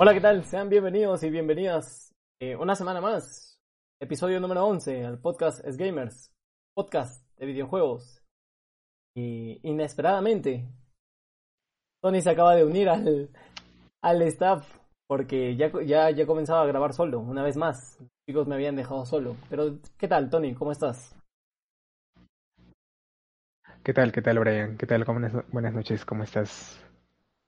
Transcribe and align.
Hola, 0.00 0.14
¿qué 0.14 0.20
tal? 0.20 0.44
Sean 0.44 0.68
bienvenidos 0.68 1.22
y 1.22 1.30
bienvenidas 1.30 2.14
eh, 2.40 2.56
una 2.56 2.74
semana 2.74 3.00
más. 3.00 3.60
Episodio 4.00 4.40
número 4.40 4.64
11 4.66 5.04
al 5.04 5.20
podcast 5.20 5.64
Es 5.64 5.76
Gamers, 5.76 6.32
podcast 6.74 7.24
de 7.36 7.46
videojuegos. 7.46 8.24
Y 9.16 9.60
inesperadamente, 9.62 10.68
Tony 12.00 12.22
se 12.22 12.30
acaba 12.30 12.54
de 12.54 12.64
unir 12.64 12.88
al, 12.88 13.30
al 14.02 14.22
staff 14.22 14.78
porque 15.06 15.56
ya, 15.56 15.72
ya, 15.84 16.10
ya 16.10 16.26
comenzaba 16.26 16.62
a 16.62 16.66
grabar 16.66 16.92
solo, 16.92 17.20
una 17.20 17.42
vez 17.42 17.56
más. 17.56 17.98
Los 18.00 18.10
chicos 18.28 18.46
me 18.46 18.54
habían 18.56 18.76
dejado 18.76 19.06
solo. 19.06 19.36
Pero, 19.48 19.78
¿qué 19.98 20.08
tal, 20.08 20.30
Tony? 20.30 20.54
¿Cómo 20.54 20.72
estás? 20.72 21.16
¿Qué 23.82 23.92
tal? 23.92 24.12
¿Qué 24.12 24.22
tal, 24.22 24.38
Brian? 24.38 24.76
¿Qué 24.76 24.86
tal? 24.86 25.04
Buenas 25.50 25.74
noches, 25.74 26.04
¿cómo 26.04 26.22
estás? 26.22 26.78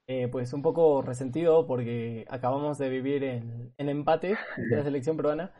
Eh, 0.06 0.28
pues 0.28 0.52
un 0.52 0.62
poco 0.62 1.02
resentido 1.02 1.66
porque 1.66 2.26
acabamos 2.28 2.78
de 2.78 2.88
vivir 2.88 3.22
en, 3.24 3.72
en 3.78 3.88
empate 3.88 4.40
de 4.68 4.76
la 4.76 4.82
selección 4.84 5.16
peruana, 5.16 5.54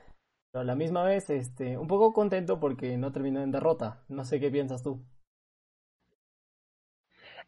pero 0.52 0.62
a 0.62 0.64
la 0.64 0.74
misma 0.74 1.04
vez 1.04 1.30
este, 1.30 1.78
un 1.78 1.86
poco 1.88 2.12
contento 2.12 2.60
porque 2.60 2.96
no 2.98 3.12
terminó 3.12 3.42
en 3.42 3.52
derrota. 3.52 4.04
No 4.08 4.24
sé 4.24 4.40
qué 4.40 4.50
piensas 4.50 4.82
tú. 4.82 5.04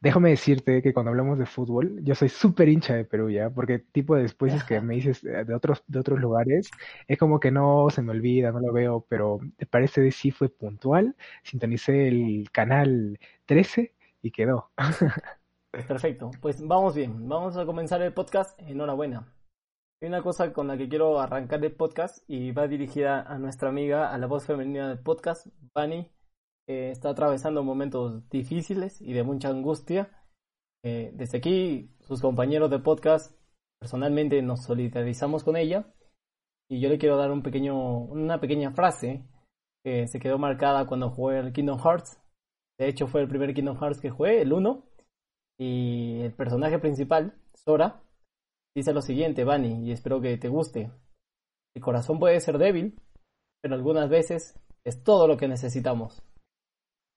Déjame 0.02 0.30
decirte 0.30 0.82
que 0.82 0.92
cuando 0.92 1.10
hablamos 1.10 1.38
de 1.38 1.46
fútbol, 1.46 2.02
yo 2.02 2.16
soy 2.16 2.28
súper 2.28 2.68
hincha 2.68 2.94
de 2.96 3.04
Perú, 3.04 3.30
¿ya? 3.30 3.50
Porque 3.50 3.78
tipo 3.78 4.16
de 4.16 4.22
después 4.22 4.52
es 4.52 4.64
que 4.64 4.80
me 4.80 4.96
dices 4.96 5.22
eh, 5.22 5.44
de 5.44 5.54
otros, 5.54 5.84
de 5.86 6.00
otros 6.00 6.18
lugares, 6.18 6.72
es 7.06 7.16
como 7.18 7.38
que 7.38 7.52
no 7.52 7.88
se 7.88 8.02
me 8.02 8.10
olvida, 8.10 8.50
no 8.50 8.58
lo 8.58 8.72
veo, 8.72 9.06
pero 9.08 9.38
te 9.56 9.64
parece 9.64 10.00
de 10.00 10.10
sí 10.10 10.32
fue 10.32 10.48
puntual, 10.48 11.14
sintonicé 11.44 12.08
el 12.08 12.48
canal 12.50 13.20
13 13.46 13.94
y 14.22 14.32
quedó. 14.32 14.72
Perfecto, 15.70 16.32
pues 16.40 16.66
vamos 16.66 16.96
bien, 16.96 17.28
vamos 17.28 17.56
a 17.56 17.64
comenzar 17.64 18.02
el 18.02 18.12
podcast. 18.12 18.60
Enhorabuena. 18.60 19.32
Hay 20.00 20.08
una 20.08 20.20
cosa 20.20 20.52
con 20.52 20.66
la 20.66 20.76
que 20.76 20.88
quiero 20.88 21.20
arrancar 21.20 21.64
el 21.64 21.76
podcast 21.76 22.24
y 22.26 22.50
va 22.50 22.66
dirigida 22.66 23.22
a 23.22 23.38
nuestra 23.38 23.68
amiga, 23.68 24.12
a 24.12 24.18
la 24.18 24.26
voz 24.26 24.46
femenina 24.46 24.88
del 24.88 24.98
podcast, 24.98 25.46
Bunny. 26.66 26.90
está 26.90 27.10
atravesando 27.10 27.62
momentos 27.62 28.28
difíciles 28.28 29.00
y 29.00 29.12
de 29.12 29.22
mucha 29.22 29.48
angustia. 29.48 30.10
Eh, 30.84 31.12
desde 31.14 31.38
aquí, 31.38 31.90
sus 32.00 32.20
compañeros 32.20 32.70
de 32.70 32.78
podcast, 32.78 33.36
personalmente 33.80 34.42
nos 34.42 34.64
solidarizamos 34.64 35.44
con 35.44 35.56
ella 35.56 35.92
y 36.68 36.80
yo 36.80 36.88
le 36.88 36.98
quiero 36.98 37.16
dar 37.16 37.30
un 37.30 37.42
pequeño, 37.42 37.98
una 37.98 38.40
pequeña 38.40 38.72
frase 38.72 39.24
que 39.84 40.06
se 40.08 40.20
quedó 40.20 40.38
marcada 40.38 40.86
cuando 40.86 41.10
jugué 41.10 41.38
el 41.38 41.52
Kingdom 41.52 41.78
Hearts. 41.78 42.20
De 42.78 42.88
hecho, 42.88 43.06
fue 43.06 43.20
el 43.20 43.28
primer 43.28 43.52
Kingdom 43.54 43.78
Hearts 43.78 44.00
que 44.00 44.10
jugué, 44.10 44.42
el 44.42 44.52
1 44.52 44.84
y 45.58 46.20
el 46.22 46.32
personaje 46.32 46.78
principal, 46.78 47.34
Sora, 47.54 48.02
dice 48.74 48.92
lo 48.92 49.02
siguiente, 49.02 49.44
Bunny, 49.44 49.86
y 49.86 49.92
espero 49.92 50.20
que 50.20 50.36
te 50.38 50.48
guste. 50.48 50.90
El 51.74 51.82
corazón 51.82 52.18
puede 52.18 52.40
ser 52.40 52.58
débil, 52.58 53.00
pero 53.60 53.74
algunas 53.74 54.08
veces 54.08 54.58
es 54.84 55.02
todo 55.04 55.28
lo 55.28 55.36
que 55.36 55.48
necesitamos. 55.48 56.22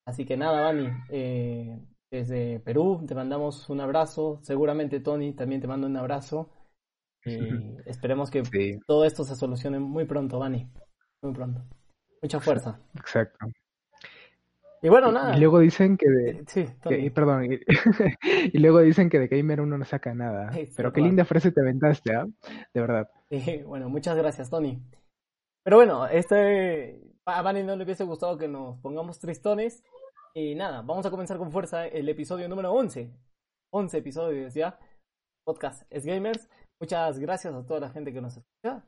Así 0.05 0.25
que 0.25 0.37
nada, 0.37 0.71
Bunny, 0.71 0.89
eh, 1.09 1.79
desde 2.11 2.59
Perú 2.59 3.03
te 3.07 3.15
mandamos 3.15 3.69
un 3.69 3.81
abrazo. 3.81 4.39
Seguramente 4.43 4.99
Tony 4.99 5.33
también 5.33 5.61
te 5.61 5.67
manda 5.67 5.87
un 5.87 5.97
abrazo. 5.97 6.49
Y 7.27 7.89
esperemos 7.89 8.29
que 8.29 8.43
todo 8.85 9.03
esto 9.03 9.23
se 9.23 9.35
solucione 9.35 9.79
muy 9.79 10.05
pronto, 10.05 10.37
Bunny. 10.37 10.69
Muy 11.23 11.33
pronto. 11.33 11.63
Mucha 12.21 12.39
fuerza. 12.39 12.79
Exacto. 12.93 13.47
Y 14.85 14.89
bueno, 14.89 15.11
nada. 15.11 15.35
Y 15.35 15.39
luego 15.39 15.57
dicen 15.57 15.97
que 15.97 16.07
de. 16.07 16.43
Sí, 16.45 16.67
perdón. 17.09 17.49
Y, 18.53 18.59
luego 18.59 18.81
dicen 18.81 19.09
que 19.09 19.17
de 19.17 19.27
Gamer 19.27 19.61
uno 19.61 19.79
no 19.79 19.85
saca 19.85 20.13
nada. 20.13 20.51
Pero 20.77 20.93
qué 20.93 21.01
linda 21.01 21.25
frase 21.25 21.51
te 21.51 21.61
aventaste, 21.61 22.13
¿ah? 22.13 22.27
De 22.71 22.81
verdad. 22.81 23.09
Sí, 23.31 23.63
bueno, 23.65 23.89
muchas 23.89 24.15
gracias, 24.15 24.51
Tony. 24.51 24.79
Pero 25.63 25.77
bueno, 25.77 26.05
este. 26.05 27.01
A 27.25 27.41
Vani 27.41 27.63
no 27.63 27.75
le 27.75 27.83
hubiese 27.83 28.03
gustado 28.03 28.37
que 28.37 28.47
nos 28.47 28.77
pongamos 28.81 29.17
tristones. 29.17 29.83
Y 30.37 30.53
nada, 30.53 30.81
vamos 30.81 31.05
a 31.05 31.11
comenzar 31.11 31.37
con 31.37 31.49
fuerza 31.49 31.87
el 31.87 32.09
episodio 32.09 32.49
número 32.49 32.73
11. 32.73 33.09
11 33.71 33.97
episodios 33.97 34.53
ya. 34.53 34.77
Podcast 35.45 35.83
es 35.89 36.05
Gamers. 36.05 36.49
Muchas 36.77 37.19
gracias 37.19 37.53
a 37.53 37.65
toda 37.65 37.79
la 37.79 37.89
gente 37.89 38.11
que 38.11 38.19
nos 38.19 38.35
escucha. 38.35 38.83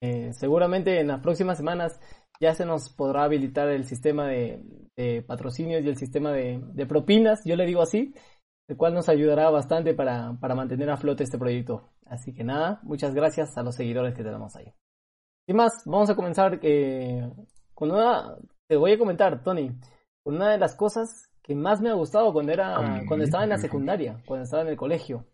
Eh, 0.00 0.32
seguramente 0.32 1.00
en 1.00 1.08
las 1.08 1.20
próximas 1.20 1.56
semanas 1.56 2.00
ya 2.40 2.54
se 2.54 2.64
nos 2.64 2.88
podrá 2.88 3.24
habilitar 3.24 3.68
el 3.68 3.84
sistema 3.84 4.28
de, 4.28 5.24
patrocinios 5.26 5.82
y 5.82 5.88
el 5.88 5.96
sistema 5.96 6.30
de, 6.30 6.86
propinas, 6.88 7.44
yo 7.44 7.56
le 7.56 7.66
digo 7.66 7.82
así, 7.82 8.14
el 8.68 8.76
cual 8.76 8.94
nos 8.94 9.08
ayudará 9.08 9.50
bastante 9.50 9.94
para, 9.94 10.32
mantener 10.32 10.88
a 10.88 10.96
flote 10.96 11.24
este 11.24 11.38
proyecto. 11.38 11.90
Así 12.06 12.32
que 12.32 12.44
nada, 12.44 12.78
muchas 12.84 13.12
gracias 13.12 13.58
a 13.58 13.64
los 13.64 13.74
seguidores 13.74 14.14
que 14.14 14.22
tenemos 14.22 14.54
ahí. 14.54 14.72
Sin 15.48 15.56
más, 15.56 15.82
vamos 15.84 16.10
a 16.10 16.14
comenzar 16.14 16.60
eh, 16.62 17.28
con 17.74 17.90
una, 17.90 18.36
te 18.68 18.76
voy 18.76 18.92
a 18.92 18.98
comentar, 18.98 19.42
Tony, 19.42 19.72
una 20.24 20.50
de 20.50 20.58
las 20.58 20.74
cosas 20.74 21.28
que 21.42 21.54
más 21.54 21.80
me 21.80 21.90
ha 21.90 21.94
gustado 21.94 22.32
cuando 22.32 22.52
era, 22.52 23.02
cuando 23.06 23.24
estaba 23.24 23.44
en 23.44 23.50
la 23.50 23.58
secundaria, 23.58 24.22
cuando 24.26 24.44
estaba 24.44 24.62
en 24.62 24.68
el 24.68 24.76
colegio. 24.76 25.26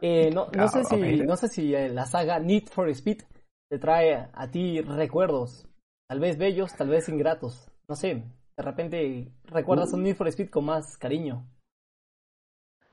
Eh, 0.00 0.30
no, 0.30 0.48
no, 0.54 0.68
sé 0.68 0.84
si, 0.84 1.22
no 1.22 1.36
sé 1.36 1.48
si 1.48 1.70
la 1.70 2.04
saga 2.04 2.38
Need 2.38 2.68
for 2.68 2.88
Speed 2.90 3.22
te 3.70 3.78
trae 3.78 4.28
a 4.32 4.50
ti 4.50 4.80
recuerdos 4.82 5.66
Tal 6.08 6.20
vez 6.20 6.38
bellos, 6.38 6.72
tal 6.74 6.88
vez 6.88 7.08
ingratos. 7.08 7.68
No 7.88 7.96
sé, 7.96 8.22
de 8.56 8.62
repente 8.62 9.32
recuerdas 9.44 9.92
un 9.92 10.04
Need 10.04 10.14
for 10.14 10.28
Speed 10.28 10.50
con 10.50 10.64
más 10.66 10.96
cariño. 10.96 11.48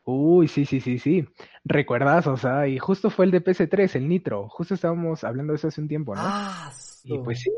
Uy, 0.04 0.48
sí, 0.48 0.66
sí, 0.66 0.82
sí, 0.82 0.98
sí. 0.98 1.26
Recuerdas, 1.64 2.26
o 2.28 2.36
sea, 2.36 2.68
y 2.68 2.80
justo 2.80 3.10
fue 3.10 3.26
el 3.26 3.32
de 3.32 3.44
PS3, 3.44 3.96
el 3.96 4.10
Nitro. 4.10 4.50
Justo 4.50 4.74
estábamos 4.74 5.24
hablando 5.24 5.54
de 5.54 5.58
eso 5.58 5.68
hace 5.68 5.80
un 5.80 5.88
tiempo, 5.88 6.16
¿no? 6.16 6.22
Ah, 6.24 6.74
y 7.04 7.18
pues 7.20 7.42
sí. 7.42 7.52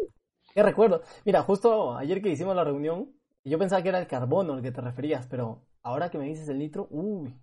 Qué 0.54 0.62
recuerdo. 0.62 1.02
Mira, 1.24 1.42
justo 1.42 1.96
ayer 1.96 2.22
que 2.22 2.30
hicimos 2.30 2.56
la 2.56 2.64
reunión, 2.64 3.12
yo 3.50 3.60
pensaba 3.60 3.82
que 3.82 3.90
era 3.90 4.00
el 4.00 4.08
carbono 4.08 4.54
al 4.54 4.62
que 4.62 4.72
te 4.72 4.82
referías, 4.82 5.28
pero 5.28 5.62
ahora 5.84 6.10
que 6.10 6.18
me 6.18 6.26
dices 6.26 6.50
el 6.50 6.60
Nitro, 6.60 6.88
uy, 6.90 7.34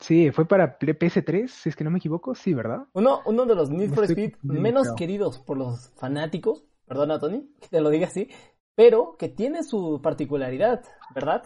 Sí, 0.00 0.30
fue 0.32 0.46
para 0.46 0.78
PS3, 0.78 1.48
si 1.48 1.68
es 1.68 1.76
que 1.76 1.84
no 1.84 1.90
me 1.90 1.98
equivoco, 1.98 2.34
sí, 2.34 2.52
¿verdad? 2.52 2.86
Uno, 2.92 3.22
uno 3.24 3.46
de 3.46 3.54
los 3.54 3.70
Need 3.70 3.94
for 3.94 4.04
Speed 4.04 4.34
menos 4.42 4.92
queridos 4.94 5.38
por 5.38 5.56
los 5.56 5.90
fanáticos, 5.96 6.66
perdona 6.86 7.18
Tony, 7.18 7.48
que 7.60 7.68
te 7.68 7.80
lo 7.80 7.90
diga 7.90 8.08
así, 8.08 8.28
pero 8.74 9.16
que 9.16 9.28
tiene 9.28 9.62
su 9.62 10.00
particularidad, 10.02 10.84
¿verdad? 11.14 11.44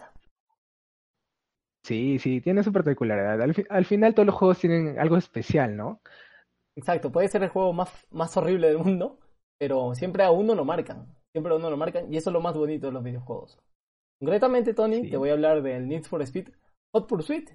Sí, 1.83 2.19
sí, 2.19 2.41
tiene 2.41 2.63
su 2.63 2.73
particularidad. 2.73 3.41
Al, 3.69 3.85
final 3.85 4.13
todos 4.13 4.25
los 4.25 4.35
juegos 4.35 4.59
tienen 4.59 4.99
algo 4.99 5.15
especial, 5.15 5.77
¿no? 5.77 6.01
Exacto, 6.75 7.11
puede 7.11 7.29
ser 7.29 7.43
el 7.43 7.49
juego 7.49 7.71
más, 7.71 8.07
más 8.11 8.35
horrible 8.35 8.67
del 8.67 8.79
mundo, 8.79 9.19
pero 9.57 9.95
siempre 9.95 10.23
a 10.23 10.31
uno 10.31 10.55
lo 10.55 10.65
marcan, 10.65 11.15
siempre 11.31 11.55
uno 11.55 11.69
lo 11.69 11.77
marcan, 11.77 12.11
y 12.11 12.17
eso 12.17 12.29
es 12.29 12.33
lo 12.33 12.41
más 12.41 12.55
bonito 12.55 12.87
de 12.87 12.93
los 12.93 13.03
videojuegos. 13.03 13.59
Concretamente, 14.19 14.73
Tony, 14.73 15.09
te 15.09 15.17
voy 15.17 15.29
a 15.29 15.33
hablar 15.33 15.61
del 15.61 15.87
Need 15.87 16.03
for 16.03 16.21
Speed 16.21 16.49
Hot 16.93 17.07
Pursuit, 17.07 17.49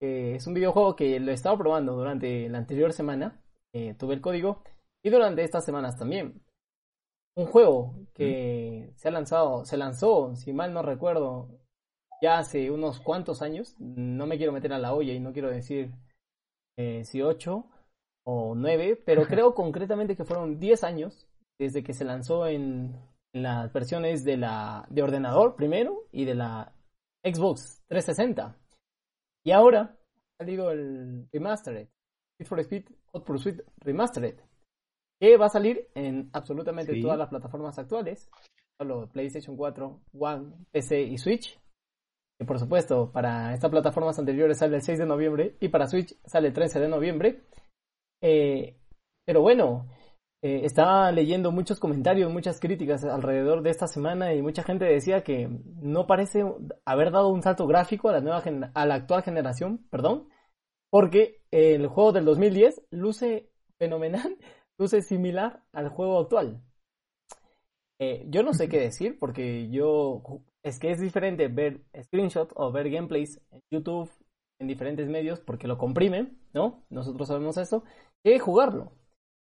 es 0.00 0.46
un 0.46 0.54
videojuego 0.54 0.94
que 0.94 1.18
lo 1.20 1.30
he 1.30 1.34
estado 1.34 1.56
probando 1.56 1.94
durante 1.94 2.48
la 2.48 2.58
anterior 2.58 2.92
semana. 2.92 3.40
Eh, 3.72 3.94
tuve 3.94 4.14
el 4.14 4.20
código. 4.20 4.62
Y 5.02 5.10
durante 5.10 5.42
estas 5.42 5.64
semanas 5.64 5.96
también. 5.96 6.42
Un 7.34 7.46
juego 7.46 7.94
que 8.14 8.92
se 8.96 9.08
ha 9.08 9.10
lanzado, 9.10 9.64
se 9.66 9.76
lanzó, 9.76 10.34
si 10.36 10.54
mal 10.54 10.72
no 10.72 10.80
recuerdo, 10.80 11.50
ya 12.22 12.38
hace 12.38 12.70
unos 12.70 13.00
cuantos 13.00 13.42
años. 13.42 13.76
No 13.78 14.26
me 14.26 14.38
quiero 14.38 14.52
meter 14.52 14.72
a 14.72 14.78
la 14.78 14.94
olla 14.94 15.12
y 15.12 15.20
no 15.20 15.32
quiero 15.32 15.50
decir 15.50 15.92
eh, 16.78 17.04
si 17.04 17.20
ocho 17.22 17.66
o 18.24 18.54
nueve, 18.54 18.96
pero 18.96 19.24
creo 19.28 19.54
concretamente 19.54 20.16
que 20.16 20.24
fueron 20.24 20.58
diez 20.58 20.82
años 20.82 21.28
desde 21.58 21.82
que 21.82 21.92
se 21.92 22.04
lanzó 22.04 22.46
en, 22.46 22.94
en 23.34 23.42
las 23.42 23.72
versiones 23.72 24.24
de 24.24 24.36
la 24.36 24.86
de 24.90 25.02
ordenador 25.02 25.56
primero 25.56 26.04
y 26.12 26.24
de 26.24 26.34
la 26.34 26.72
Xbox 27.24 27.82
360. 27.88 28.56
Y 29.44 29.52
ahora 29.52 29.96
ha 30.38 30.44
salido 30.44 30.70
el 30.70 31.28
Remastered, 31.32 31.88
Need 32.38 32.48
for 32.48 32.60
Speed 32.60 32.84
Hot 33.12 33.24
Pursuit 33.24 33.60
Remastered, 33.78 34.38
que 35.20 35.36
va 35.36 35.46
a 35.46 35.50
salir 35.50 35.88
en 35.94 36.30
absolutamente 36.32 37.00
todas 37.00 37.18
las 37.18 37.28
plataformas 37.28 37.78
actuales, 37.78 38.30
solo 38.78 39.08
PlayStation 39.08 39.56
4, 39.56 40.00
One, 40.18 40.52
PC 40.70 41.02
y 41.02 41.18
Switch. 41.18 41.58
Y 42.38 42.44
por 42.44 42.58
supuesto, 42.58 43.10
para 43.10 43.54
estas 43.54 43.70
plataformas 43.70 44.18
anteriores 44.18 44.58
sale 44.58 44.76
el 44.76 44.82
6 44.82 44.98
de 44.98 45.06
noviembre 45.06 45.56
y 45.60 45.68
para 45.68 45.86
Switch 45.86 46.14
sale 46.26 46.48
el 46.48 46.54
13 46.54 46.80
de 46.80 46.88
noviembre. 46.88 47.44
Eh, 48.22 48.76
pero 49.24 49.40
bueno, 49.40 49.86
eh, 50.46 50.64
estaba 50.64 51.10
leyendo 51.10 51.50
muchos 51.50 51.80
comentarios, 51.80 52.32
muchas 52.32 52.60
críticas 52.60 53.02
alrededor 53.02 53.62
de 53.62 53.70
esta 53.70 53.88
semana 53.88 54.32
y 54.32 54.42
mucha 54.42 54.62
gente 54.62 54.84
decía 54.84 55.24
que 55.24 55.48
no 55.82 56.06
parece 56.06 56.44
haber 56.84 57.10
dado 57.10 57.30
un 57.30 57.42
salto 57.42 57.66
gráfico 57.66 58.08
a 58.08 58.12
la 58.12 58.20
nueva 58.20 58.44
a 58.74 58.86
la 58.86 58.94
actual 58.94 59.24
generación, 59.24 59.84
perdón, 59.90 60.28
porque 60.88 61.42
el 61.50 61.88
juego 61.88 62.12
del 62.12 62.26
2010 62.26 62.80
luce 62.90 63.50
fenomenal, 63.76 64.36
luce 64.78 65.02
similar 65.02 65.64
al 65.72 65.88
juego 65.88 66.20
actual. 66.20 66.62
Eh, 67.98 68.24
yo 68.28 68.44
no 68.44 68.52
sé 68.52 68.68
qué 68.68 68.78
decir 68.78 69.18
porque 69.18 69.68
yo 69.68 70.22
es 70.62 70.78
que 70.78 70.92
es 70.92 71.00
diferente 71.00 71.48
ver 71.48 71.82
screenshots 72.04 72.52
o 72.54 72.70
ver 72.70 72.88
gameplays 72.88 73.40
en 73.50 73.62
YouTube 73.72 74.12
en 74.60 74.68
diferentes 74.68 75.08
medios 75.08 75.40
porque 75.40 75.66
lo 75.66 75.76
comprimen, 75.76 76.38
¿no? 76.52 76.84
Nosotros 76.88 77.26
sabemos 77.26 77.56
eso, 77.56 77.82
que 78.22 78.38
jugarlo. 78.38 78.92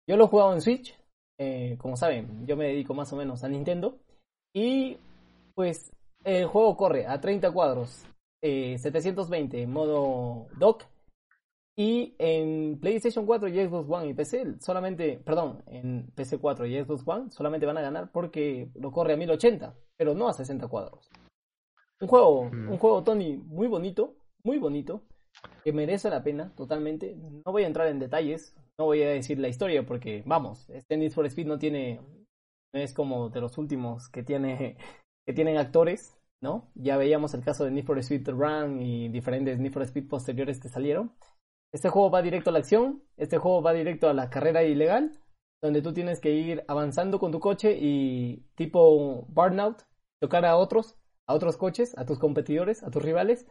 Yo 0.10 0.18
lo 0.18 0.26
he 0.26 0.28
jugado 0.28 0.54
en 0.54 0.62
Switch, 0.62 0.98
eh, 1.38 1.78
como 1.78 1.96
saben, 1.96 2.48
yo 2.48 2.58
me 2.58 2.66
dedico 2.66 2.96
más 2.96 3.14
o 3.14 3.16
menos 3.16 3.44
a 3.44 3.48
Nintendo 3.48 4.00
y 4.56 4.98
pues 5.54 5.96
el 6.24 6.48
juego 6.48 6.76
corre 6.78 7.06
a 7.06 7.22
30 7.22 7.52
cuadros, 7.52 8.08
eh, 8.42 8.80
720 8.80 9.62
en 9.62 9.72
modo 9.72 10.48
dock 10.58 10.86
y 11.78 12.16
en 12.18 12.80
PlayStation 12.80 13.28
4 13.28 13.50
y 13.50 13.68
Xbox 13.68 13.88
One 13.88 14.08
y 14.08 14.14
PC 14.16 14.60
solamente, 14.60 15.22
perdón, 15.24 15.62
en 15.68 16.10
PC 16.16 16.40
4 16.40 16.66
y 16.66 16.84
Xbox 16.84 17.08
One 17.08 17.30
solamente 17.30 17.68
van 17.68 17.78
a 17.78 17.84
ganar 17.84 18.12
porque 18.12 18.72
lo 18.74 18.92
corre 18.92 19.14
a 19.14 19.18
1080, 19.18 19.76
pero 19.96 20.16
no 20.16 20.28
a 20.28 20.34
60 20.34 20.68
cuadros. 20.70 21.08
Un 22.02 22.08
juego, 22.08 22.40
un 22.40 22.78
juego 22.80 23.04
Tony 23.04 23.38
muy 23.38 23.68
bonito, 23.68 24.16
muy 24.44 24.58
bonito, 24.58 25.04
que 25.64 25.72
merece 25.72 26.10
la 26.10 26.24
pena 26.24 26.52
totalmente. 26.56 27.16
No 27.16 27.52
voy 27.52 27.64
a 27.64 27.68
entrar 27.68 27.90
en 27.90 28.00
detalles, 28.00 28.56
no 28.80 28.86
voy 28.86 29.04
a 29.04 29.10
decir 29.10 29.38
la 29.40 29.50
historia 29.50 29.86
porque, 29.86 30.24
vamos, 30.26 30.70
este 30.70 30.96
Need 30.96 31.12
for 31.12 31.26
Speed 31.26 31.48
no 31.48 31.60
tiene, 31.60 32.00
es 32.74 32.94
como 32.94 33.30
de 33.30 33.42
los 33.42 33.58
últimos 33.58 34.08
que 34.08 34.24
tiene, 34.24 34.78
que 35.28 35.34
tienen 35.34 35.58
actores, 35.58 36.18
¿no? 36.42 36.72
Ya 36.76 36.96
veíamos 36.96 37.34
el 37.34 37.44
caso 37.44 37.66
de 37.66 37.72
Need 37.72 37.84
for 37.84 38.00
Speed 38.00 38.30
Run 38.30 38.82
y 38.82 39.10
diferentes 39.10 39.60
Need 39.60 39.74
for 39.74 39.84
Speed 39.84 40.08
posteriores 40.08 40.62
que 40.62 40.70
salieron. 40.70 41.12
Este 41.74 41.90
juego 41.90 42.10
va 42.10 42.22
directo 42.22 42.50
a 42.50 42.54
la 42.54 42.60
acción, 42.60 43.04
este 43.18 43.38
juego 43.38 43.62
va 43.62 43.74
directo 43.74 44.10
a 44.10 44.14
la 44.14 44.30
carrera 44.30 44.64
ilegal, 44.64 45.20
donde 45.62 45.82
tú 45.82 45.94
tienes 45.94 46.22
que 46.22 46.32
ir 46.32 46.64
avanzando 46.70 47.20
con 47.20 47.34
tu 47.34 47.42
coche 47.42 47.78
y 47.80 48.46
tipo 48.56 49.26
burnout, 49.28 49.84
tocar 50.22 50.46
a 50.46 50.56
otros, 50.56 50.98
a 51.28 51.34
otros 51.34 51.58
coches, 51.58 51.98
a 51.98 52.06
tus 52.06 52.18
competidores, 52.18 52.82
a 52.82 52.90
tus 52.90 53.04
rivales, 53.04 53.46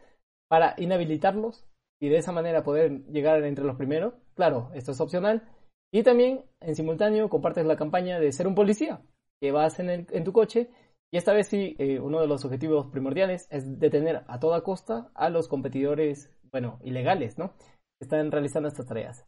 para 0.49 0.73
inhabilitarlos 0.79 1.69
y 2.01 2.09
de 2.09 2.17
esa 2.17 2.31
manera 2.31 2.63
poder 2.63 3.05
llegar 3.05 3.43
entre 3.43 3.65
los 3.65 3.75
primeros. 3.75 4.15
Claro, 4.39 4.71
esto 4.73 4.93
es 4.93 5.01
opcional. 5.01 5.43
Y 5.91 6.03
también, 6.03 6.45
en 6.61 6.73
simultáneo, 6.73 7.27
compartes 7.27 7.65
la 7.65 7.75
campaña 7.75 8.21
de 8.21 8.31
ser 8.31 8.47
un 8.47 8.55
policía, 8.55 9.01
que 9.41 9.51
vas 9.51 9.81
en, 9.81 10.07
en 10.09 10.23
tu 10.23 10.31
coche 10.31 10.69
y 11.11 11.17
esta 11.17 11.33
vez 11.33 11.47
sí, 11.47 11.75
eh, 11.77 11.99
uno 11.99 12.21
de 12.21 12.27
los 12.27 12.45
objetivos 12.45 12.87
primordiales 12.87 13.47
es 13.49 13.79
detener 13.79 14.23
a 14.27 14.39
toda 14.39 14.61
costa 14.61 15.11
a 15.13 15.29
los 15.29 15.49
competidores, 15.49 16.31
bueno, 16.53 16.79
ilegales, 16.83 17.37
¿no? 17.37 17.53
están 17.99 18.31
realizando 18.31 18.69
estas 18.69 18.85
tareas. 18.85 19.27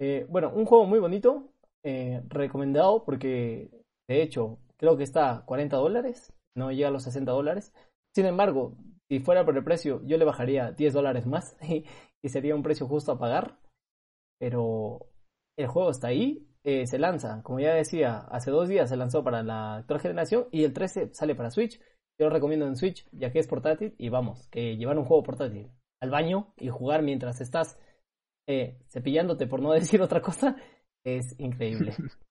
Eh, 0.00 0.26
bueno, 0.28 0.50
un 0.52 0.64
juego 0.64 0.86
muy 0.86 0.98
bonito, 0.98 1.52
eh, 1.84 2.20
recomendado 2.26 3.04
porque 3.04 3.70
de 4.08 4.22
hecho 4.22 4.58
creo 4.76 4.96
que 4.96 5.04
está 5.04 5.30
a 5.30 5.44
40 5.44 5.76
dólares, 5.76 6.32
no 6.56 6.72
llega 6.72 6.88
a 6.88 6.90
los 6.90 7.04
60 7.04 7.30
dólares. 7.30 7.72
Sin 8.12 8.26
embargo, 8.26 8.74
si 9.08 9.20
fuera 9.20 9.44
por 9.44 9.56
el 9.56 9.62
precio, 9.62 10.02
yo 10.04 10.18
le 10.18 10.24
bajaría 10.24 10.72
10 10.72 10.94
dólares 10.94 11.26
más 11.26 11.56
y, 11.62 11.84
sería 12.28 12.56
un 12.56 12.62
precio 12.64 12.88
justo 12.88 13.12
a 13.12 13.18
pagar. 13.18 13.56
Pero 14.38 15.06
el 15.58 15.66
juego 15.66 15.90
está 15.90 16.08
ahí, 16.08 16.46
eh, 16.64 16.86
se 16.86 16.98
lanza, 16.98 17.42
como 17.42 17.60
ya 17.60 17.74
decía, 17.74 18.18
hace 18.30 18.50
dos 18.50 18.68
días 18.68 18.88
se 18.88 18.96
lanzó 18.96 19.24
para 19.24 19.42
la 19.42 19.76
actual 19.76 20.00
generación 20.00 20.48
y 20.50 20.64
el 20.64 20.72
13 20.72 21.14
sale 21.14 21.34
para 21.34 21.50
Switch. 21.50 21.80
Yo 22.20 22.26
lo 22.26 22.30
recomiendo 22.30 22.66
en 22.66 22.76
Switch, 22.76 23.08
ya 23.12 23.30
que 23.30 23.38
es 23.38 23.46
portátil 23.46 23.94
y 23.96 24.08
vamos, 24.08 24.48
que 24.48 24.76
llevar 24.76 24.98
un 24.98 25.04
juego 25.04 25.22
portátil 25.22 25.70
al 26.00 26.10
baño 26.10 26.52
y 26.56 26.68
jugar 26.68 27.02
mientras 27.02 27.40
estás 27.40 27.78
eh, 28.48 28.78
cepillándote, 28.88 29.46
por 29.46 29.60
no 29.60 29.72
decir 29.72 30.02
otra 30.02 30.20
cosa, 30.20 30.56
es 31.04 31.38
increíble. 31.38 31.94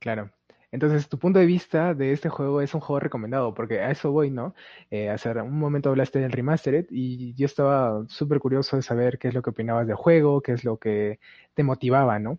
Claro. 0.00 0.30
Entonces, 0.70 1.08
tu 1.08 1.18
punto 1.18 1.38
de 1.38 1.46
vista 1.46 1.94
de 1.94 2.12
este 2.12 2.28
juego 2.28 2.60
es 2.60 2.74
un 2.74 2.80
juego 2.80 3.00
recomendado, 3.00 3.54
porque 3.54 3.80
a 3.80 3.90
eso 3.90 4.12
voy, 4.12 4.30
¿no? 4.30 4.54
Eh, 4.90 5.08
hace 5.10 5.30
un 5.40 5.58
momento 5.58 5.88
hablaste 5.90 6.18
del 6.18 6.32
Remastered 6.32 6.86
y 6.90 7.34
yo 7.34 7.46
estaba 7.46 8.04
súper 8.08 8.38
curioso 8.40 8.76
de 8.76 8.82
saber 8.82 9.18
qué 9.18 9.28
es 9.28 9.34
lo 9.34 9.42
que 9.42 9.50
opinabas 9.50 9.86
del 9.86 9.96
juego, 9.96 10.42
qué 10.42 10.52
es 10.52 10.64
lo 10.64 10.78
que 10.78 11.20
te 11.54 11.62
motivaba, 11.62 12.18
¿no? 12.18 12.38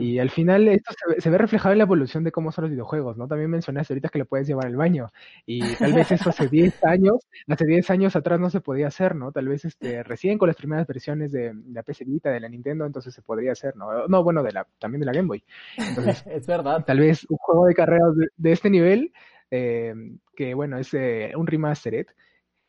Y 0.00 0.18
al 0.18 0.30
final 0.30 0.68
esto 0.68 0.92
se, 1.18 1.30
ve 1.30 1.38
reflejado 1.38 1.72
en 1.72 1.78
la 1.78 1.84
evolución 1.84 2.24
de 2.24 2.32
cómo 2.32 2.52
son 2.52 2.64
los 2.64 2.70
videojuegos, 2.70 3.16
¿no? 3.16 3.26
También 3.26 3.50
mencionaste 3.50 3.94
ahorita 3.94 4.08
que 4.08 4.18
lo 4.18 4.26
puedes 4.26 4.46
llevar 4.46 4.66
al 4.66 4.76
baño 4.76 5.08
y 5.46 5.60
tal 5.76 5.92
vez 5.92 6.12
eso 6.12 6.30
hace 6.30 6.48
10 6.48 6.84
años, 6.84 7.26
hace 7.48 7.66
10 7.66 7.90
años 7.90 8.16
atrás 8.16 8.38
no 8.38 8.50
se 8.50 8.60
podía 8.60 8.88
hacer, 8.88 9.14
¿no? 9.14 9.32
Tal 9.32 9.48
vez 9.48 9.64
este 9.64 10.02
recién 10.02 10.38
con 10.38 10.48
las 10.48 10.56
primeras 10.56 10.86
versiones 10.86 11.32
de, 11.32 11.54
la 11.68 11.82
PC 11.82 12.04
Vita, 12.04 12.30
de 12.30 12.40
la 12.40 12.48
Nintendo, 12.48 12.84
entonces 12.84 13.14
se 13.14 13.22
podría 13.22 13.52
hacer, 13.52 13.76
¿no? 13.76 14.06
No, 14.08 14.22
bueno, 14.22 14.42
de 14.42 14.52
la 14.52 14.66
también 14.78 15.00
de 15.00 15.06
la 15.06 15.12
Game 15.12 15.28
Boy. 15.28 15.44
Entonces, 15.76 16.24
es 16.26 16.46
verdad. 16.46 16.84
Tal 16.84 17.00
vez 17.00 17.26
un 17.28 17.38
juego 17.38 17.66
de 17.66 17.74
carreras 17.74 18.12
de, 18.36 18.52
este 18.52 18.70
nivel 18.70 19.12
eh, 19.50 19.94
que 20.34 20.54
bueno, 20.54 20.78
es 20.78 20.92
eh, 20.94 21.32
un 21.36 21.46
remastered. 21.46 22.06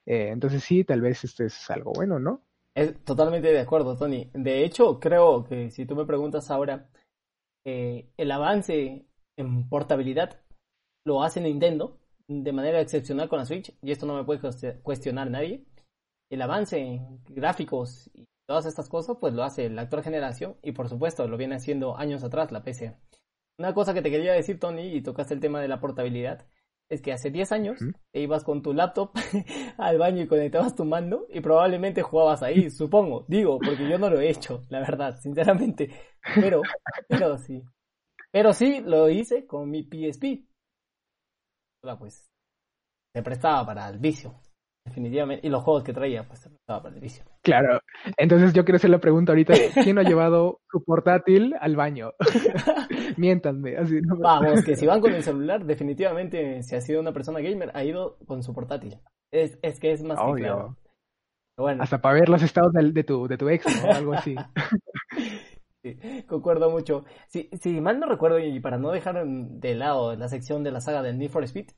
Eh, 0.05 0.29
entonces 0.29 0.63
sí, 0.63 0.83
tal 0.83 1.01
vez 1.01 1.23
este 1.23 1.45
es 1.45 1.69
algo 1.69 1.91
bueno, 1.93 2.17
¿no? 2.17 2.41
Es 2.77 3.03
totalmente 3.03 3.51
de 3.51 3.59
acuerdo, 3.59 3.97
Tony. 3.97 4.29
De 4.35 4.63
hecho, 4.63 4.99
creo 4.99 5.43
que 5.45 5.71
si 5.71 5.87
tú 5.87 5.95
me 5.95 6.05
preguntas 6.05 6.51
ahora, 6.51 6.87
eh, 7.65 8.11
el 8.17 8.31
avance 8.31 9.07
en 9.35 9.67
portabilidad 9.67 10.41
lo 11.03 11.23
hace 11.23 11.41
Nintendo 11.41 11.97
de 12.27 12.51
manera 12.51 12.79
excepcional 12.79 13.29
con 13.29 13.39
la 13.39 13.45
Switch, 13.45 13.75
y 13.81 13.91
esto 13.91 14.05
no 14.05 14.13
me 14.13 14.25
puede 14.25 14.79
cuestionar 14.83 15.31
nadie. 15.31 15.65
El 16.29 16.39
avance 16.43 16.77
en 16.77 17.23
gráficos 17.23 18.11
y 18.13 18.25
todas 18.47 18.67
estas 18.67 18.89
cosas, 18.89 19.17
pues 19.19 19.33
lo 19.33 19.41
hace 19.41 19.71
la 19.71 19.81
actual 19.81 20.03
generación, 20.03 20.57
y 20.61 20.73
por 20.73 20.87
supuesto 20.87 21.27
lo 21.27 21.35
viene 21.35 21.55
haciendo 21.55 21.97
años 21.97 22.23
atrás 22.23 22.51
la 22.51 22.63
PC. 22.63 22.95
Una 23.57 23.73
cosa 23.73 23.95
que 23.95 24.03
te 24.03 24.11
quería 24.11 24.33
decir, 24.33 24.59
Tony, 24.59 24.83
y 24.83 25.01
tocaste 25.01 25.33
el 25.33 25.39
tema 25.39 25.61
de 25.61 25.67
la 25.67 25.79
portabilidad, 25.79 26.45
es 26.89 27.01
que 27.01 27.11
hace 27.11 27.29
10 27.31 27.51
años 27.51 27.79
te 28.11 28.21
ibas 28.21 28.43
con 28.43 28.61
tu 28.61 28.73
laptop 28.73 29.11
al 29.77 29.97
baño 29.97 30.23
y 30.23 30.27
conectabas 30.27 30.75
tu 30.75 30.85
mando 30.85 31.27
y 31.29 31.41
probablemente 31.41 32.01
jugabas 32.01 32.43
ahí, 32.43 32.69
supongo, 32.69 33.25
digo, 33.27 33.59
porque 33.59 33.89
yo 33.89 33.97
no 33.97 34.09
lo 34.09 34.19
he 34.19 34.29
hecho, 34.29 34.63
la 34.69 34.79
verdad, 34.79 35.19
sinceramente, 35.19 35.91
pero, 36.35 36.61
pero 37.07 37.37
sí, 37.37 37.61
pero 38.31 38.53
sí 38.53 38.81
lo 38.81 39.09
hice 39.09 39.45
con 39.45 39.69
mi 39.69 39.83
PSP. 39.83 40.45
Pues 41.99 42.29
se 43.13 43.23
prestaba 43.23 43.65
para 43.65 43.89
el 43.89 43.99
vicio, 43.99 44.41
definitivamente, 44.87 45.45
y 45.45 45.49
los 45.49 45.63
juegos 45.63 45.83
que 45.83 45.93
traía, 45.93 46.23
pues 46.23 46.45
el 46.45 46.99
vicio. 46.99 47.23
Claro, 47.43 47.79
entonces 48.17 48.53
yo 48.53 48.63
quiero 48.63 48.77
hacer 48.77 48.89
la 48.89 48.99
pregunta 48.99 49.33
ahorita, 49.33 49.53
¿quién 49.83 49.99
ha 49.99 50.03
llevado 50.03 50.61
su 50.71 50.83
portátil 50.83 51.53
al 51.59 51.75
baño? 51.75 52.13
Miéntanme. 53.17 53.77
Así, 53.77 53.99
Vamos, 54.01 54.63
que 54.63 54.75
si 54.75 54.85
van 54.85 55.01
con 55.01 55.13
el 55.13 55.23
celular, 55.23 55.65
definitivamente, 55.65 56.63
si 56.63 56.75
ha 56.75 56.81
sido 56.81 57.01
una 57.01 57.11
persona 57.11 57.41
gamer, 57.41 57.71
ha 57.73 57.83
ido 57.83 58.17
con 58.25 58.43
su 58.43 58.53
portátil. 58.53 58.97
Es, 59.31 59.59
es 59.61 59.79
que 59.79 59.91
es 59.91 60.03
más 60.03 60.19
que 60.19 60.41
claro. 60.41 60.77
Bueno. 61.57 61.83
Hasta 61.83 61.99
para 61.99 62.19
ver 62.19 62.29
los 62.29 62.43
estados 62.43 62.71
de, 62.71 63.03
tu, 63.03 63.27
de 63.27 63.37
tu 63.37 63.49
ex, 63.49 63.65
o 63.83 63.91
Algo 63.91 64.13
así. 64.13 64.35
sí, 65.83 65.97
concuerdo 66.27 66.69
mucho. 66.69 67.03
Si, 67.27 67.49
si 67.59 67.81
mal 67.81 67.99
no 67.99 68.07
recuerdo, 68.07 68.39
y 68.39 68.59
para 68.59 68.77
no 68.77 68.91
dejar 68.91 69.25
de 69.25 69.75
lado 69.75 70.15
la 70.15 70.27
sección 70.27 70.63
de 70.63 70.71
la 70.71 70.81
saga 70.81 71.01
del 71.01 71.17
Need 71.17 71.31
for 71.31 71.43
Speed, 71.43 71.69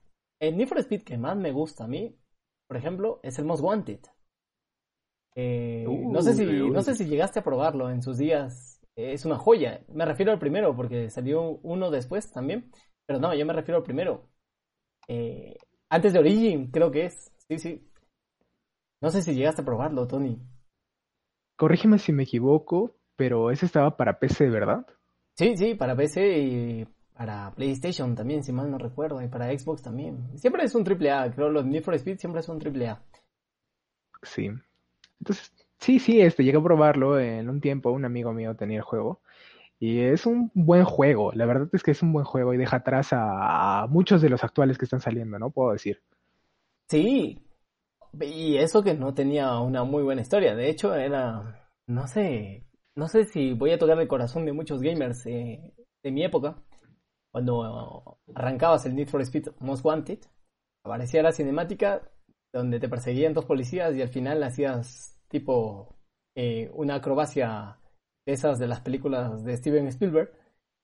el 0.42 0.58
Need 0.58 0.68
for 0.68 0.80
Speed 0.80 1.04
que 1.04 1.18
más 1.18 1.38
me 1.38 1.52
gusta 1.52 1.86
a 1.86 1.88
mí, 1.88 2.16
por 2.70 2.78
ejemplo, 2.78 3.20
es 3.24 3.40
el 3.40 3.46
Most 3.46 3.64
Wanted. 3.64 4.00
Eh, 5.36 5.86
no, 5.88 6.22
sé 6.22 6.36
si, 6.36 6.46
no 6.46 6.84
sé 6.84 6.94
si 6.94 7.06
llegaste 7.06 7.40
a 7.40 7.44
probarlo 7.44 7.90
en 7.90 8.04
sus 8.04 8.20
días. 8.20 8.80
es 8.96 9.26
una 9.26 9.40
joya. 9.40 9.82
Me 9.88 10.06
refiero 10.06 10.32
al 10.32 10.38
primero, 10.38 10.76
porque 10.76 11.10
salió 11.10 11.58
uno 11.64 11.90
después 11.90 12.32
también. 12.32 12.72
Pero 13.08 13.20
no, 13.20 13.34
yo 13.34 13.44
me 13.44 13.54
refiero 13.54 13.78
al 13.78 13.84
primero. 13.84 14.30
Eh, 15.08 15.58
antes 15.90 16.14
de 16.14 16.20
Origin, 16.20 16.70
creo 16.70 16.92
que 16.92 17.06
es. 17.06 17.34
Sí, 17.48 17.58
sí. 17.58 17.92
No 19.02 19.10
sé 19.10 19.24
si 19.24 19.34
llegaste 19.34 19.64
a 19.64 19.66
probarlo, 19.66 20.06
Tony. 20.06 20.40
Corrígeme 21.58 21.98
si 21.98 22.14
me 22.14 22.24
equivoco, 22.24 22.98
pero 23.16 23.50
ese 23.50 23.66
estaba 23.66 23.98
para 23.98 24.20
PC, 24.20 24.48
¿verdad? 24.48 24.86
Sí, 25.36 25.58
sí, 25.58 25.74
para 25.74 25.96
PC 25.96 26.38
y 26.38 26.88
para 27.20 27.52
PlayStation 27.52 28.16
también, 28.16 28.46
si 28.46 28.54
mal 28.54 28.72
no 28.72 28.78
recuerdo, 28.78 29.22
y 29.22 29.28
para 29.28 29.48
Xbox 29.48 29.82
también. 29.82 30.30
Siempre 30.38 30.64
es 30.64 30.74
un 30.74 30.88
AAA, 30.88 31.32
creo 31.32 31.50
los 31.50 31.66
Need 31.66 31.84
for 31.84 31.94
Speed 31.96 32.18
siempre 32.18 32.40
es 32.40 32.48
un 32.48 32.66
AAA. 32.66 33.04
Sí, 34.24 34.50
entonces, 35.20 35.54
sí, 35.80 36.00
sí, 36.00 36.22
este, 36.22 36.46
llegué 36.46 36.60
a 36.60 36.64
probarlo 36.64 37.20
en 37.20 37.50
un 37.50 37.60
tiempo, 37.60 37.92
un 37.92 38.06
amigo 38.06 38.32
mío 38.32 38.56
tenía 38.56 38.78
el 38.78 38.84
juego. 38.84 39.20
Y 39.80 40.00
es 40.00 40.26
un 40.26 40.50
buen 40.54 40.86
juego, 40.86 41.34
la 41.34 41.46
verdad 41.46 41.68
es 41.74 41.84
que 41.84 41.92
es 41.92 42.02
un 42.02 42.14
buen 42.14 42.24
juego 42.24 42.54
y 42.54 42.58
deja 42.58 42.78
atrás 42.78 43.10
a, 43.12 43.86
muchos 43.90 44.22
de 44.22 44.30
los 44.30 44.46
actuales 44.46 44.78
que 44.78 44.86
están 44.86 45.02
saliendo, 45.02 45.38
¿no? 45.38 45.50
Puedo 45.50 45.74
decir. 45.74 46.02
Sí, 46.88 47.38
y 48.22 48.56
eso 48.56 48.82
que 48.82 48.94
no 48.94 49.14
tenía 49.14 49.60
una 49.60 49.84
muy 49.84 50.04
buena 50.04 50.22
historia, 50.22 50.56
de 50.56 50.70
hecho 50.70 50.96
era, 50.96 51.70
no 51.86 52.08
sé, 52.08 52.64
no 52.96 53.10
sé 53.10 53.26
si 53.26 53.52
voy 53.52 53.72
a 53.72 53.78
tocar 53.78 54.00
el 54.00 54.08
corazón 54.08 54.46
de 54.46 54.54
muchos 54.54 54.82
gamers, 54.82 55.26
eh, 55.26 55.74
de 56.02 56.12
mi 56.12 56.24
época, 56.24 56.64
cuando 57.32 58.20
arrancabas 58.34 58.86
el 58.86 58.96
Need 58.96 59.08
for 59.08 59.22
Speed 59.22 59.50
Most 59.60 59.86
Wanted, 59.86 60.20
aparecía 60.84 61.24
la 61.24 61.32
cinemática 61.32 62.10
donde 62.54 62.80
te 62.80 62.90
perseguían 62.90 63.34
dos 63.34 63.46
policías 63.46 63.96
y 63.96 64.02
al 64.02 64.10
final 64.10 64.42
hacías 64.44 65.20
tipo 65.28 65.96
eh, 66.36 66.70
una 66.74 66.96
acrobacia 66.96 67.80
de 68.26 68.34
esas 68.34 68.60
de 68.60 68.68
las 68.68 68.82
películas 68.82 69.44
de 69.44 69.58
Steven 69.58 69.88
Spielberg, 69.88 70.32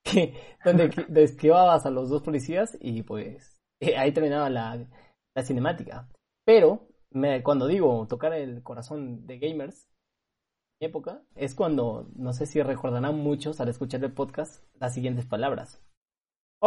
donde 0.65 0.91
esquivabas 1.23 1.85
a 1.85 1.89
los 1.91 2.09
dos 2.09 2.21
policías 2.21 2.77
y 2.79 3.01
pues 3.03 3.61
eh, 3.79 3.97
ahí 3.97 4.11
terminaba 4.11 4.49
la, 4.49 4.87
la 5.35 5.43
cinemática. 5.43 6.09
Pero 6.45 6.87
me, 7.11 7.41
cuando 7.41 7.67
digo 7.67 8.05
tocar 8.07 8.33
el 8.33 8.61
corazón 8.61 9.25
de 9.25 9.39
gamers, 9.39 9.89
mi 10.79 10.87
época, 10.87 11.23
es 11.35 11.55
cuando, 11.55 12.09
no 12.15 12.33
sé 12.33 12.45
si 12.45 12.61
recordarán 12.61 13.17
muchos 13.17 13.61
al 13.61 13.69
escuchar 13.69 14.03
el 14.03 14.13
podcast, 14.13 14.63
las 14.79 14.93
siguientes 14.93 15.25
palabras. 15.25 15.81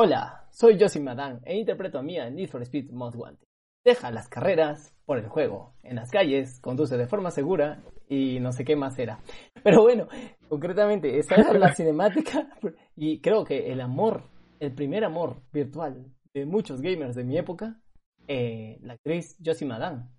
Hola, 0.00 0.46
soy 0.52 0.78
Josie 0.78 1.02
Madan 1.02 1.40
e 1.44 1.56
interpreto 1.56 1.98
a 1.98 2.02
Mia 2.02 2.28
en 2.28 2.36
Need 2.36 2.50
for 2.50 2.62
Speed 2.62 2.92
Most 2.92 3.16
Wanted. 3.16 3.48
Deja 3.84 4.12
las 4.12 4.28
carreras 4.28 4.94
por 5.04 5.18
el 5.18 5.26
juego, 5.26 5.74
en 5.82 5.96
las 5.96 6.12
calles, 6.12 6.60
conduce 6.60 6.96
de 6.96 7.08
forma 7.08 7.32
segura 7.32 7.82
y 8.08 8.38
no 8.38 8.52
sé 8.52 8.64
qué 8.64 8.76
más 8.76 8.96
era. 9.00 9.18
Pero 9.64 9.82
bueno, 9.82 10.06
concretamente, 10.48 11.18
esa 11.18 11.34
era 11.34 11.52
la 11.54 11.72
cinemática 11.74 12.48
y 12.94 13.20
creo 13.20 13.42
que 13.42 13.72
el 13.72 13.80
amor, 13.80 14.22
el 14.60 14.72
primer 14.72 15.04
amor 15.04 15.42
virtual 15.52 16.06
de 16.32 16.46
muchos 16.46 16.80
gamers 16.80 17.16
de 17.16 17.24
mi 17.24 17.36
época, 17.36 17.80
eh, 18.28 18.78
la 18.82 18.92
actriz 18.92 19.36
Josie 19.44 19.66
Madan, 19.66 20.16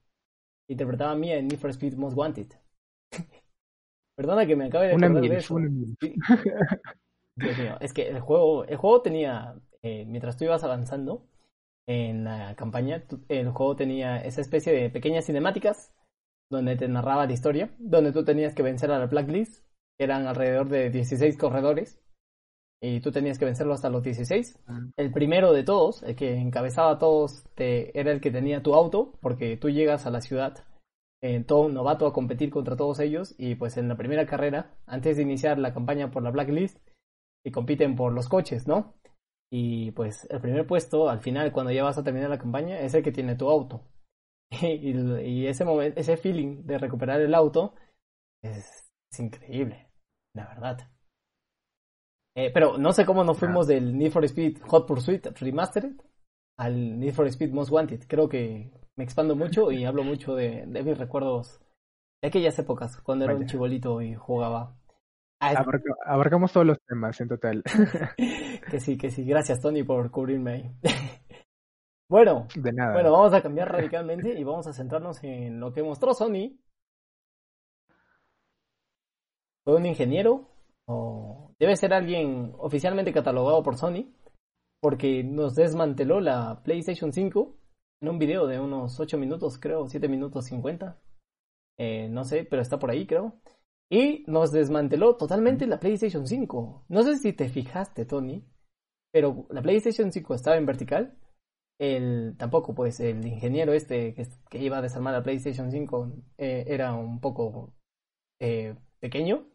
interpretaba 0.68 1.12
a 1.12 1.16
Mia 1.16 1.38
en 1.38 1.48
Need 1.48 1.58
for 1.58 1.70
Speed 1.70 1.94
Most 1.94 2.18
Wanted. 2.18 2.52
Perdona 4.18 4.46
que 4.46 4.58
me 4.58 4.66
acabe 4.66 4.90
de 4.90 4.96
una 4.96 5.22
de 5.22 5.38
eso. 5.38 5.56
Dios 7.40 7.58
mío, 7.58 7.78
es 7.80 7.94
que 7.94 8.08
el 8.08 8.20
juego, 8.20 8.66
el 8.66 8.76
juego 8.78 9.02
tenía, 9.02 9.56
eh, 9.84 10.06
mientras 10.06 10.38
tú 10.38 10.46
ibas 10.46 10.64
avanzando 10.64 11.26
en 11.88 12.24
la 12.24 12.56
campaña, 12.56 13.04
el 13.30 13.50
juego 13.50 13.76
tenía 13.76 14.18
esa 14.18 14.42
especie 14.42 14.74
de 14.74 14.90
pequeñas 14.90 15.26
cinemáticas 15.26 15.94
donde 16.50 16.76
te 16.76 16.88
narraba 16.88 17.26
la 17.26 17.34
historia, 17.34 17.72
donde 17.78 18.12
tú 18.12 18.24
tenías 18.24 18.56
que 18.56 18.64
vencer 18.64 18.92
a 18.92 19.00
la 19.00 19.06
Blacklist, 19.06 19.66
que 19.98 20.04
eran 20.04 20.28
alrededor 20.28 20.70
de 20.70 20.90
16 20.90 21.38
corredores, 21.38 22.02
y 22.82 23.02
tú 23.02 23.12
tenías 23.12 23.38
que 23.38 23.46
vencerlo 23.46 23.74
hasta 23.74 23.90
los 23.90 24.04
16. 24.04 24.60
El 24.98 25.12
primero 25.12 25.52
de 25.52 25.64
todos, 25.64 26.02
el 26.04 26.16
que 26.16 26.36
encabezaba 26.36 26.92
a 26.92 26.98
todos, 26.98 27.44
te, 27.56 27.98
era 28.00 28.12
el 28.12 28.22
que 28.22 28.32
tenía 28.32 28.64
tu 28.64 28.74
auto, 28.74 29.14
porque 29.22 29.58
tú 29.58 29.70
llegas 29.70 30.06
a 30.06 30.12
la 30.12 30.22
ciudad 30.22 30.66
en 31.22 31.46
todo 31.46 31.62
un 31.62 31.74
novato 31.74 32.08
a 32.08 32.14
competir 32.14 32.50
contra 32.50 32.78
todos 32.78 33.00
ellos 33.00 33.36
y 33.38 33.56
pues 33.56 33.76
en 33.78 33.90
la 33.90 33.98
primera 33.98 34.26
carrera, 34.26 34.78
antes 34.86 35.18
de 35.18 35.24
iniciar 35.24 35.60
la 35.60 35.74
campaña 35.74 36.12
por 36.12 36.24
la 36.24 36.32
Blacklist, 36.32 36.78
y 37.44 37.52
compiten 37.52 37.96
por 37.96 38.14
los 38.14 38.30
coches, 38.30 38.68
¿no? 38.68 38.94
Y 39.52 39.92
pues 39.92 40.28
el 40.30 40.42
primer 40.42 40.68
puesto, 40.68 41.10
al 41.10 41.22
final, 41.22 41.52
cuando 41.52 41.72
ya 41.72 41.84
vas 41.84 41.98
a 41.98 42.04
terminar 42.04 42.30
la 42.30 42.38
campaña, 42.38 42.80
es 42.80 42.94
el 42.94 43.04
que 43.04 43.12
tiene 43.12 43.36
tu 43.36 43.50
auto. 43.50 43.84
y, 44.62 45.46
ese 45.48 45.66
momento, 45.66 46.00
ese 46.00 46.18
feeling 46.18 46.66
de 46.66 46.78
recuperar 46.78 47.22
el 47.22 47.34
auto 47.34 47.74
es, 48.44 48.90
es 49.12 49.20
increíble, 49.20 49.90
la 50.36 50.48
verdad. 50.48 50.90
Eh, 52.36 52.52
pero 52.54 52.78
no 52.78 52.92
sé 52.92 53.06
cómo 53.06 53.24
nos 53.24 53.38
fuimos 53.38 53.68
del 53.68 53.98
Need 53.98 54.12
for 54.12 54.24
Speed 54.24 54.62
Hot 54.68 54.88
Pursuit 54.88 55.26
Remastered 55.40 56.00
al 56.58 57.00
Need 57.00 57.14
for 57.14 57.28
Speed 57.28 57.52
Most 57.52 57.72
Wanted. 57.72 58.08
Creo 58.08 58.30
que 58.30 58.72
me 58.98 59.04
expando 59.04 59.36
mucho 59.36 59.72
y 59.72 59.86
hablo 59.86 60.04
mucho 60.04 60.36
de, 60.36 60.66
mis 60.66 60.98
recuerdos 60.98 61.60
de 62.22 62.28
aquellas 62.28 62.58
épocas, 62.60 63.02
cuando 63.02 63.26
era 63.26 63.36
un 63.36 63.46
chibolito 63.46 64.02
y 64.02 64.16
jugaba. 64.16 64.79
Abarcamos 65.40 66.52
todos 66.52 66.68
los 66.68 66.80
temas 66.82 67.20
en 67.22 67.28
total. 67.28 67.64
que 68.70 68.80
sí, 68.80 68.98
que 68.98 69.10
sí. 69.10 69.24
Gracias, 69.24 69.62
Tony, 69.62 69.84
por 69.84 70.12
cubrirme 70.12 70.52
ahí. 70.52 70.72
bueno, 72.10 72.48
de 72.56 72.74
nada. 72.74 72.94
bueno, 72.94 73.12
vamos 73.12 73.34
a 73.34 73.42
cambiar 73.42 73.72
radicalmente 73.72 74.38
y 74.38 74.44
vamos 74.44 74.68
a 74.68 74.74
centrarnos 74.74 75.24
en 75.24 75.60
lo 75.60 75.74
que 75.74 75.84
mostró 75.84 76.14
Sony. 76.14 76.58
Fue 79.64 79.76
un 79.76 79.86
ingeniero 79.86 80.50
o 80.88 81.54
debe 81.60 81.76
ser 81.76 81.94
alguien 81.94 82.54
oficialmente 82.58 83.14
catalogado 83.14 83.62
por 83.62 83.78
Sony, 83.78 84.12
porque 84.82 85.24
nos 85.24 85.56
desmanteló 85.56 86.20
la 86.20 86.62
PlayStation 86.64 87.14
5 87.14 87.56
en 88.02 88.10
un 88.10 88.18
video 88.18 88.48
de 88.48 88.60
unos 88.60 89.00
8 89.00 89.18
minutos, 89.18 89.60
creo, 89.60 89.88
7 89.88 90.08
minutos 90.08 90.46
50. 90.46 90.98
Eh, 91.78 92.10
no 92.10 92.24
sé, 92.24 92.46
pero 92.50 92.62
está 92.62 92.80
por 92.80 92.90
ahí, 92.92 93.06
creo. 93.06 93.40
Y 93.92 94.24
nos 94.28 94.52
desmanteló 94.52 95.16
totalmente 95.16 95.66
la 95.66 95.80
PlayStation 95.80 96.28
5. 96.28 96.86
No 96.90 97.04
sé 97.04 97.18
si 97.18 97.34
te 97.34 97.50
fijaste, 97.50 98.06
Tony, 98.06 98.46
pero 99.12 99.48
la 99.50 99.62
PlayStation 99.62 100.12
5 100.12 100.36
estaba 100.36 100.58
en 100.58 100.66
vertical. 100.66 101.18
El, 101.80 102.36
tampoco, 102.38 102.76
pues, 102.76 103.00
el 103.00 103.26
ingeniero 103.26 103.74
este 103.74 104.14
que, 104.14 104.58
iba 104.60 104.78
a 104.78 104.82
desarmar 104.82 105.14
la 105.14 105.24
PlayStation 105.24 105.72
5 105.72 106.12
eh, 106.38 106.66
era 106.68 106.94
un 106.94 107.20
poco 107.20 107.74
eh, 108.40 108.76
pequeño. 109.00 109.48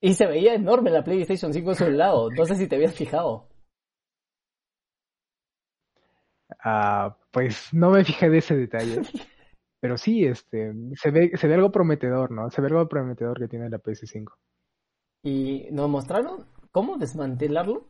Y 0.00 0.14
se 0.14 0.26
veía 0.26 0.54
enorme 0.54 0.90
la 0.90 1.04
PlayStation 1.04 1.52
5 1.52 1.70
a 1.70 1.74
su 1.74 1.90
lado. 1.90 2.30
No 2.30 2.44
sé 2.44 2.56
si 2.56 2.66
te 2.66 2.76
habías 2.76 2.94
fijado. 2.94 3.48
Ah, 6.58 7.16
pues 7.30 7.72
no 7.72 7.90
me 7.90 8.04
fijé 8.04 8.30
de 8.30 8.38
ese 8.38 8.56
detalle. 8.56 9.02
Pero 9.86 9.98
sí, 9.98 10.24
este, 10.24 10.74
se 10.96 11.12
ve, 11.12 11.30
se 11.36 11.46
ve 11.46 11.54
algo 11.54 11.70
prometedor, 11.70 12.32
¿no? 12.32 12.50
Se 12.50 12.60
ve 12.60 12.66
algo 12.66 12.88
prometedor 12.88 13.38
que 13.38 13.46
tiene 13.46 13.70
la 13.70 13.78
PS5. 13.78 14.32
Y 15.22 15.68
nos 15.70 15.88
mostraron 15.88 16.48
cómo 16.72 16.98
desmantelarlo. 16.98 17.86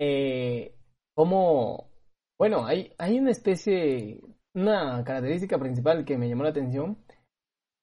Eh, 0.00 0.74
cómo, 1.14 1.92
bueno, 2.36 2.66
hay, 2.66 2.92
hay 2.98 3.20
una 3.20 3.30
especie, 3.30 4.20
una 4.52 5.04
característica 5.04 5.60
principal 5.60 6.04
que 6.04 6.18
me 6.18 6.28
llamó 6.28 6.42
la 6.42 6.48
atención 6.48 6.98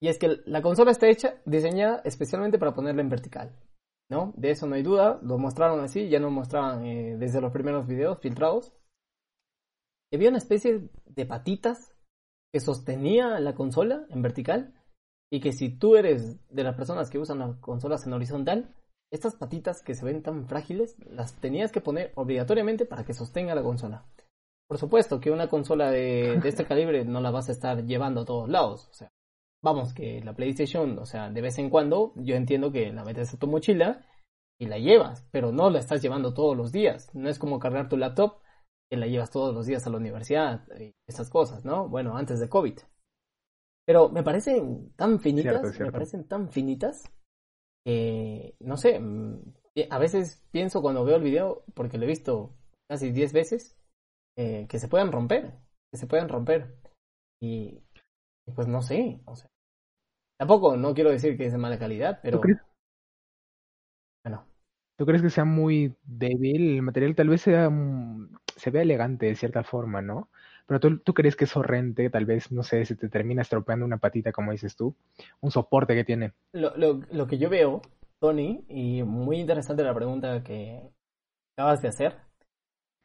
y 0.02 0.10
es 0.10 0.20
que 0.20 0.42
la 0.46 0.62
consola 0.62 0.92
está 0.92 1.08
hecha, 1.08 1.42
diseñada 1.46 2.02
especialmente 2.04 2.60
para 2.60 2.74
ponerla 2.74 3.04
en 3.04 3.10
vertical. 3.10 3.56
¿No? 4.12 4.34
De 4.36 4.52
eso 4.52 4.68
no 4.68 4.76
hay 4.76 4.84
duda. 4.84 5.18
Lo 5.24 5.38
mostraron 5.38 5.80
así, 5.80 6.10
ya 6.10 6.20
lo 6.20 6.30
mostraban 6.30 6.86
eh, 6.86 7.16
desde 7.18 7.40
los 7.40 7.54
primeros 7.54 7.88
videos 7.88 8.20
filtrados. 8.20 8.74
había 10.12 10.28
una 10.28 10.40
especie 10.40 10.90
de 11.06 11.26
patitas 11.26 11.95
que 12.56 12.62
sostenía 12.62 13.38
la 13.42 13.54
consola 13.54 14.06
en 14.10 14.22
vertical. 14.22 14.74
Y 15.30 15.42
que 15.42 15.52
si 15.52 15.68
tú 15.68 15.98
eres 15.98 16.40
de 16.48 16.64
las 16.64 16.78
personas 16.78 17.10
que 17.10 17.18
usan 17.18 17.40
las 17.40 17.58
consolas 17.58 18.08
en 18.08 18.14
horizontal, 18.14 18.74
estas 19.12 19.36
patitas 19.36 19.84
que 19.84 19.94
se 19.94 20.06
ven 20.06 20.24
tan 20.24 20.48
frágiles 20.48 20.96
las 21.06 21.36
tenías 21.42 21.74
que 21.74 21.82
poner 21.82 22.14
obligatoriamente 22.16 22.86
para 22.86 23.04
que 23.04 23.14
sostenga 23.14 23.56
la 23.56 23.62
consola. 23.62 24.06
Por 24.70 24.78
supuesto 24.78 25.20
que 25.20 25.32
una 25.32 25.50
consola 25.50 25.92
de, 25.92 26.40
de 26.42 26.48
este 26.48 26.64
calibre 26.70 27.04
no 27.04 27.20
la 27.20 27.30
vas 27.30 27.50
a 27.50 27.52
estar 27.52 27.86
llevando 27.86 28.22
a 28.22 28.26
todos 28.26 28.48
lados. 28.48 28.88
O 28.90 28.94
sea, 28.94 29.12
vamos, 29.62 29.94
que 29.94 30.24
la 30.24 30.34
PlayStation, 30.34 30.98
o 30.98 31.06
sea, 31.06 31.30
de 31.30 31.42
vez 31.42 31.58
en 31.60 31.70
cuando, 31.70 32.14
yo 32.16 32.36
entiendo 32.36 32.72
que 32.72 32.94
la 32.94 33.04
metes 33.04 33.34
a 33.34 33.38
tu 33.38 33.48
mochila 33.48 34.06
y 34.58 34.68
la 34.68 34.78
llevas, 34.78 35.28
pero 35.30 35.52
no 35.52 35.70
la 35.70 35.80
estás 35.80 36.02
llevando 36.02 36.34
todos 36.34 36.56
los 36.56 36.72
días. 36.72 37.14
No 37.14 37.28
es 37.28 37.38
como 37.38 37.60
cargar 37.60 37.90
tu 37.90 37.98
laptop 37.98 38.38
que 38.90 38.98
la 38.98 39.08
llevas 39.08 39.32
todos 39.32 39.54
los 39.54 39.66
días 39.66 39.86
a 39.86 39.90
la 39.90 39.98
universidad 39.98 40.68
y 40.80 40.94
esas 41.08 41.30
cosas, 41.30 41.66
¿no? 41.66 41.88
Bueno, 41.90 42.18
antes 42.18 42.40
de 42.40 42.50
COVID. 42.50 42.80
Pero 43.86 44.10
me 44.10 44.24
parecen 44.24 44.94
tan 44.96 45.20
finitas, 45.20 45.80
me 45.80 45.92
parecen 45.92 46.28
tan 46.28 46.50
finitas 46.50 47.04
que, 47.86 48.56
no 48.60 48.78
sé, 48.78 49.00
mm, 49.00 49.54
a 49.90 50.00
veces 50.00 50.44
pienso 50.52 50.82
cuando 50.82 51.06
veo 51.06 51.18
el 51.18 51.24
video, 51.24 51.64
porque 51.74 51.98
lo 51.98 52.06
he 52.06 52.08
visto 52.08 52.56
casi 52.90 53.12
10 53.12 53.34
veces, 53.34 53.78
eh, 54.38 54.66
que 54.68 54.80
se 54.80 54.88
pueden 54.88 55.12
romper, 55.12 55.54
que 55.92 56.00
se 56.00 56.08
pueden 56.08 56.30
romper. 56.30 56.76
Y, 57.42 57.84
pues 58.56 58.68
no 58.68 58.82
sé, 58.82 59.22
o 59.26 59.36
sea, 59.36 59.50
Tampoco, 60.38 60.76
no 60.76 60.94
quiero 60.94 61.12
decir 61.12 61.38
que 61.38 61.46
es 61.46 61.54
de 61.54 61.58
mala 61.58 61.80
calidad, 61.80 62.20
pero... 62.22 62.38
¿Tú 62.38 62.42
crees? 62.42 62.60
Bueno. 64.24 64.46
¿Tú 64.98 65.06
crees 65.06 65.22
que 65.22 65.30
sea 65.30 65.46
muy 65.46 65.96
débil? 66.04 66.76
El 66.76 66.82
material 66.82 67.16
tal 67.16 67.30
vez 67.30 67.42
sea, 67.42 67.70
mm, 67.70 68.36
se 68.56 68.72
vea 68.72 68.82
elegante 68.82 69.26
de 69.28 69.36
cierta 69.36 69.64
forma, 69.64 70.02
¿no? 70.02 70.30
Pero 70.68 70.80
tú, 70.80 71.00
tú 71.00 71.14
crees 71.14 71.36
que 71.36 71.46
es 71.46 71.56
horrente, 71.56 72.10
tal 72.10 72.26
vez, 72.26 72.52
no 72.52 72.64
sé, 72.64 72.86
si 72.86 72.96
te 72.96 73.10
termina 73.10 73.42
estropeando 73.42 73.86
una 73.86 73.98
patita, 73.98 74.32
como 74.32 74.52
dices 74.52 74.76
tú, 74.76 74.96
un 75.42 75.52
soporte 75.52 75.94
que 75.94 76.04
tiene. 76.04 76.34
Lo, 76.54 76.76
lo, 76.76 77.02
lo 77.12 77.28
que 77.28 77.38
yo 77.38 77.50
veo, 77.50 77.82
Tony, 78.20 78.66
y 78.68 79.04
muy 79.04 79.40
interesante 79.40 79.84
la 79.84 79.94
pregunta 79.94 80.44
que 80.44 80.82
acabas 81.56 81.82
de 81.82 81.90
hacer, 81.90 82.16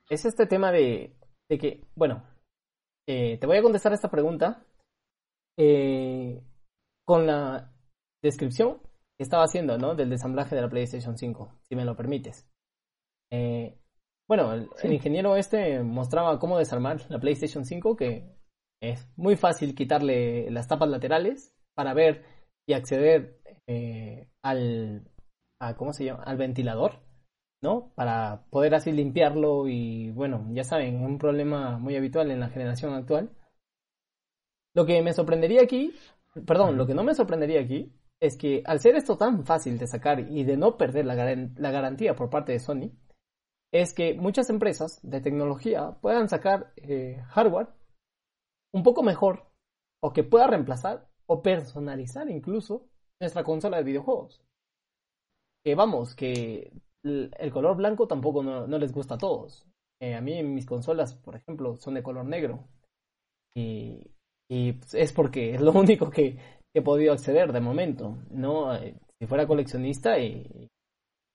es 0.09 0.25
este 0.25 0.47
tema 0.47 0.73
de, 0.73 1.15
de 1.49 1.59
que, 1.59 1.85
bueno, 1.95 2.23
eh, 3.07 3.39
te 3.39 3.47
voy 3.47 3.59
a 3.59 3.63
contestar 3.63 3.93
esta 3.93 4.11
pregunta 4.11 4.65
eh, 5.59 6.43
con 7.05 7.27
la 7.27 7.73
descripción 8.23 8.79
que 9.19 9.25
estaba 9.25 9.45
haciendo, 9.45 9.77
¿no? 9.77 9.95
Del 9.95 10.11
desamblaje 10.11 10.55
de 10.55 10.63
la 10.63 10.71
PlayStation 10.71 11.19
5, 11.19 11.61
si 11.69 11.77
me 11.77 11.85
lo 11.85 11.97
permites. 11.97 12.49
Eh, 13.31 13.77
bueno, 14.31 14.53
el, 14.53 14.93
ingeniero 14.93 15.35
este 15.35 15.83
mostraba 15.83 16.39
cómo 16.39 16.57
desarmar 16.57 17.01
la 17.09 17.19
PlayStation 17.19 17.65
5, 17.65 17.97
que 17.97 18.31
es 18.81 19.09
muy 19.17 19.35
fácil 19.35 19.75
quitarle 19.75 20.49
las 20.53 20.69
tapas 20.69 20.89
laterales 20.89 21.53
para 21.75 21.95
ver 21.95 22.23
y 22.65 22.75
acceder 22.75 23.41
eh, 23.69 24.29
al, 24.45 25.11
¿cómo 25.77 25.93
se 25.93 26.05
llama? 26.05 26.23
Al 26.23 26.37
ventilador. 26.37 27.01
¿no? 27.61 27.93
Para 27.97 28.47
poder 28.51 28.77
así 28.77 28.93
limpiarlo 28.93 29.67
y 29.67 30.13
bueno, 30.13 30.47
ya 30.53 30.63
saben, 30.63 31.03
un 31.03 31.19
problema 31.19 31.79
muy 31.79 31.97
habitual 31.97 32.31
en 32.31 32.39
la 32.39 32.51
generación 32.51 32.95
actual. 32.95 33.31
Lo 34.77 34.87
que 34.87 35.03
me 35.03 35.13
sorprendería 35.13 35.63
aquí, 35.63 35.93
perdón, 36.47 36.77
lo 36.77 36.87
que 36.87 36.95
no 36.95 37.03
me 37.03 37.17
sorprendería 37.17 37.61
aquí 37.61 37.93
es 38.21 38.39
que 38.39 38.63
al 38.65 38.79
ser 38.79 38.95
esto 38.95 39.17
tan 39.17 39.45
fácil 39.45 39.77
de 39.77 39.89
sacar 39.89 40.21
y 40.21 40.45
de 40.45 40.57
no 40.57 40.77
perder 40.77 41.05
la, 41.05 41.17
la 41.17 41.71
garantía 41.73 42.15
por 42.15 42.31
parte 42.31 42.53
de 42.53 42.61
Sony, 42.61 42.93
es 43.73 43.95
que 43.95 44.15
muchas 44.15 44.51
empresas 44.51 45.01
de 45.03 45.21
tecnología 45.21 45.97
puedan 46.01 46.29
sacar 46.29 46.73
eh, 46.77 47.23
hardware 47.29 47.69
un 48.73 48.83
poco 48.83 49.03
mejor 49.03 49.51
o 50.03 50.13
que 50.13 50.25
pueda 50.25 50.47
reemplazar 50.47 51.09
o 51.27 51.43
personalizar 51.43 52.29
incluso 52.31 52.89
nuestra 53.21 53.45
consola 53.45 53.77
de 53.77 53.85
videojuegos. 53.85 54.43
Que 55.65 55.75
vamos, 55.75 56.15
que 56.15 56.73
el 57.05 57.51
color 57.53 57.77
blanco 57.77 58.07
tampoco 58.07 58.43
no, 58.43 58.67
les 58.79 58.93
gusta 58.93 59.15
a 59.15 59.19
todos. 59.19 59.67
Eh, 60.01 60.15
a 60.15 60.21
mí 60.21 60.43
mis 60.43 60.67
consolas, 60.67 61.15
por 61.15 61.37
ejemplo, 61.37 61.77
son 61.77 61.95
de 61.95 62.03
color 62.03 62.25
negro. 62.25 62.65
Y, 63.55 64.11
pues, 64.49 64.95
es 64.95 65.13
porque 65.13 65.55
es 65.55 65.61
lo 65.61 65.73
único 65.79 66.11
que, 66.11 66.37
he 66.73 66.83
podido 66.83 67.13
acceder 67.13 67.53
de 67.53 67.61
momento. 67.61 68.17
No, 68.31 68.75
eh, 68.75 68.95
si 69.19 69.27
fuera 69.27 69.47
coleccionista 69.47 70.19
y 70.19 70.69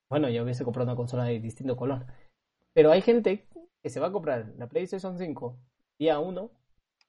bueno, 0.10 0.30
yo 0.30 0.44
hubiese 0.44 0.64
comprado 0.64 0.90
una 0.90 0.96
consola 0.96 1.26
de 1.26 1.40
distinto 1.40 1.76
color. 1.76 2.06
Pero 2.76 2.92
hay 2.92 3.02
gente 3.02 3.48
que 3.82 3.90
se 3.90 4.00
va 4.00 4.08
a 4.08 4.12
comprar 4.12 4.54
la 4.58 4.68
PlayStation 4.68 5.18
5 5.18 5.58
día 5.98 6.20
1 6.20 6.52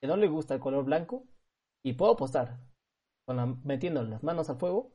que 0.00 0.06
no 0.06 0.16
le 0.16 0.28
gusta 0.28 0.54
el 0.54 0.61
color 0.61 0.85
blanco 0.85 1.25
y 1.85 1.94
puedo 1.94 2.12
apostar 2.12 2.61
con 3.26 3.61
metiendo 3.64 4.02
las 4.04 4.23
manos 4.23 4.49
al 4.49 4.58
fuego 4.58 4.92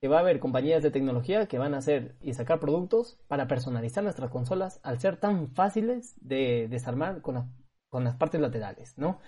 que 0.00 0.08
va 0.08 0.16
a 0.16 0.20
haber 0.20 0.40
compañías 0.40 0.82
de 0.82 0.90
tecnología 0.90 1.46
que 1.46 1.58
van 1.58 1.74
a 1.74 1.78
hacer 1.78 2.16
y 2.20 2.34
sacar 2.34 2.58
productos 2.58 3.20
para 3.28 3.46
personalizar 3.46 4.02
nuestras 4.02 4.30
consolas 4.30 4.80
al 4.82 4.98
ser 4.98 5.18
tan 5.18 5.54
fáciles 5.54 6.16
de 6.20 6.66
desarmar 6.68 7.22
con 7.22 8.04
las 8.04 8.16
partes 8.16 8.40
laterales, 8.40 8.98
¿no? 8.98 9.20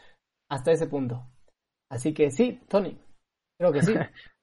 Hasta 0.50 0.72
ese 0.72 0.88
punto. 0.88 1.24
Así 1.88 2.12
que 2.12 2.32
sí, 2.32 2.60
Tony, 2.68 2.98
creo 3.56 3.72
que 3.72 3.82
sí. 3.82 3.94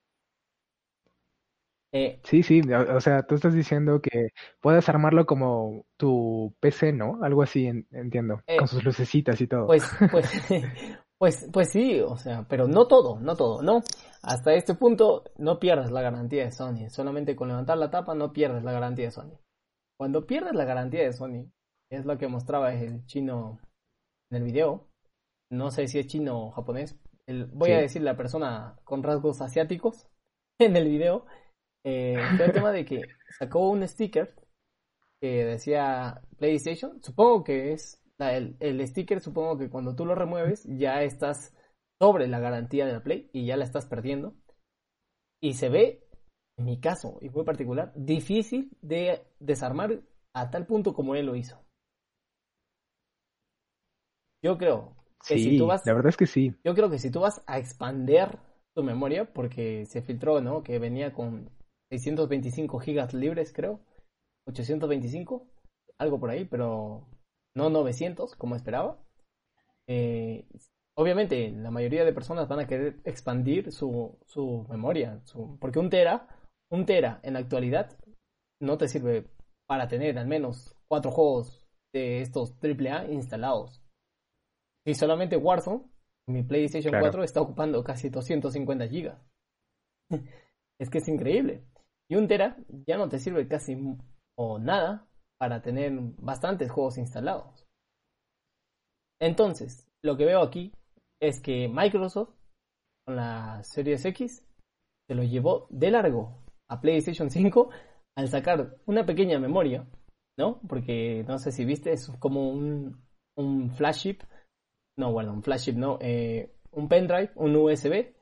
Eh, 1.94 2.22
sí, 2.24 2.42
sí, 2.42 2.62
o, 2.62 3.02
sea, 3.02 3.24
tú 3.24 3.36
estás 3.36 3.54
diciendo 3.54 4.02
que 4.02 4.30
puedes 4.62 4.88
armarlo 4.88 5.26
como 5.26 5.86
tu 5.98 6.56
PC, 6.62 6.94
¿no? 6.94 7.20
Algo 7.22 7.44
así, 7.44 7.68
entiendo, 7.68 8.42
con 8.46 8.64
eh, 8.64 8.68
sus 8.68 8.84
lucecitas 8.84 9.42
y 9.42 9.48
todo. 9.48 9.68
Pues, 9.68 9.84
pues, 10.10 10.32
pues, 11.18 11.50
pues 11.52 11.70
sí, 11.70 12.00
o 12.00 12.16
sea, 12.16 12.46
pero 12.48 12.68
no 12.68 12.88
todo, 12.88 13.20
no 13.20 13.36
todo, 13.36 13.62
¿no? 13.62 13.82
Hasta 14.24 14.54
este 14.54 14.76
punto 14.76 15.24
no 15.38 15.60
pierdes 15.60 15.92
la 15.92 16.02
garantía 16.02 16.46
de 16.46 16.52
Sony, 16.52 16.90
solamente 16.90 17.36
con 17.36 17.50
levantar 17.50 17.78
la 17.78 17.92
tapa 17.92 18.16
no 18.16 18.32
pierdes 18.32 18.64
la 18.64 18.72
garantía 18.72 19.06
de 19.06 19.12
Sony. 19.12 19.38
Cuando 19.98 20.26
pierdes 20.26 20.54
la 20.54 20.66
garantía 20.66 21.04
de 21.04 21.14
Sony, 21.14 21.52
es 21.90 22.06
lo 22.06 22.18
que 22.18 22.28
mostraba 22.28 22.74
el 22.74 23.06
chino 23.06 23.60
en 24.32 24.38
el 24.38 24.44
video, 24.44 24.88
no 25.52 25.72
sé 25.72 25.88
si 25.88 26.00
es 26.00 26.08
chino 26.08 26.48
o 26.48 26.52
japonés, 26.52 26.98
voy 27.54 27.72
a 27.72 27.80
decir 27.80 28.02
la 28.02 28.16
persona 28.16 28.78
con 28.84 29.04
rasgos 29.04 29.42
asiáticos 29.42 30.08
en 30.60 30.76
el 30.76 30.88
video, 30.88 31.26
eh, 31.84 32.18
fue 32.38 32.46
el 32.46 32.52
tema 32.52 32.72
de 32.72 32.86
que 32.86 33.02
sacó 33.38 33.70
un 33.70 33.88
sticker 33.88 34.36
que 35.22 35.46
decía 35.46 36.22
PlayStation. 36.38 37.02
Supongo 37.04 37.44
que 37.44 37.74
es 37.74 38.02
el, 38.20 38.56
el, 38.60 38.86
sticker, 38.88 39.20
supongo 39.20 39.58
que 39.58 39.70
cuando 39.70 39.96
tú 39.96 40.06
lo 40.06 40.16
remueves 40.16 40.66
ya 40.66 41.02
estás 41.04 41.56
sobre 42.00 42.28
la 42.28 42.40
garantía 42.40 42.86
de 42.86 42.94
la 42.94 43.04
Play 43.04 43.30
y 43.34 43.46
ya 43.46 43.58
la 43.58 43.66
estás 43.66 43.86
perdiendo. 43.86 44.36
Y 45.42 45.54
se 45.54 45.70
ve, 45.70 46.08
en 46.58 46.66
mi 46.66 46.80
caso, 46.80 47.18
y 47.22 47.30
muy 47.30 47.44
particular, 47.44 47.92
difícil 47.96 48.78
de 48.82 49.24
desarmar 49.40 50.02
a 50.34 50.50
tal 50.50 50.66
punto 50.66 50.94
como 50.94 51.16
él 51.16 51.26
lo 51.26 51.36
hizo. 51.36 51.60
Yo 54.44 54.58
creo 54.58 54.96
que 55.28 55.38
si 55.38 55.58
tú 55.58 55.68
vas. 55.68 55.86
La 55.86 55.94
verdad 55.94 56.10
es 56.10 56.18
que 56.18 56.26
sí. 56.26 56.56
Yo 56.64 56.74
creo 56.74 56.90
que 56.90 56.98
si 56.98 57.12
tú 57.12 57.20
vas 57.20 57.44
a 57.46 57.60
expander 57.60 58.40
tu 58.74 58.84
memoria, 58.84 59.32
porque 59.32 59.86
se 59.86 60.02
filtró, 60.02 60.42
¿no? 60.42 60.64
Que 60.64 60.80
venía 60.80 61.14
con 61.14 61.50
625 61.92 62.80
gigas 62.80 63.14
libres, 63.14 63.52
creo. 63.54 63.82
825, 64.48 65.46
algo 65.98 66.20
por 66.20 66.30
ahí, 66.30 66.46
pero 66.46 67.08
no 67.56 67.70
900 67.70 68.36
como 68.36 68.56
esperaba. 68.56 68.98
Eh, 69.88 70.48
obviamente, 70.96 71.52
la 71.52 71.70
mayoría 71.70 72.06
de 72.06 72.14
personas 72.14 72.48
van 72.48 72.60
a 72.60 72.68
querer 72.68 73.02
expandir 73.04 73.72
su, 73.72 74.18
su 74.26 74.66
memoria, 74.70 75.22
porque 75.60 75.80
un 75.80 75.90
tera, 75.90 76.28
un 76.72 76.86
tera 76.86 77.20
en 77.24 77.34
la 77.34 77.40
actualidad 77.40 77.98
no 78.62 78.78
te 78.78 78.88
sirve 78.88 79.30
para 79.68 79.88
tener 79.88 80.18
al 80.18 80.28
menos 80.28 80.76
cuatro 80.88 81.12
juegos 81.12 81.68
de 81.94 82.22
estos 82.22 82.56
AAA 82.62 83.12
instalados. 83.12 83.84
Y 84.86 84.96
solamente 84.96 85.38
Warzone, 85.38 85.84
mi 86.28 86.44
PlayStation 86.44 86.94
4 86.98 87.24
está 87.24 87.42
ocupando 87.42 87.84
casi 87.84 88.10
250 88.10 88.88
gigas. 88.88 89.22
es 90.80 90.90
que 90.90 91.00
es 91.00 91.08
increíble. 91.08 91.66
Y 92.12 92.16
un 92.16 92.28
tera 92.28 92.58
ya 92.86 92.98
no 92.98 93.08
te 93.08 93.20
sirve 93.20 93.48
casi 93.48 93.78
o 94.38 94.60
nada 94.60 95.08
para 95.40 95.62
tener 95.62 95.94
bastantes 96.18 96.70
juegos 96.70 96.98
instalados. 96.98 97.66
Entonces, 99.22 99.88
lo 100.04 100.18
que 100.18 100.26
veo 100.26 100.42
aquí 100.42 100.74
es 101.22 101.40
que 101.40 101.70
Microsoft 101.70 102.36
con 103.06 103.16
la 103.16 103.64
Series 103.64 104.04
X 104.04 104.46
se 105.08 105.16
lo 105.16 105.24
llevó 105.24 105.68
de 105.70 105.90
largo 105.90 106.44
a 106.70 106.82
PlayStation 106.82 107.30
5 107.30 107.70
al 108.18 108.28
sacar 108.28 108.76
una 108.86 109.06
pequeña 109.06 109.40
memoria, 109.40 109.88
¿no? 110.38 110.60
Porque 110.68 111.24
no 111.26 111.38
sé 111.38 111.54
si 111.54 111.64
viste, 111.64 111.94
es 111.94 112.12
como 112.20 112.50
un, 112.52 113.06
un 113.38 113.72
flash 113.72 114.02
chip, 114.02 114.24
no, 114.98 115.14
bueno, 115.14 115.32
un 115.32 115.44
flash 115.44 115.64
chip, 115.64 115.76
no, 115.78 115.98
eh, 116.02 116.58
un 116.72 116.90
pendrive, 116.90 117.32
un 117.36 117.56
USB, 117.56 118.14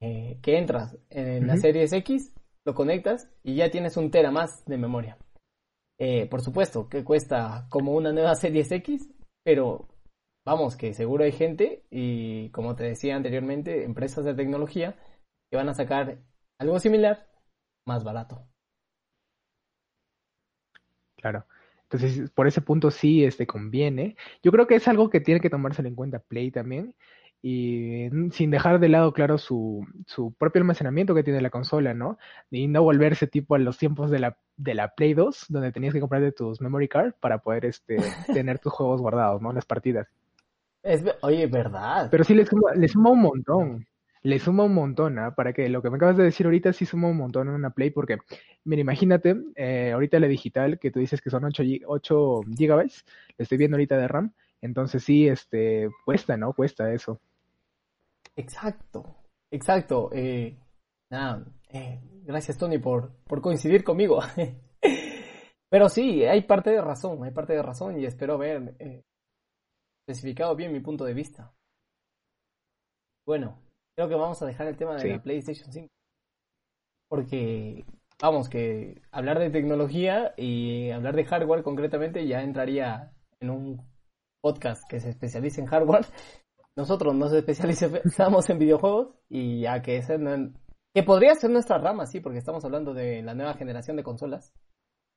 eh, 0.00 0.38
que 0.40 0.56
entras 0.56 0.96
en 1.10 1.46
la 1.46 1.58
Series 1.58 1.92
X 1.92 2.32
lo 2.64 2.74
conectas 2.74 3.30
y 3.42 3.56
ya 3.56 3.70
tienes 3.70 3.96
un 3.96 4.10
tera 4.10 4.30
más 4.30 4.64
de 4.66 4.78
memoria. 4.78 5.18
Eh, 5.98 6.26
por 6.26 6.40
supuesto 6.42 6.88
que 6.88 7.04
cuesta 7.04 7.66
como 7.70 7.92
una 7.92 8.12
nueva 8.12 8.34
Series 8.34 8.70
X, 8.72 9.08
pero 9.44 9.88
vamos, 10.44 10.76
que 10.76 10.94
seguro 10.94 11.24
hay 11.24 11.32
gente 11.32 11.84
y 11.90 12.50
como 12.50 12.74
te 12.74 12.84
decía 12.84 13.16
anteriormente, 13.16 13.84
empresas 13.84 14.24
de 14.24 14.34
tecnología 14.34 14.96
que 15.50 15.56
van 15.56 15.68
a 15.68 15.74
sacar 15.74 16.18
algo 16.58 16.78
similar 16.78 17.28
más 17.86 18.04
barato. 18.04 18.46
Claro. 21.16 21.46
Entonces, 21.84 22.30
por 22.30 22.46
ese 22.46 22.62
punto 22.62 22.90
sí 22.90 23.22
este 23.24 23.46
conviene. 23.46 24.16
Yo 24.42 24.50
creo 24.50 24.66
que 24.66 24.76
es 24.76 24.88
algo 24.88 25.10
que 25.10 25.20
tiene 25.20 25.40
que 25.40 25.50
tomárselo 25.50 25.88
en 25.88 25.94
cuenta 25.94 26.20
Play 26.20 26.50
también 26.50 26.94
y 27.44 28.08
sin 28.30 28.52
dejar 28.52 28.78
de 28.78 28.88
lado, 28.88 29.12
claro, 29.12 29.36
su, 29.36 29.84
su 30.06 30.32
propio 30.32 30.60
almacenamiento 30.60 31.12
que 31.12 31.24
tiene 31.24 31.40
la 31.40 31.50
consola, 31.50 31.92
¿no? 31.92 32.16
Y 32.52 32.68
no 32.68 32.84
volverse 32.84 33.26
tipo 33.26 33.56
a 33.56 33.58
los 33.58 33.78
tiempos 33.78 34.12
de 34.12 34.20
la, 34.20 34.38
de 34.56 34.74
la 34.74 34.94
Play 34.94 35.14
2, 35.14 35.46
donde 35.48 35.72
tenías 35.72 35.92
que 35.92 35.98
comprarte 35.98 36.30
tus 36.30 36.60
memory 36.60 36.86
card 36.86 37.14
para 37.18 37.38
poder 37.38 37.64
este, 37.64 37.96
tener 38.32 38.60
tus 38.60 38.72
juegos 38.72 39.00
guardados, 39.00 39.42
¿no? 39.42 39.52
Las 39.52 39.66
partidas. 39.66 40.06
Es, 40.84 41.04
oye, 41.22 41.48
verdad. 41.48 42.08
Pero 42.12 42.22
sí 42.22 42.34
le 42.34 42.46
suma, 42.46 42.74
le 42.74 42.86
suma 42.86 43.10
un 43.10 43.22
montón. 43.22 43.86
Le 44.22 44.38
suma 44.38 44.62
un 44.62 44.74
montón, 44.74 45.18
¿ah? 45.18 45.34
Para 45.34 45.52
que 45.52 45.68
lo 45.68 45.82
que 45.82 45.90
me 45.90 45.96
acabas 45.96 46.16
de 46.16 46.22
decir 46.22 46.46
ahorita 46.46 46.72
sí 46.72 46.86
suma 46.86 47.08
un 47.08 47.16
montón 47.16 47.48
en 47.48 47.54
una 47.54 47.70
Play, 47.70 47.90
porque, 47.90 48.18
mira, 48.62 48.80
imagínate, 48.80 49.36
eh, 49.56 49.90
ahorita 49.92 50.20
la 50.20 50.28
digital, 50.28 50.78
que 50.78 50.92
tú 50.92 51.00
dices 51.00 51.20
que 51.20 51.30
son 51.30 51.44
8, 51.44 51.64
8 51.86 52.40
gigabytes, 52.56 53.04
le 53.36 53.42
estoy 53.42 53.58
viendo 53.58 53.76
ahorita 53.76 53.98
de 53.98 54.06
RAM, 54.06 54.32
entonces 54.60 55.02
sí, 55.02 55.26
este, 55.26 55.90
cuesta, 56.04 56.36
¿no? 56.36 56.52
Cuesta 56.52 56.92
eso. 56.92 57.20
Exacto, 58.36 59.16
exacto. 59.50 60.10
Eh, 60.12 60.58
nada, 61.10 61.44
eh, 61.68 62.00
gracias 62.24 62.56
Tony 62.58 62.78
por, 62.78 63.14
por 63.24 63.40
coincidir 63.40 63.84
conmigo. 63.84 64.20
Pero 65.70 65.88
sí, 65.88 66.24
hay 66.24 66.42
parte 66.42 66.70
de 66.70 66.82
razón, 66.82 67.24
hay 67.24 67.30
parte 67.30 67.54
de 67.54 67.62
razón 67.62 67.98
y 67.98 68.04
espero 68.04 68.34
haber 68.34 68.76
eh, 68.78 69.02
especificado 70.06 70.54
bien 70.54 70.72
mi 70.72 70.80
punto 70.80 71.04
de 71.04 71.14
vista. 71.14 71.54
Bueno, 73.26 73.58
creo 73.96 74.08
que 74.08 74.14
vamos 74.14 74.42
a 74.42 74.46
dejar 74.46 74.66
el 74.66 74.76
tema 74.76 74.96
de 74.96 75.08
la 75.08 75.22
PlayStation 75.22 75.72
5. 75.72 75.88
Porque, 77.08 77.84
vamos, 78.20 78.48
que 78.48 79.00
hablar 79.12 79.38
de 79.38 79.50
tecnología 79.50 80.34
y 80.36 80.90
hablar 80.90 81.14
de 81.14 81.24
hardware 81.24 81.62
concretamente 81.62 82.26
ya 82.26 82.42
entraría 82.42 83.14
en 83.40 83.50
un 83.50 83.92
podcast 84.42 84.82
que 84.88 85.00
se 85.00 85.10
especialice 85.10 85.60
en 85.60 85.68
hardware 85.68 86.04
nosotros 86.76 87.14
nos 87.14 87.32
especializamos 87.32 88.48
en 88.50 88.58
videojuegos 88.58 89.14
y 89.28 89.60
ya 89.62 89.82
que 89.82 89.98
ese 89.98 90.18
que 90.94 91.02
podría 91.02 91.34
ser 91.34 91.50
nuestra 91.50 91.78
rama, 91.78 92.06
sí, 92.06 92.20
porque 92.20 92.38
estamos 92.38 92.64
hablando 92.64 92.92
de 92.92 93.22
la 93.22 93.34
nueva 93.34 93.54
generación 93.54 93.96
de 93.96 94.02
consolas, 94.02 94.52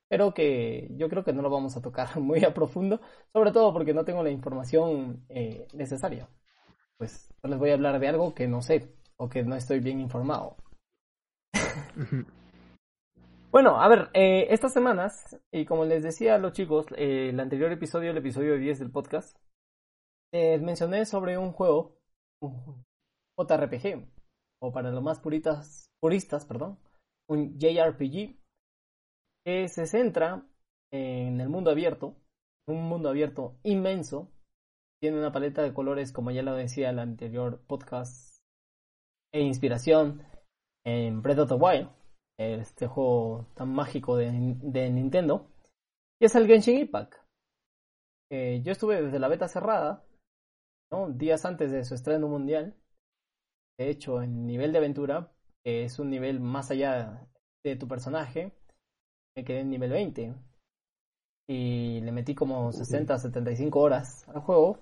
pero 0.08 0.32
que 0.32 0.88
yo 0.96 1.08
creo 1.08 1.24
que 1.24 1.32
no 1.32 1.42
lo 1.42 1.50
vamos 1.50 1.76
a 1.76 1.82
tocar 1.82 2.16
muy 2.20 2.44
a 2.44 2.54
profundo, 2.54 3.00
sobre 3.32 3.52
todo 3.52 3.72
porque 3.72 3.94
no 3.94 4.04
tengo 4.04 4.22
la 4.22 4.30
información 4.30 5.24
eh, 5.28 5.66
necesaria. 5.74 6.28
Pues 6.96 7.32
no 7.42 7.50
les 7.50 7.58
voy 7.58 7.70
a 7.70 7.74
hablar 7.74 8.00
de 8.00 8.08
algo 8.08 8.34
que 8.34 8.48
no 8.48 8.62
sé 8.62 8.94
o 9.16 9.28
que 9.28 9.42
no 9.42 9.54
estoy 9.54 9.80
bien 9.80 10.00
informado. 10.00 10.56
Bueno, 13.56 13.80
a 13.80 13.88
ver, 13.88 14.10
eh, 14.12 14.48
estas 14.50 14.74
semanas, 14.74 15.38
y 15.50 15.64
como 15.64 15.86
les 15.86 16.02
decía 16.02 16.34
a 16.34 16.38
los 16.38 16.52
chicos, 16.52 16.84
eh, 16.96 17.30
el 17.30 17.40
anterior 17.40 17.72
episodio, 17.72 18.10
el 18.10 18.18
episodio 18.18 18.58
10 18.58 18.80
del 18.80 18.90
podcast, 18.90 19.38
les 20.36 20.62
mencioné 20.62 21.06
sobre 21.06 21.38
un 21.38 21.52
juego, 21.52 21.96
un 22.42 22.84
JRPG, 23.38 24.06
o 24.62 24.72
para 24.72 24.90
los 24.90 25.02
más 25.02 25.18
puritas, 25.18 25.90
puristas, 26.00 26.44
perdón, 26.44 26.78
un 27.28 27.58
JRPG, 27.58 28.36
que 29.44 29.68
se 29.68 29.86
centra 29.86 30.46
en 30.92 31.40
el 31.40 31.48
mundo 31.48 31.70
abierto, 31.70 32.16
un 32.68 32.88
mundo 32.88 33.08
abierto 33.08 33.58
inmenso, 33.62 34.30
tiene 35.00 35.18
una 35.18 35.32
paleta 35.32 35.62
de 35.62 35.72
colores, 35.72 36.12
como 36.12 36.30
ya 36.30 36.42
lo 36.42 36.54
decía 36.54 36.90
el 36.90 36.98
anterior 36.98 37.62
podcast, 37.66 38.42
e 39.32 39.40
inspiración 39.40 40.22
en 40.84 41.22
Breath 41.22 41.40
of 41.40 41.48
the 41.48 41.54
Wild, 41.54 41.90
este 42.38 42.86
juego 42.86 43.46
tan 43.54 43.70
mágico 43.70 44.16
de, 44.16 44.30
Nintendo, 44.32 45.50
y 46.20 46.26
es 46.26 46.34
el 46.34 46.46
Genshin 46.46 46.78
Impact. 46.78 47.14
Eh, 48.30 48.60
yo 48.64 48.72
estuve 48.72 49.02
desde 49.02 49.18
la 49.18 49.28
beta 49.28 49.48
cerrada, 49.48 50.05
¿no? 50.90 51.10
días 51.10 51.44
antes 51.44 51.70
de 51.70 51.84
su 51.84 51.94
estreno 51.94 52.28
mundial. 52.28 52.74
De 53.78 53.90
hecho, 53.90 54.22
en 54.22 54.46
nivel 54.46 54.72
de 54.72 54.78
aventura, 54.78 55.32
es 55.64 55.98
un 55.98 56.10
nivel 56.10 56.40
más 56.40 56.70
allá 56.70 57.28
de 57.64 57.76
tu 57.76 57.88
personaje, 57.88 58.52
me 59.36 59.44
quedé 59.44 59.60
en 59.60 59.70
nivel 59.70 59.90
20. 59.90 60.34
Y 61.48 62.00
le 62.00 62.12
metí 62.12 62.34
como 62.34 62.72
60, 62.72 63.18
75 63.18 63.78
horas 63.78 64.28
al 64.28 64.40
juego. 64.40 64.78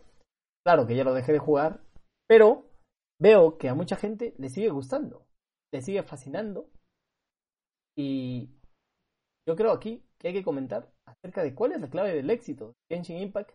Claro 0.65 0.87
que 0.87 0.97
ya 0.97 1.05
lo 1.05 1.13
dejé 1.13 1.33
de 1.33 1.39
jugar, 1.39 1.81
pero 2.27 2.71
veo 3.21 3.59
que 3.59 3.69
a 3.69 3.75
mucha 3.75 3.97
gente 3.97 4.35
le 4.39 4.49
sigue 4.49 4.71
gustando, 4.71 5.27
le 5.73 5.83
sigue 5.83 6.03
fascinando 6.03 6.71
y 7.97 8.51
yo 9.47 9.57
creo 9.57 9.73
aquí 9.73 10.05
que 10.19 10.29
hay 10.29 10.35
que 10.35 10.43
comentar 10.43 10.93
acerca 11.07 11.43
de 11.43 11.55
cuál 11.55 11.73
es 11.73 11.81
la 11.81 11.91
clave 11.91 12.15
del 12.15 12.31
éxito 12.31 12.75
de 12.89 12.97
Genshin 12.97 13.19
Impact 13.19 13.53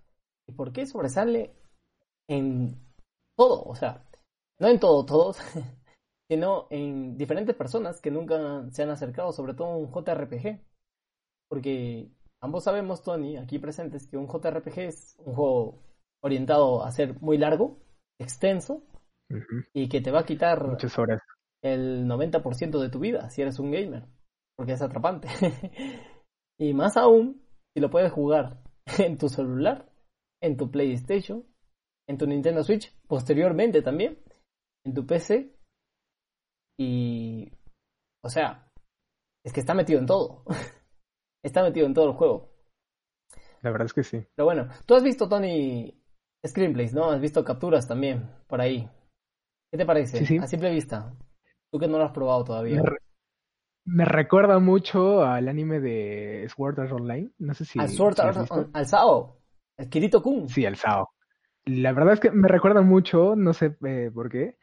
y 0.47 0.53
por 0.53 0.71
qué 0.71 0.85
sobresale 0.85 1.55
en 2.29 2.79
todo, 3.35 3.63
o 3.63 3.75
sea, 3.75 4.05
no 4.59 4.67
en 4.67 4.79
todo, 4.79 5.05
todos, 5.05 5.37
sino 6.29 6.67
en 6.69 7.17
diferentes 7.17 7.55
personas 7.55 7.99
que 7.99 8.11
nunca 8.11 8.69
se 8.71 8.83
han 8.83 8.91
acercado, 8.91 9.33
sobre 9.33 9.53
todo 9.53 9.77
un 9.77 9.91
JRPG. 9.91 10.61
Porque 11.49 12.11
ambos 12.41 12.63
sabemos, 12.63 13.01
Tony, 13.01 13.37
aquí 13.37 13.59
presentes, 13.59 14.07
que 14.07 14.17
un 14.17 14.27
JRPG 14.27 14.79
es 14.79 15.15
un 15.25 15.33
juego 15.33 15.81
orientado 16.21 16.83
a 16.83 16.91
ser 16.91 17.19
muy 17.19 17.37
largo, 17.37 17.79
extenso, 18.19 18.83
y 19.73 19.89
que 19.89 20.01
te 20.01 20.11
va 20.11 20.21
a 20.21 20.25
quitar 20.25 20.67
muchas 20.67 20.97
horas. 20.97 21.21
el 21.63 22.07
90% 22.07 22.79
de 22.79 22.89
tu 22.89 22.99
vida 22.99 23.29
si 23.29 23.43
eres 23.43 23.59
un 23.59 23.71
gamer 23.71 24.07
porque 24.59 24.73
es 24.73 24.81
atrapante. 24.81 25.29
y 26.59 26.73
más 26.73 26.97
aún, 26.97 27.41
si 27.73 27.79
lo 27.79 27.89
puedes 27.89 28.11
jugar 28.11 28.61
en 28.99 29.17
tu 29.17 29.29
celular, 29.29 29.89
en 30.41 30.57
tu 30.57 30.69
PlayStation, 30.69 31.45
en 32.09 32.17
tu 32.17 32.25
Nintendo 32.25 32.63
Switch, 32.63 32.91
posteriormente 33.07 33.83
también, 33.83 34.17
en 34.83 34.93
tu 34.95 35.05
PC. 35.05 35.55
Y, 36.79 37.51
o 38.23 38.29
sea, 38.29 38.67
es 39.45 39.53
que 39.53 39.59
está 39.59 39.75
metido 39.75 39.99
en 39.99 40.07
todo. 40.07 40.43
está 41.45 41.61
metido 41.61 41.85
en 41.85 41.93
todo 41.93 42.07
el 42.07 42.15
juego. 42.15 42.49
La 43.61 43.69
verdad 43.69 43.85
es 43.85 43.93
que 43.93 44.03
sí. 44.03 44.25
Pero 44.35 44.45
bueno, 44.45 44.69
tú 44.87 44.95
has 44.95 45.03
visto, 45.03 45.29
Tony, 45.29 46.01
screenplays, 46.47 46.95
¿no? 46.95 47.11
Has 47.11 47.21
visto 47.21 47.43
capturas 47.43 47.87
también 47.87 48.27
por 48.47 48.59
ahí. 48.59 48.89
¿Qué 49.71 49.77
te 49.77 49.85
parece? 49.85 50.39
A 50.39 50.47
simple 50.47 50.71
vista. 50.71 51.13
Tú 51.71 51.77
que 51.77 51.87
no 51.87 51.99
lo 51.99 52.05
has 52.05 52.11
probado 52.11 52.43
todavía. 52.43 52.81
Me 53.85 54.05
recuerda 54.05 54.57
mucho 54.57 55.21
al 55.21 55.47
anime 55.47 55.79
de 55.79 56.49
Sword 56.55 56.79
Art 56.79 56.91
Online. 56.91 57.29
No 57.37 57.53
sé 57.53 57.65
si. 57.65 57.79
Al 57.79 57.89
Sword 57.89 58.19
Art 58.19 58.51
al 58.73 58.85
Sao. 58.87 59.41
El 59.77 59.89
Kirito 59.89 60.23
Kun. 60.23 60.49
Sí, 60.49 60.65
al 60.65 60.75
Sao. 60.75 61.09
La 61.65 61.93
verdad 61.93 62.13
es 62.13 62.19
que 62.19 62.31
me 62.31 62.47
recuerda 62.47 62.81
mucho, 62.81 63.35
no 63.35 63.53
sé 63.53 63.75
eh, 63.85 64.11
por 64.13 64.29
qué. 64.29 64.57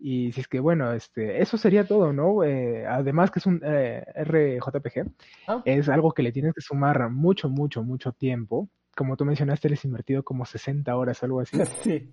Y 0.00 0.30
si 0.32 0.42
es 0.42 0.48
que, 0.48 0.60
bueno, 0.60 0.92
este, 0.92 1.42
eso 1.42 1.58
sería 1.58 1.86
todo, 1.86 2.12
¿no? 2.12 2.44
Eh, 2.44 2.86
además 2.86 3.30
que 3.30 3.40
es 3.40 3.46
un 3.46 3.60
eh, 3.64 4.04
RJPG, 4.14 5.10
ah. 5.48 5.62
es 5.64 5.88
algo 5.88 6.12
que 6.12 6.22
le 6.22 6.30
tienes 6.30 6.54
que 6.54 6.60
sumar 6.60 7.10
mucho, 7.10 7.48
mucho, 7.48 7.82
mucho 7.82 8.12
tiempo. 8.12 8.68
Como 8.96 9.16
tú 9.16 9.24
mencionaste, 9.24 9.68
les 9.68 9.84
invertido 9.84 10.22
como 10.22 10.44
60 10.44 10.96
horas, 10.96 11.22
algo 11.24 11.40
así. 11.40 11.56
sí. 11.82 12.12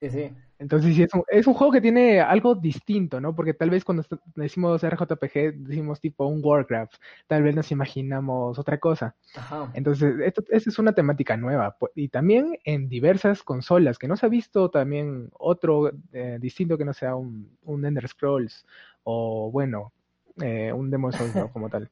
Sí, 0.00 0.32
Entonces 0.60 0.94
sí, 0.94 1.02
es 1.02 1.14
un, 1.14 1.24
es 1.28 1.46
un 1.46 1.54
juego 1.54 1.72
que 1.72 1.80
tiene 1.80 2.20
algo 2.20 2.54
distinto, 2.54 3.18
¿no? 3.18 3.34
Porque 3.34 3.54
tal 3.54 3.70
vez 3.70 3.82
cuando 3.82 4.04
decimos 4.36 4.82
RJPG 4.84 5.54
decimos 5.56 6.00
tipo 6.00 6.26
un 6.26 6.42
Warcraft, 6.44 6.96
tal 7.26 7.42
vez 7.42 7.56
nos 7.56 7.72
imaginamos 7.72 8.58
otra 8.58 8.78
cosa. 8.78 9.16
Ajá. 9.34 9.70
Entonces, 9.72 10.20
esto, 10.22 10.44
esta 10.50 10.68
es 10.68 10.78
una 10.78 10.92
temática 10.92 11.38
nueva 11.38 11.78
y 11.94 12.08
también 12.08 12.58
en 12.64 12.90
diversas 12.90 13.42
consolas, 13.42 13.98
que 13.98 14.06
no 14.06 14.18
se 14.18 14.26
ha 14.26 14.28
visto 14.28 14.68
también 14.68 15.30
otro 15.38 15.92
eh, 16.12 16.36
distinto 16.38 16.76
que 16.76 16.84
no 16.84 16.92
sea 16.92 17.16
un, 17.16 17.56
un 17.62 17.86
Ender 17.86 18.06
Scrolls 18.06 18.66
o, 19.02 19.50
bueno, 19.50 19.94
eh, 20.42 20.74
un 20.74 20.90
Demon 20.90 21.14
Souls 21.14 21.34
¿no? 21.34 21.50
como 21.54 21.70
tal. 21.70 21.88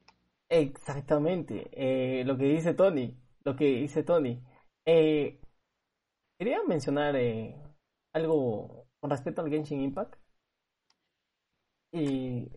Exactamente, 0.51 1.71
eh, 1.73 2.23
lo 2.27 2.37
que 2.37 2.45
dice 2.45 2.75
Tony, 2.75 3.17
lo 3.45 3.57
que 3.57 3.65
dice 3.65 4.03
Tony. 4.03 4.43
quería 4.85 6.59
mencionar 6.67 7.17
algo 8.15 8.87
con 9.01 9.11
respecto 9.11 9.43
al 9.43 9.51
Genshin 9.51 9.81
Impact. 9.81 10.17
Y 11.93 12.51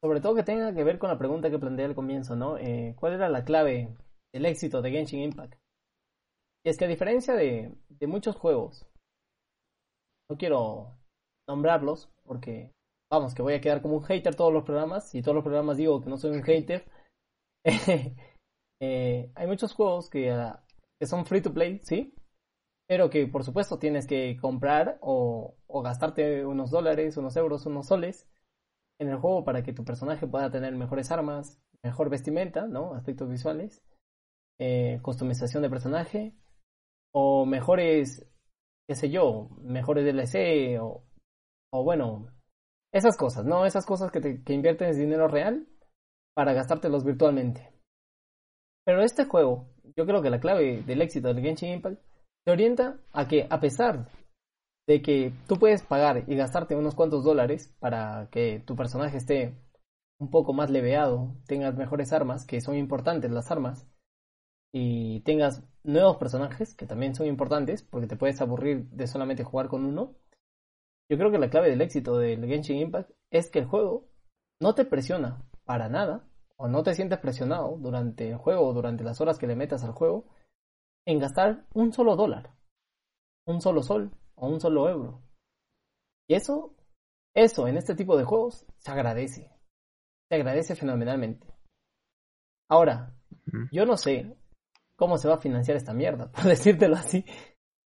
sobre 0.00 0.20
todo 0.20 0.34
que 0.34 0.42
tenga 0.42 0.74
que 0.74 0.84
ver 0.84 0.98
con 0.98 1.08
la 1.08 1.18
pregunta 1.18 1.50
que 1.50 1.58
planteé 1.58 1.86
al 1.86 1.94
comienzo, 1.94 2.36
¿no? 2.36 2.58
Eh, 2.58 2.94
¿Cuál 2.98 3.14
era 3.14 3.28
la 3.28 3.44
clave 3.44 3.96
del 4.32 4.46
éxito 4.46 4.82
de 4.82 4.90
Genshin 4.90 5.22
Impact? 5.22 5.54
Y 6.64 6.70
es 6.70 6.76
que 6.76 6.84
a 6.84 6.88
diferencia 6.88 7.34
de, 7.34 7.74
muchos 8.06 8.36
juegos, 8.36 8.86
no 10.28 10.36
quiero 10.36 10.98
nombrarlos 11.48 12.10
porque, 12.24 12.72
vamos, 13.10 13.34
que 13.34 13.42
voy 13.42 13.54
a 13.54 13.60
quedar 13.60 13.80
como 13.80 13.96
un 13.96 14.04
hater 14.04 14.34
todos 14.34 14.52
los 14.52 14.64
programas 14.64 15.14
y 15.14 15.22
todos 15.22 15.34
los 15.34 15.44
programas 15.44 15.76
digo 15.76 16.00
que 16.00 16.10
no 16.10 16.18
soy 16.18 16.32
un 16.32 16.42
hater. 16.42 16.84
eh, 18.80 19.32
hay 19.34 19.46
muchos 19.46 19.72
juegos 19.72 20.10
que, 20.10 20.52
que 21.00 21.06
son 21.06 21.24
free 21.24 21.40
to 21.40 21.52
play, 21.52 21.80
¿sí? 21.82 22.14
Pero 22.88 23.10
que 23.10 23.26
por 23.26 23.44
supuesto 23.44 23.78
tienes 23.78 24.06
que 24.06 24.38
comprar 24.40 24.98
o, 25.02 25.54
gastarte 25.84 26.44
unos 26.44 26.70
dólares, 26.70 27.16
unos 27.18 27.36
euros, 27.36 27.66
unos 27.66 27.86
soles 27.86 28.26
en 28.98 29.08
el 29.10 29.18
juego 29.18 29.44
para 29.44 29.62
que 29.62 29.74
tu 29.74 29.84
personaje 29.84 30.26
pueda 30.26 30.50
tener 30.50 30.74
mejores 30.74 31.12
armas, 31.12 31.60
mejor 31.84 32.08
vestimenta, 32.08 32.66
¿no? 32.66 32.94
Aspectos 32.94 33.28
visuales, 33.28 33.84
eh, 34.58 34.98
customización 35.02 35.62
de 35.62 35.70
personaje 35.70 36.34
o 37.12 37.44
mejores, 37.44 38.26
qué 38.88 38.94
sé 38.96 39.10
yo, 39.10 39.50
mejores 39.60 40.04
DLC 40.04 40.80
o, 40.80 41.04
bueno, 41.84 42.32
esas 42.92 43.18
cosas, 43.18 43.44
¿no? 43.44 43.66
Esas 43.66 43.84
cosas 43.84 44.10
que, 44.10 44.20
te, 44.20 44.42
que 44.42 44.54
inviertes 44.54 44.96
dinero 44.96 45.28
real 45.28 45.68
para 46.34 46.54
gastártelos 46.54 47.04
virtualmente. 47.04 47.70
Pero 48.86 49.02
este 49.02 49.26
juego, 49.26 49.68
yo 49.94 50.06
creo 50.06 50.22
que 50.22 50.30
la 50.30 50.40
clave 50.40 50.82
del 50.82 51.02
éxito 51.02 51.28
del 51.28 51.42
Genshin 51.42 51.74
Impact 51.74 52.07
te 52.48 52.52
orienta 52.52 52.96
a 53.12 53.28
que 53.28 53.46
a 53.50 53.60
pesar 53.60 54.08
de 54.86 55.02
que 55.02 55.34
tú 55.46 55.56
puedes 55.56 55.82
pagar 55.82 56.24
y 56.28 56.34
gastarte 56.34 56.76
unos 56.76 56.94
cuantos 56.94 57.22
dólares 57.22 57.76
para 57.78 58.30
que 58.30 58.60
tu 58.60 58.74
personaje 58.74 59.18
esté 59.18 59.54
un 60.18 60.30
poco 60.30 60.54
más 60.54 60.70
leveado, 60.70 61.36
tengas 61.46 61.76
mejores 61.76 62.10
armas, 62.14 62.46
que 62.46 62.62
son 62.62 62.76
importantes 62.76 63.30
las 63.30 63.50
armas, 63.50 63.86
y 64.72 65.20
tengas 65.24 65.62
nuevos 65.84 66.16
personajes, 66.16 66.74
que 66.74 66.86
también 66.86 67.14
son 67.14 67.26
importantes, 67.26 67.82
porque 67.82 68.06
te 68.06 68.16
puedes 68.16 68.40
aburrir 68.40 68.88
de 68.92 69.06
solamente 69.06 69.44
jugar 69.44 69.68
con 69.68 69.84
uno. 69.84 70.14
Yo 71.10 71.18
creo 71.18 71.30
que 71.30 71.38
la 71.38 71.50
clave 71.50 71.68
del 71.68 71.82
éxito 71.82 72.16
del 72.16 72.46
Genshin 72.46 72.78
Impact 72.78 73.10
es 73.30 73.50
que 73.50 73.58
el 73.58 73.66
juego 73.66 74.08
no 74.58 74.74
te 74.74 74.86
presiona 74.86 75.44
para 75.66 75.90
nada, 75.90 76.26
o 76.56 76.66
no 76.66 76.82
te 76.82 76.94
sientes 76.94 77.18
presionado 77.18 77.76
durante 77.76 78.30
el 78.30 78.38
juego 78.38 78.66
o 78.66 78.72
durante 78.72 79.04
las 79.04 79.20
horas 79.20 79.38
que 79.38 79.46
le 79.46 79.54
metas 79.54 79.84
al 79.84 79.92
juego, 79.92 80.24
en 81.08 81.18
gastar 81.18 81.64
un 81.72 81.90
solo 81.90 82.16
dólar, 82.16 82.54
un 83.46 83.62
solo 83.62 83.82
sol 83.82 84.12
o 84.34 84.46
un 84.46 84.60
solo 84.60 84.90
euro. 84.90 85.22
Y 86.28 86.34
eso, 86.34 86.76
eso 87.34 87.66
en 87.66 87.78
este 87.78 87.94
tipo 87.94 88.18
de 88.18 88.24
juegos 88.24 88.66
se 88.76 88.90
agradece. 88.90 89.50
Se 90.28 90.34
agradece 90.34 90.76
fenomenalmente. 90.76 91.46
Ahora, 92.70 93.16
yo 93.72 93.86
no 93.86 93.96
sé 93.96 94.36
cómo 94.96 95.16
se 95.16 95.28
va 95.28 95.36
a 95.36 95.40
financiar 95.40 95.78
esta 95.78 95.94
mierda, 95.94 96.30
por 96.32 96.44
decírtelo 96.44 96.96
así. 96.96 97.24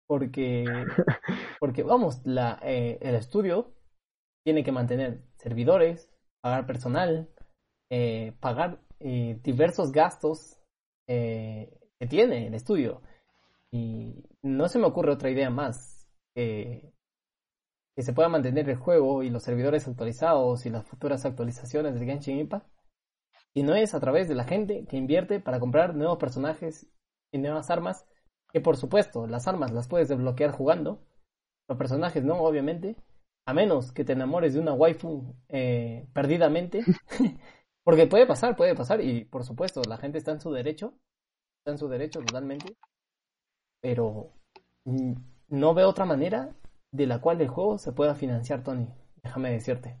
Porque, 0.08 0.64
porque 1.60 1.82
vamos, 1.82 2.22
la, 2.24 2.58
eh, 2.62 2.98
el 3.02 3.14
estudio 3.14 3.74
tiene 4.42 4.64
que 4.64 4.72
mantener 4.72 5.22
servidores, 5.36 6.10
pagar 6.40 6.66
personal, 6.66 7.28
eh, 7.90 8.32
pagar 8.40 8.80
eh, 9.00 9.38
diversos 9.42 9.92
gastos 9.92 10.58
que 12.02 12.08
tiene 12.08 12.48
el 12.48 12.54
estudio. 12.54 13.00
Y 13.70 14.24
no 14.42 14.68
se 14.68 14.80
me 14.80 14.86
ocurre 14.86 15.12
otra 15.12 15.30
idea 15.30 15.50
más 15.50 16.10
que, 16.34 16.92
que 17.94 18.02
se 18.02 18.12
pueda 18.12 18.28
mantener 18.28 18.68
el 18.68 18.74
juego 18.74 19.22
y 19.22 19.30
los 19.30 19.44
servidores 19.44 19.86
actualizados 19.86 20.66
y 20.66 20.70
las 20.70 20.84
futuras 20.84 21.24
actualizaciones 21.24 21.94
del 21.94 22.04
Genshin 22.04 22.40
Impact. 22.40 22.66
Y 23.54 23.62
no 23.62 23.76
es 23.76 23.94
a 23.94 24.00
través 24.00 24.28
de 24.28 24.34
la 24.34 24.42
gente 24.42 24.84
que 24.86 24.96
invierte 24.96 25.38
para 25.38 25.60
comprar 25.60 25.94
nuevos 25.94 26.18
personajes 26.18 26.88
y 27.30 27.38
nuevas 27.38 27.70
armas, 27.70 28.04
que 28.52 28.60
por 28.60 28.76
supuesto 28.76 29.28
las 29.28 29.46
armas 29.46 29.70
las 29.70 29.86
puedes 29.86 30.08
desbloquear 30.08 30.50
jugando, 30.50 31.06
los 31.68 31.78
personajes 31.78 32.24
no, 32.24 32.34
obviamente, 32.42 32.96
a 33.46 33.54
menos 33.54 33.92
que 33.92 34.04
te 34.04 34.14
enamores 34.14 34.54
de 34.54 34.60
una 34.60 34.72
waifu 34.72 35.36
eh, 35.48 36.08
perdidamente, 36.12 36.82
porque 37.84 38.08
puede 38.08 38.26
pasar, 38.26 38.56
puede 38.56 38.74
pasar, 38.74 39.00
y 39.02 39.24
por 39.24 39.44
supuesto 39.44 39.82
la 39.88 39.98
gente 39.98 40.18
está 40.18 40.32
en 40.32 40.40
su 40.40 40.50
derecho, 40.50 40.98
en 41.70 41.78
su 41.78 41.88
derecho 41.88 42.20
totalmente, 42.20 42.76
pero 43.80 44.32
mm, 44.84 45.14
no 45.48 45.74
veo 45.74 45.88
otra 45.88 46.04
manera 46.04 46.54
de 46.92 47.06
la 47.06 47.20
cual 47.20 47.40
el 47.40 47.48
juego 47.48 47.78
se 47.78 47.92
pueda 47.92 48.14
financiar, 48.14 48.62
Tony, 48.62 48.88
déjame 49.22 49.52
decirte. 49.52 49.98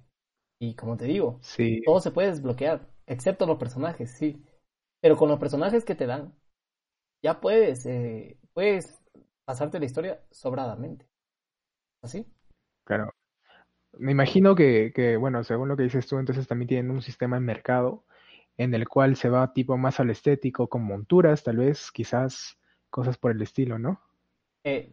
Y 0.60 0.74
como 0.74 0.96
te 0.96 1.06
digo, 1.06 1.40
todo 1.84 2.00
se 2.00 2.10
puede 2.10 2.28
desbloquear, 2.28 2.86
excepto 3.06 3.46
los 3.46 3.58
personajes, 3.58 4.12
sí. 4.12 4.44
Pero 5.00 5.16
con 5.16 5.28
los 5.28 5.40
personajes 5.40 5.84
que 5.84 5.96
te 5.96 6.06
dan, 6.06 6.34
ya 7.22 7.40
puedes, 7.40 7.84
eh, 7.86 8.38
puedes 8.52 9.00
pasarte 9.44 9.80
la 9.80 9.86
historia 9.86 10.20
sobradamente. 10.30 11.08
¿Así? 12.02 12.26
Claro. 12.84 13.10
Me 13.98 14.12
imagino 14.12 14.54
que, 14.54 14.92
que, 14.94 15.16
bueno, 15.16 15.42
según 15.44 15.68
lo 15.68 15.76
que 15.76 15.82
dices 15.82 16.06
tú, 16.06 16.18
entonces 16.18 16.46
también 16.46 16.68
tienen 16.68 16.90
un 16.90 17.02
sistema 17.02 17.36
de 17.36 17.42
mercado 17.42 18.04
en 18.56 18.74
el 18.74 18.88
cual 18.88 19.16
se 19.16 19.28
va 19.28 19.52
tipo 19.52 19.76
más 19.76 20.00
al 20.00 20.10
estético, 20.10 20.68
con 20.68 20.84
monturas, 20.84 21.42
tal 21.42 21.56
vez, 21.56 21.90
quizás 21.92 22.58
cosas 22.90 23.16
por 23.16 23.32
el 23.32 23.42
estilo, 23.42 23.78
¿no? 23.78 24.00
Eh, 24.64 24.92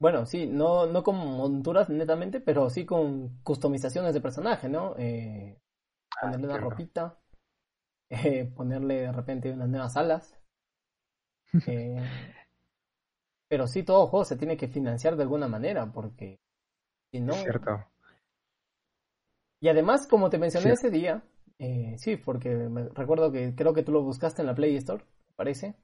bueno, 0.00 0.26
sí, 0.26 0.46
no, 0.46 0.86
no 0.86 1.02
con 1.02 1.16
monturas 1.16 1.88
netamente, 1.88 2.40
pero 2.40 2.70
sí 2.70 2.86
con 2.86 3.40
customizaciones 3.42 4.14
de 4.14 4.20
personaje, 4.20 4.68
¿no? 4.68 4.94
Eh, 4.96 5.58
ah, 6.16 6.20
ponerle 6.22 6.46
una 6.46 6.58
ropita, 6.58 7.18
eh, 8.10 8.44
ponerle 8.54 8.94
de 9.02 9.12
repente 9.12 9.52
unas 9.52 9.68
nuevas 9.68 9.96
alas. 9.96 10.34
Eh, 11.66 11.96
pero 13.48 13.66
sí, 13.66 13.82
todo 13.82 14.06
juego 14.06 14.26
se 14.26 14.36
tiene 14.36 14.58
que 14.58 14.68
financiar 14.68 15.16
de 15.16 15.22
alguna 15.22 15.48
manera, 15.48 15.90
porque 15.90 16.38
si 17.10 17.20
no... 17.20 17.32
Cierto. 17.32 17.86
Y 19.62 19.68
además, 19.68 20.06
como 20.06 20.28
te 20.28 20.36
mencioné 20.36 20.72
ese 20.72 20.90
día, 20.90 21.24
eh, 21.58 21.94
sí, 21.98 22.16
porque 22.16 22.50
me 22.50 22.88
recuerdo 22.90 23.32
que 23.32 23.54
creo 23.54 23.74
que 23.74 23.82
tú 23.82 23.92
lo 23.92 24.02
buscaste 24.02 24.42
en 24.42 24.46
la 24.46 24.54
Play 24.54 24.76
Store, 24.76 25.04
parece. 25.36 25.74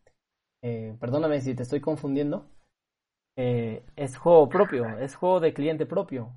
Eh, 0.62 0.96
perdóname 0.98 1.40
si 1.40 1.54
te 1.54 1.62
estoy 1.62 1.80
confundiendo. 1.80 2.46
Eh, 3.36 3.82
es 3.96 4.16
juego 4.16 4.48
propio, 4.48 4.98
es 4.98 5.14
juego 5.16 5.40
de 5.40 5.52
cliente 5.52 5.86
propio, 5.86 6.32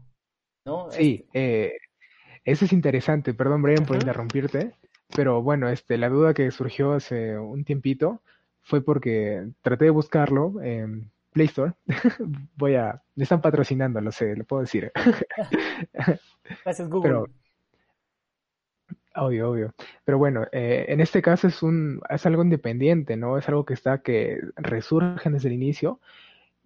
¿no? 0.65 0.91
Sí, 0.91 1.25
eh, 1.33 1.77
eso 2.43 2.65
es 2.65 2.73
interesante. 2.73 3.33
Perdón, 3.33 3.61
Brian, 3.61 3.85
por 3.85 3.95
interrumpirte. 3.95 4.73
Pero 5.15 5.41
bueno, 5.41 5.69
este, 5.69 5.97
la 5.97 6.09
duda 6.09 6.33
que 6.33 6.51
surgió 6.51 6.93
hace 6.93 7.37
un 7.37 7.63
tiempito 7.63 8.21
fue 8.61 8.81
porque 8.81 9.47
traté 9.61 9.85
de 9.85 9.91
buscarlo 9.91 10.61
en 10.61 11.11
Play 11.31 11.47
Store. 11.47 11.73
Voy 12.57 12.75
a... 12.75 13.01
Me 13.15 13.23
están 13.23 13.41
patrocinando, 13.41 14.01
lo 14.01 14.11
sé, 14.11 14.35
lo 14.35 14.43
puedo 14.43 14.63
decir. 14.63 14.91
Gracias, 16.65 16.89
Google. 16.89 17.27
Obvio, 19.17 19.49
obvio. 19.49 19.73
Pero 20.05 20.19
bueno, 20.19 20.45
eh, 20.51 20.85
en 20.89 21.01
este 21.01 21.21
caso 21.23 21.47
es 21.47 21.63
un, 21.63 22.01
es 22.09 22.25
algo 22.27 22.43
independiente, 22.43 23.17
¿no? 23.17 23.37
Es 23.37 23.47
algo 23.49 23.65
que 23.65 23.73
está, 23.73 24.01
que 24.03 24.39
resurge 24.55 25.29
desde 25.31 25.47
el 25.49 25.55
inicio. 25.55 25.99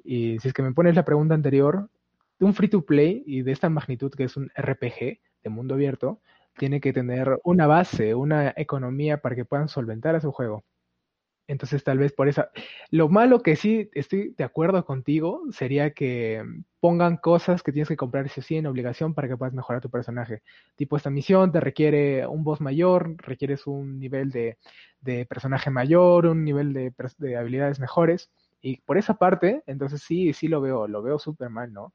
Y 0.03 0.37
si 0.39 0.49
es 0.49 0.53
que 0.53 0.61
me 0.61 0.73
pones 0.73 0.95
la 0.95 1.05
pregunta 1.05 1.33
anterior, 1.33 1.89
un 2.39 2.53
free 2.53 2.67
to 2.69 2.85
play 2.85 3.23
y 3.25 3.43
de 3.43 3.53
esta 3.53 3.69
magnitud 3.69 4.11
que 4.11 4.25
es 4.25 4.35
un 4.35 4.51
RPG 4.55 5.19
de 5.43 5.49
mundo 5.49 5.75
abierto, 5.75 6.19
tiene 6.57 6.81
que 6.81 6.91
tener 6.91 7.39
una 7.43 7.67
base, 7.67 8.15
una 8.15 8.53
economía 8.57 9.21
para 9.21 9.35
que 9.35 9.45
puedan 9.45 9.69
solventar 9.69 10.15
a 10.15 10.21
su 10.21 10.31
juego. 10.31 10.63
Entonces, 11.51 11.83
tal 11.83 11.97
vez 11.97 12.13
por 12.13 12.29
eso. 12.29 12.45
Lo 12.91 13.09
malo 13.09 13.41
que 13.41 13.57
sí 13.57 13.89
estoy 13.93 14.33
de 14.37 14.45
acuerdo 14.45 14.85
contigo 14.85 15.41
sería 15.51 15.91
que 15.91 16.41
pongan 16.79 17.17
cosas 17.17 17.61
que 17.61 17.73
tienes 17.73 17.89
que 17.89 17.97
comprar 17.97 18.29
sí 18.29 18.39
o 18.39 18.43
sí 18.43 18.55
en 18.55 18.67
obligación 18.67 19.13
para 19.13 19.27
que 19.27 19.35
puedas 19.35 19.53
mejorar 19.53 19.81
tu 19.81 19.89
personaje. 19.89 20.43
Tipo, 20.77 20.95
esta 20.95 21.09
misión 21.09 21.51
te 21.51 21.59
requiere 21.59 22.25
un 22.25 22.45
boss 22.45 22.61
mayor, 22.61 23.17
requieres 23.17 23.67
un 23.67 23.99
nivel 23.99 24.31
de, 24.31 24.57
personaje 25.27 25.69
mayor, 25.69 26.25
un 26.27 26.45
nivel 26.45 26.71
de, 26.71 26.93
de, 27.17 27.35
habilidades 27.35 27.81
mejores. 27.81 28.31
Y 28.61 28.77
por 28.77 28.97
esa 28.97 29.15
parte, 29.15 29.61
entonces 29.67 30.01
sí, 30.03 30.31
sí 30.31 30.47
lo 30.47 30.61
veo, 30.61 30.87
lo 30.87 31.01
veo 31.01 31.19
súper 31.19 31.49
mal, 31.49 31.73
¿no? 31.73 31.93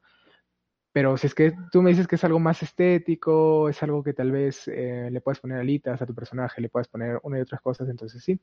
Pero 0.92 1.16
si 1.16 1.28
es 1.28 1.34
que 1.34 1.54
tú 1.72 1.80
me 1.80 1.90
dices 1.90 2.06
que 2.06 2.16
es 2.16 2.24
algo 2.24 2.40
más 2.40 2.62
estético, 2.62 3.70
es 3.70 3.82
algo 3.82 4.02
que 4.02 4.12
tal 4.12 4.32
vez 4.32 4.68
eh, 4.68 5.08
le 5.10 5.20
puedes 5.22 5.40
poner 5.40 5.60
alitas 5.60 6.02
a 6.02 6.06
tu 6.06 6.14
personaje, 6.14 6.60
le 6.60 6.68
puedes 6.68 6.88
poner 6.88 7.20
una 7.22 7.38
y 7.38 7.42
otras 7.42 7.62
cosas, 7.62 7.88
entonces 7.88 8.22
sí. 8.22 8.38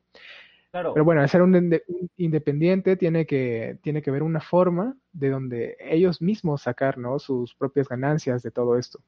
Pero 0.74 1.04
bueno, 1.04 1.20
al 1.20 1.28
ser 1.28 1.40
un, 1.40 1.80
independiente 2.16 2.96
tiene 2.96 3.26
que, 3.26 3.78
tiene 3.80 4.02
que 4.02 4.10
ver 4.10 4.24
una 4.24 4.40
forma 4.40 4.96
de 5.12 5.30
donde 5.30 5.76
ellos 5.78 6.20
mismos 6.20 6.62
sacar 6.62 6.98
¿no? 6.98 7.20
sus 7.20 7.54
propias 7.54 7.88
ganancias 7.88 8.42
de 8.42 8.50
todo 8.50 8.76
esto. 8.76 8.98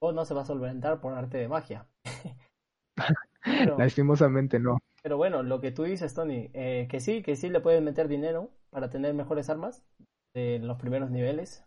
O 0.00 0.10
no 0.10 0.24
se 0.24 0.34
va 0.34 0.42
a 0.42 0.46
solventar 0.46 1.00
por 1.00 1.14
arte 1.14 1.38
de 1.38 1.46
magia. 1.46 1.86
Lastimosamente 3.78 4.58
no. 4.58 4.78
Pero 5.00 5.16
bueno, 5.16 5.44
lo 5.44 5.60
que 5.60 5.70
tú 5.70 5.84
dices, 5.84 6.12
Tony, 6.12 6.50
eh, 6.54 6.88
que 6.90 6.98
sí, 6.98 7.22
que 7.22 7.36
sí 7.36 7.48
le 7.48 7.60
pueden 7.60 7.84
meter 7.84 8.08
dinero 8.08 8.50
para 8.70 8.90
tener 8.90 9.14
mejores 9.14 9.48
armas 9.48 9.84
de 10.34 10.58
los 10.58 10.76
primeros 10.76 11.10
niveles. 11.12 11.64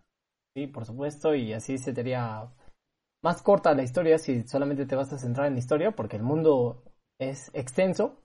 Sí, 0.54 0.68
por 0.68 0.86
supuesto, 0.86 1.34
y 1.34 1.54
así 1.54 1.78
se 1.78 1.94
te 1.94 2.02
haría 2.02 2.52
más 3.24 3.42
corta 3.42 3.74
la 3.74 3.84
historia 3.84 4.18
si 4.18 4.44
solamente 4.44 4.86
te 4.86 4.98
vas 4.98 5.14
a 5.14 5.18
centrar 5.18 5.48
en 5.48 5.54
la 5.54 5.60
historia, 5.60 5.92
porque 5.92 6.18
el 6.18 6.24
mundo 6.24 6.84
es 7.22 7.52
extenso. 7.54 8.18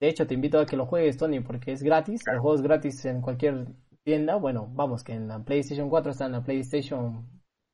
De 0.00 0.08
hecho, 0.08 0.26
te 0.26 0.34
invito 0.34 0.58
a 0.58 0.66
que 0.66 0.76
lo 0.76 0.86
juegues, 0.86 1.16
Tony, 1.16 1.40
porque 1.40 1.72
es 1.72 1.82
gratis. 1.82 2.22
El 2.26 2.38
juego 2.38 2.54
es 2.54 2.62
gratis 2.62 3.04
en 3.04 3.20
cualquier 3.20 3.66
tienda. 4.04 4.36
Bueno, 4.36 4.68
vamos, 4.72 5.02
que 5.02 5.12
en 5.12 5.28
la 5.28 5.44
PlayStation 5.44 5.90
4 5.90 6.12
está 6.12 6.26
en 6.26 6.32
la 6.32 6.42
PlayStation 6.42 7.28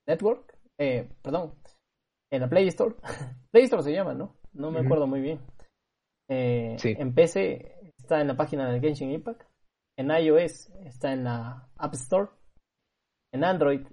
Network. 0.07 0.59
Eh, 0.79 1.09
perdón, 1.23 1.55
en 2.31 2.41
la 2.41 2.49
Play 2.49 2.69
Store. 2.69 2.95
Play 3.51 3.65
Store 3.65 3.83
se 3.83 3.93
llama, 3.93 4.15
¿no? 4.15 4.37
No 4.53 4.71
me 4.71 4.81
acuerdo 4.81 5.07
muy 5.07 5.21
bien. 5.21 5.41
Eh, 6.31 6.77
en 6.83 7.15
PC 7.15 7.93
está 7.99 8.21
en 8.21 8.29
la 8.29 8.37
página 8.37 8.71
de 8.71 8.81
Genshin 8.81 9.11
Impact. 9.11 9.43
En 9.99 10.11
iOS 10.11 10.71
está 10.85 11.13
en 11.13 11.25
la 11.25 11.69
App 11.77 11.95
Store. 11.95 12.31
En 13.33 13.45
Android, 13.45 13.87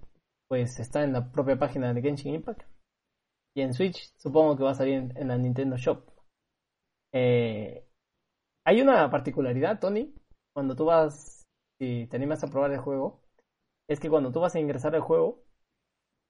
pues 0.48 0.80
está 0.80 1.04
en 1.04 1.14
la 1.14 1.32
propia 1.32 1.58
página 1.58 1.94
de 1.94 2.02
Genshin 2.02 2.36
Impact. 2.36 2.64
Y 3.56 3.62
en 3.62 3.74
Switch, 3.74 4.14
supongo 4.18 4.58
que 4.58 4.64
va 4.64 4.72
a 4.72 4.76
salir 4.76 5.12
en 5.16 5.28
la 5.28 5.38
Nintendo 5.38 5.78
Shop. 5.78 6.15
Eh, 7.16 7.88
hay 8.66 8.82
una 8.82 9.10
particularidad, 9.10 9.80
Tony, 9.80 10.14
cuando 10.54 10.76
tú 10.76 10.86
vas, 10.86 11.46
y 11.80 12.08
te 12.08 12.18
animas 12.18 12.44
a 12.44 12.48
probar 12.48 12.72
el 12.74 12.80
juego, 12.80 13.22
es 13.90 14.00
que 14.00 14.10
cuando 14.10 14.32
tú 14.32 14.42
vas 14.42 14.56
a 14.56 14.60
ingresar 14.60 14.96
al 14.96 15.02
juego, 15.02 15.42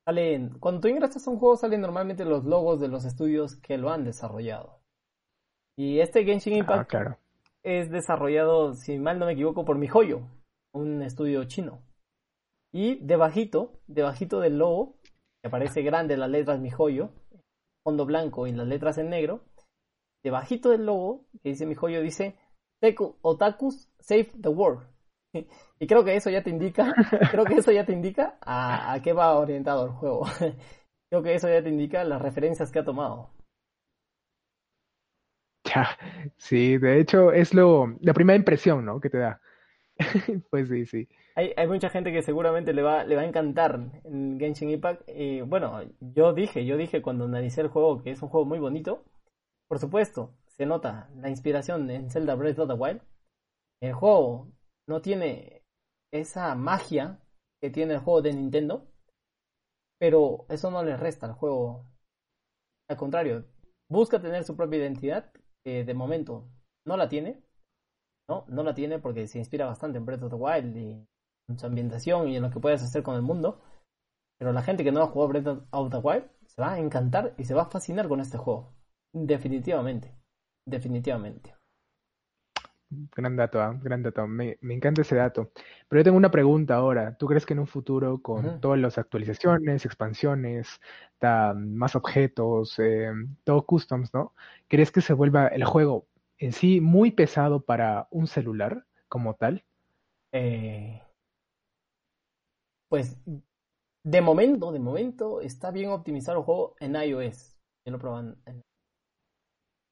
salen, 0.08 0.60
cuando 0.60 0.82
tú 0.82 0.88
ingresas 0.88 1.26
a 1.26 1.32
un 1.32 1.40
juego 1.40 1.58
salen 1.58 1.82
normalmente 1.82 2.24
los 2.24 2.46
logos 2.46 2.80
de 2.80 2.88
los 2.88 3.04
estudios 3.06 3.56
que 3.56 3.78
lo 3.78 3.90
han 3.90 4.04
desarrollado. 4.04 4.80
Y 5.76 6.00
este 6.00 6.24
Genshin 6.24 6.54
ah, 6.54 6.58
Impact 6.58 6.94
es 7.64 7.90
desarrollado, 7.90 8.76
si 8.76 9.00
mal 9.00 9.18
no 9.18 9.26
me 9.26 9.34
equivoco, 9.34 9.66
por 9.66 9.80
MiHoYo, 9.80 10.30
un 10.74 11.02
estudio 11.02 11.46
chino. 11.46 11.82
Y 12.72 13.04
debajito, 13.04 13.80
debajito 13.88 14.40
del 14.40 14.60
logo, 14.60 14.98
que 15.42 15.48
aparece 15.48 15.82
grande 15.82 16.16
las 16.16 16.30
letras 16.30 16.60
MiHoYo, 16.60 17.10
fondo 17.84 18.06
blanco 18.06 18.46
y 18.46 18.52
las 18.52 18.68
letras 18.68 19.00
en 19.00 19.10
negro, 19.10 19.42
debajito 20.26 20.72
del 20.72 20.88
logo, 20.88 21.24
que 21.44 21.50
dice 21.50 21.68
mi 21.68 21.76
joyo, 21.76 22.02
dice 22.02 22.36
Otakus 23.22 23.90
Save 24.00 24.32
the 24.42 24.50
World. 24.50 24.88
Y 25.78 25.88
creo 25.88 26.06
que 26.06 26.16
eso 26.16 26.30
ya 26.30 26.42
te 26.42 26.50
indica, 26.50 26.94
creo 27.32 27.44
que 27.44 27.56
eso 27.56 27.72
ya 27.72 27.86
te 27.86 27.92
indica 27.92 28.38
a, 28.42 28.98
qué 29.04 29.12
va 29.14 29.38
orientado 29.38 29.86
el 29.86 29.92
juego. 29.92 30.26
Creo 31.08 31.22
que 31.22 31.36
eso 31.36 31.48
ya 31.48 31.62
te 31.62 31.70
indica 31.70 32.04
las 32.04 32.20
referencias 32.20 32.72
que 32.72 32.80
ha 32.80 32.84
tomado. 32.84 33.30
Ya, 35.64 35.88
sí, 36.36 36.78
de 36.78 37.00
hecho 37.00 37.32
es 37.32 37.54
lo, 37.54 37.96
la 38.02 38.14
primera 38.14 38.36
impresión, 38.36 38.84
¿no? 38.84 39.00
Que 39.00 39.10
te 39.12 39.20
da. 39.20 39.40
pues 40.50 40.68
sí, 40.68 40.86
sí. 40.88 41.08
Hay, 41.36 41.54
hay, 41.56 41.68
mucha 41.68 41.90
gente 41.90 42.12
que 42.12 42.24
seguramente 42.24 42.74
le 42.74 42.82
va, 42.82 43.04
le 43.04 43.16
va 43.16 43.22
a 43.22 43.28
encantar 43.28 43.80
en 44.04 44.40
Genshin 44.40 44.72
Impact. 44.72 45.08
Y 45.10 45.42
bueno, 45.42 45.80
yo 46.00 46.34
dije, 46.34 46.66
yo 46.66 46.76
dije 46.76 47.04
cuando 47.04 47.26
analicé 47.26 47.62
el 47.62 47.68
juego 47.68 48.02
que 48.02 48.12
es 48.12 48.22
un 48.22 48.30
juego 48.30 48.46
muy 48.48 48.60
bonito. 48.60 49.04
Por 49.68 49.80
supuesto, 49.80 50.36
se 50.48 50.66
nota 50.66 51.10
la 51.16 51.30
inspiración 51.30 51.90
en 51.90 52.10
Zelda 52.10 52.36
Breath 52.36 52.60
of 52.60 52.68
the 52.68 52.76
Wild. 52.76 53.02
El 53.82 53.94
juego 53.94 54.52
no 54.88 55.02
tiene 55.02 55.64
esa 56.14 56.54
magia 56.56 57.20
que 57.62 57.72
tiene 57.72 57.96
el 57.96 58.00
juego 58.00 58.22
de 58.22 58.34
Nintendo, 58.34 58.88
pero 60.00 60.46
eso 60.50 60.70
no 60.70 60.84
le 60.84 60.96
resta 60.98 61.26
al 61.26 61.34
juego. 61.34 61.90
Al 62.88 62.98
contrario, 62.98 63.46
busca 63.90 64.22
tener 64.22 64.44
su 64.44 64.56
propia 64.56 64.80
identidad, 64.80 65.32
que 65.64 65.84
de 65.84 65.94
momento 65.96 66.48
no 66.86 66.96
la 66.96 67.10
tiene. 67.10 67.42
No, 68.30 68.46
no 68.48 68.64
la 68.64 68.74
tiene 68.74 69.00
porque 69.00 69.28
se 69.28 69.40
inspira 69.40 69.66
bastante 69.66 69.98
en 69.98 70.06
Breath 70.06 70.24
of 70.24 70.30
the 70.30 70.36
Wild 70.36 70.78
y 70.78 71.06
en 71.48 71.60
su 71.60 71.66
ambientación 71.66 72.28
y 72.28 72.38
en 72.38 72.44
lo 72.44 72.52
que 72.52 72.60
puedes 72.60 72.84
hacer 72.84 73.02
con 73.02 73.16
el 73.16 73.24
mundo. 73.24 73.62
Pero 74.38 74.54
la 74.54 74.62
gente 74.62 74.84
que 74.84 74.92
no 74.92 75.02
ha 75.02 75.08
jugado 75.08 75.30
Breath 75.30 75.68
of 75.72 75.90
the 75.90 75.98
Wild 75.98 76.30
se 76.46 76.62
va 76.62 76.74
a 76.74 76.80
encantar 76.80 77.34
y 77.38 77.46
se 77.46 77.56
va 77.56 77.64
a 77.64 77.70
fascinar 77.70 78.08
con 78.08 78.20
este 78.20 78.38
juego 78.38 78.75
Definitivamente, 79.16 80.14
definitivamente. 80.68 81.56
Gran 82.90 83.36
dato, 83.38 83.62
¿ah? 83.62 83.80
gran 83.82 84.04
dato. 84.04 84.28
Me, 84.28 84.58
encanta 84.62 85.02
ese 85.02 85.16
dato. 85.16 85.52
Pero 85.88 86.02
yo 86.02 86.04
tengo 86.04 86.18
una 86.18 86.32
pregunta 86.32 86.76
ahora. 86.76 87.16
¿Tú 87.18 87.26
crees 87.26 87.46
que 87.46 87.54
en 87.54 87.60
un 87.60 87.68
futuro, 87.68 88.22
con 88.22 88.60
todas 88.60 88.78
las 88.78 88.98
actualizaciones, 88.98 89.86
expansiones, 89.86 90.82
más 91.56 91.96
objetos, 91.96 92.78
eh, 92.80 93.10
todo 93.46 93.66
customs, 93.66 94.14
¿no? 94.14 94.34
¿Crees 94.68 94.92
que 94.92 95.02
se 95.02 95.14
vuelva 95.14 95.48
el 95.48 95.64
juego 95.64 96.08
en 96.38 96.52
sí 96.52 96.82
muy 96.82 97.12
pesado 97.12 97.64
para 97.64 98.08
un 98.12 98.28
celular 98.28 98.86
como 99.08 99.36
tal? 99.36 99.64
Eh, 100.34 101.02
pues 102.90 103.18
de 104.04 104.22
momento, 104.22 104.74
de 104.74 104.80
momento 104.80 105.40
está 105.40 105.72
bien 105.72 105.90
optimizado 105.90 106.40
el 106.40 106.44
juego 106.44 106.76
en 106.80 106.96
iOS. 106.96 107.56
lo 107.86 107.98
proban. 107.98 108.38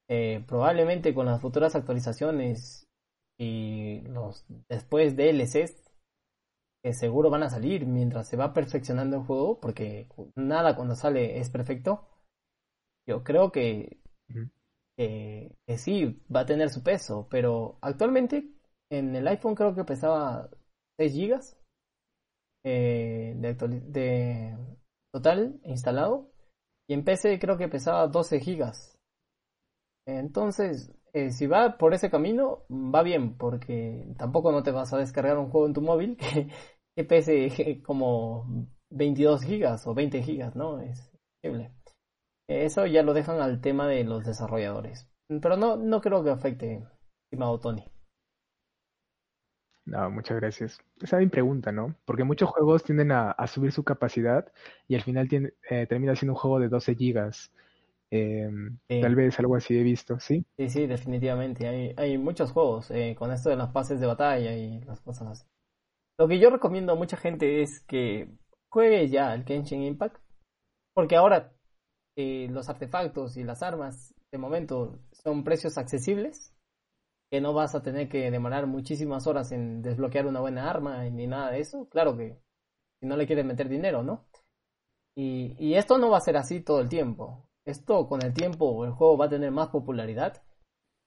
Eh, 0.08 0.44
probablemente 0.46 1.14
con 1.14 1.26
las 1.26 1.40
futuras 1.40 1.74
actualizaciones 1.74 2.86
y 3.38 4.02
los 4.02 4.44
después 4.68 5.16
DLCs 5.16 5.84
que 6.84 6.92
seguro 6.92 7.30
van 7.30 7.42
a 7.42 7.50
salir 7.50 7.86
mientras 7.86 8.28
se 8.28 8.36
va 8.36 8.52
perfeccionando 8.52 9.16
el 9.16 9.22
juego, 9.22 9.58
porque 9.58 10.06
nada 10.36 10.76
cuando 10.76 10.94
sale 10.94 11.38
es 11.38 11.48
perfecto. 11.48 12.06
Yo 13.08 13.24
creo 13.24 13.50
que, 13.50 14.00
que, 14.98 15.56
sí 15.78 16.22
va 16.34 16.40
a 16.40 16.46
tener 16.46 16.68
su 16.68 16.82
peso, 16.82 17.26
pero 17.30 17.78
actualmente 17.80 18.50
en 18.90 19.16
el 19.16 19.26
iPhone 19.28 19.54
creo 19.54 19.74
que 19.74 19.84
pesaba 19.84 20.50
6 20.98 21.14
GB 21.14 21.40
eh, 22.66 23.34
de, 23.36 23.54
de 23.54 24.58
total 25.12 25.60
instalado 25.64 26.30
y 26.86 26.94
en 26.94 27.04
PC 27.04 27.38
creo 27.38 27.56
que 27.56 27.68
pesaba 27.68 28.08
12 28.08 28.40
GB. 28.40 28.93
Entonces, 30.06 30.92
eh, 31.12 31.30
si 31.30 31.46
va 31.46 31.78
por 31.78 31.94
ese 31.94 32.10
camino, 32.10 32.64
va 32.70 33.02
bien, 33.02 33.36
porque 33.36 34.14
tampoco 34.18 34.52
no 34.52 34.62
te 34.62 34.70
vas 34.70 34.92
a 34.92 34.98
descargar 34.98 35.38
un 35.38 35.50
juego 35.50 35.66
en 35.66 35.72
tu 35.72 35.80
móvil 35.80 36.16
que, 36.96 37.04
pese 37.04 37.82
como 37.82 38.68
22 38.90 39.42
gigas 39.42 39.86
o 39.86 39.94
20 39.94 40.22
gigas, 40.22 40.56
¿no? 40.56 40.80
Es 40.80 41.10
increíble. 41.42 41.72
Eso 42.48 42.86
ya 42.86 43.02
lo 43.02 43.14
dejan 43.14 43.40
al 43.40 43.60
tema 43.60 43.86
de 43.88 44.04
los 44.04 44.24
desarrolladores. 44.24 45.08
Pero 45.28 45.56
no, 45.56 45.76
no 45.76 46.00
creo 46.00 46.22
que 46.22 46.30
afecte, 46.30 46.86
estimado 47.26 47.58
Tony. 47.58 47.84
No, 49.86 50.10
muchas 50.10 50.38
gracias. 50.40 50.80
Esa 51.00 51.18
es 51.18 51.24
mi 51.24 51.28
pregunta, 51.28 51.70
¿no? 51.70 51.94
Porque 52.06 52.24
muchos 52.24 52.48
juegos 52.50 52.84
tienden 52.84 53.12
a, 53.12 53.34
subir 53.46 53.70
su 53.72 53.84
capacidad 53.84 54.50
y 54.88 54.94
al 54.94 55.02
final 55.02 55.28
eh, 55.70 55.86
termina 55.86 56.16
siendo 56.16 56.32
un 56.32 56.38
juego 56.38 56.58
de 56.58 56.68
12 56.68 56.94
gigas. 56.94 57.52
Em, 58.16 58.78
tal 59.00 59.16
vez 59.16 59.36
algo 59.40 59.56
así 59.56 59.76
he 59.76 59.82
visto, 59.82 60.20
¿sí? 60.20 60.46
Sí, 60.56 60.68
sí, 60.68 60.86
definitivamente. 60.86 61.66
Hay, 61.66 61.94
hay 61.96 62.16
muchos 62.16 62.52
juegos 62.52 62.88
eh, 62.92 63.16
con 63.18 63.32
esto 63.32 63.50
de 63.50 63.56
las 63.56 63.72
pases 63.72 63.98
de 63.98 64.06
batalla 64.06 64.56
y 64.56 64.80
las 64.82 65.00
cosas 65.00 65.28
así. 65.28 65.46
Lo 66.16 66.28
que 66.28 66.38
yo 66.38 66.48
recomiendo 66.48 66.92
a 66.92 66.96
mucha 66.96 67.16
gente 67.16 67.60
es 67.62 67.80
que 67.80 68.28
juegue 68.70 69.08
ya 69.08 69.34
el 69.34 69.44
Kenshin 69.44 69.82
Impact, 69.82 70.16
porque 70.94 71.16
ahora 71.16 71.52
eh, 72.16 72.46
los 72.50 72.68
artefactos 72.68 73.36
y 73.36 73.42
las 73.42 73.64
armas 73.64 74.14
de 74.30 74.38
momento 74.38 75.00
son 75.10 75.42
precios 75.42 75.76
accesibles, 75.76 76.54
que 77.32 77.40
no 77.40 77.52
vas 77.52 77.74
a 77.74 77.82
tener 77.82 78.08
que 78.08 78.30
demorar 78.30 78.68
muchísimas 78.68 79.26
horas 79.26 79.50
en 79.50 79.82
desbloquear 79.82 80.26
una 80.26 80.38
buena 80.38 80.70
arma 80.70 81.02
ni 81.10 81.26
nada 81.26 81.50
de 81.50 81.58
eso. 81.58 81.88
Claro 81.88 82.16
que 82.16 82.38
si 83.00 83.08
no 83.08 83.16
le 83.16 83.26
quieres 83.26 83.44
meter 83.44 83.68
dinero, 83.68 84.04
¿no? 84.04 84.24
Y, 85.16 85.56
y 85.58 85.74
esto 85.74 85.98
no 85.98 86.10
va 86.10 86.18
a 86.18 86.20
ser 86.20 86.36
así 86.36 86.60
todo 86.60 86.80
el 86.80 86.88
tiempo 86.88 87.48
esto 87.64 88.08
con 88.08 88.22
el 88.22 88.34
tiempo 88.34 88.84
el 88.84 88.92
juego 88.92 89.16
va 89.18 89.26
a 89.26 89.30
tener 89.30 89.50
más 89.50 89.68
popularidad 89.68 90.42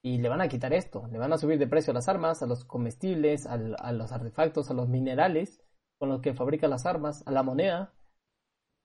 y 0.04 0.20
le 0.20 0.30
van 0.30 0.42
a 0.42 0.48
quitar 0.48 0.74
esto, 0.74 1.08
le 1.12 1.18
van 1.18 1.34
a 1.34 1.38
subir 1.38 1.58
de 1.60 1.68
precio 1.68 1.92
a 1.92 1.94
las 1.94 2.08
armas, 2.08 2.42
a 2.42 2.48
los 2.48 2.66
comestibles, 2.66 3.46
a 3.46 3.58
los 3.58 4.12
artefactos, 4.12 4.70
a 4.70 4.74
los 4.74 4.88
minerales 4.88 5.64
con 6.00 6.10
los 6.10 6.22
que 6.22 6.34
fabrican 6.34 6.70
las 6.70 6.86
armas, 6.86 7.24
a 7.26 7.32
la 7.32 7.44
moneda. 7.44 7.94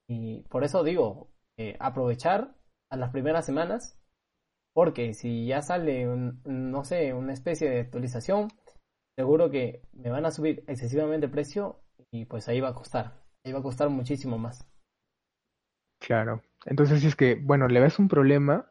Y 0.08 0.42
por 0.48 0.64
eso 0.64 0.82
digo, 0.82 1.30
eh, 1.58 1.76
aprovechar 1.78 2.54
a 2.90 2.96
las 2.96 3.10
primeras 3.10 3.46
semanas, 3.46 3.98
porque 4.74 5.14
si 5.14 5.46
ya 5.46 5.62
sale, 5.62 6.06
no 6.06 6.84
sé, 6.84 7.12
una 7.12 7.32
especie 7.32 7.70
de 7.70 7.80
actualización, 7.80 8.48
seguro 9.16 9.50
que 9.50 9.82
me 9.92 10.10
van 10.10 10.26
a 10.26 10.30
subir 10.30 10.64
excesivamente 10.66 11.26
el 11.26 11.32
precio 11.32 11.82
y 12.10 12.24
pues 12.24 12.48
ahí 12.48 12.60
va 12.60 12.70
a 12.70 12.74
costar, 12.74 13.22
ahí 13.44 13.52
va 13.52 13.60
a 13.60 13.62
costar 13.62 13.90
muchísimo 13.90 14.38
más. 14.38 14.66
Claro. 16.00 16.42
Entonces, 16.64 17.00
si 17.00 17.08
es 17.08 17.16
que, 17.16 17.34
bueno, 17.34 17.68
le 17.68 17.80
ves 17.80 17.98
un 17.98 18.08
problema, 18.08 18.66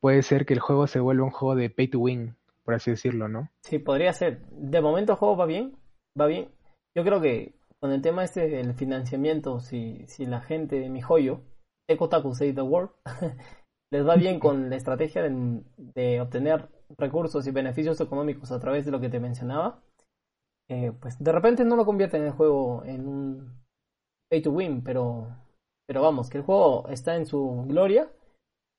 puede 0.00 0.22
ser 0.22 0.46
que 0.46 0.54
el 0.54 0.60
juego 0.60 0.86
se 0.86 1.00
vuelva 1.00 1.24
un 1.24 1.30
juego 1.30 1.54
de 1.54 1.70
pay 1.70 1.88
to 1.88 1.98
win, 1.98 2.36
por 2.64 2.74
así 2.74 2.90
decirlo, 2.90 3.28
¿no? 3.28 3.48
Sí, 3.62 3.78
podría 3.78 4.12
ser. 4.12 4.42
De 4.50 4.80
momento 4.80 5.12
el 5.12 5.18
juego 5.18 5.36
va 5.36 5.46
bien, 5.46 5.76
va 6.18 6.26
bien. 6.26 6.48
Yo 6.94 7.04
creo 7.04 7.20
que 7.20 7.54
con 7.80 7.90
el 7.92 8.02
tema 8.02 8.24
este 8.24 8.48
del 8.48 8.74
financiamiento, 8.74 9.60
si, 9.60 10.04
si 10.06 10.26
la 10.26 10.40
gente 10.40 10.78
de 10.78 10.88
mi 10.88 11.00
joyo, 11.00 11.40
Ekotaku 11.88 12.34
Save 12.34 12.52
the 12.52 12.62
World, 12.62 12.90
les 13.92 14.06
va 14.06 14.16
bien 14.16 14.38
con 14.38 14.70
la 14.70 14.76
estrategia 14.76 15.22
de, 15.22 15.62
de, 15.76 16.20
obtener 16.20 16.68
recursos 16.96 17.46
y 17.46 17.50
beneficios 17.50 18.00
económicos 18.00 18.52
a 18.52 18.60
través 18.60 18.84
de 18.84 18.92
lo 18.92 19.00
que 19.00 19.08
te 19.08 19.20
mencionaba, 19.20 19.82
eh, 20.68 20.92
pues 21.00 21.18
de 21.18 21.32
repente 21.32 21.64
no 21.64 21.76
lo 21.76 21.84
convierten 21.84 22.22
el 22.22 22.32
juego 22.32 22.84
en 22.84 23.08
un 23.08 23.62
pay 24.30 24.42
to 24.42 24.50
win, 24.50 24.82
pero 24.82 25.28
pero 25.86 26.02
vamos, 26.02 26.30
que 26.30 26.38
el 26.38 26.44
juego 26.44 26.88
está 26.88 27.16
en 27.16 27.26
su 27.26 27.64
gloria. 27.66 28.10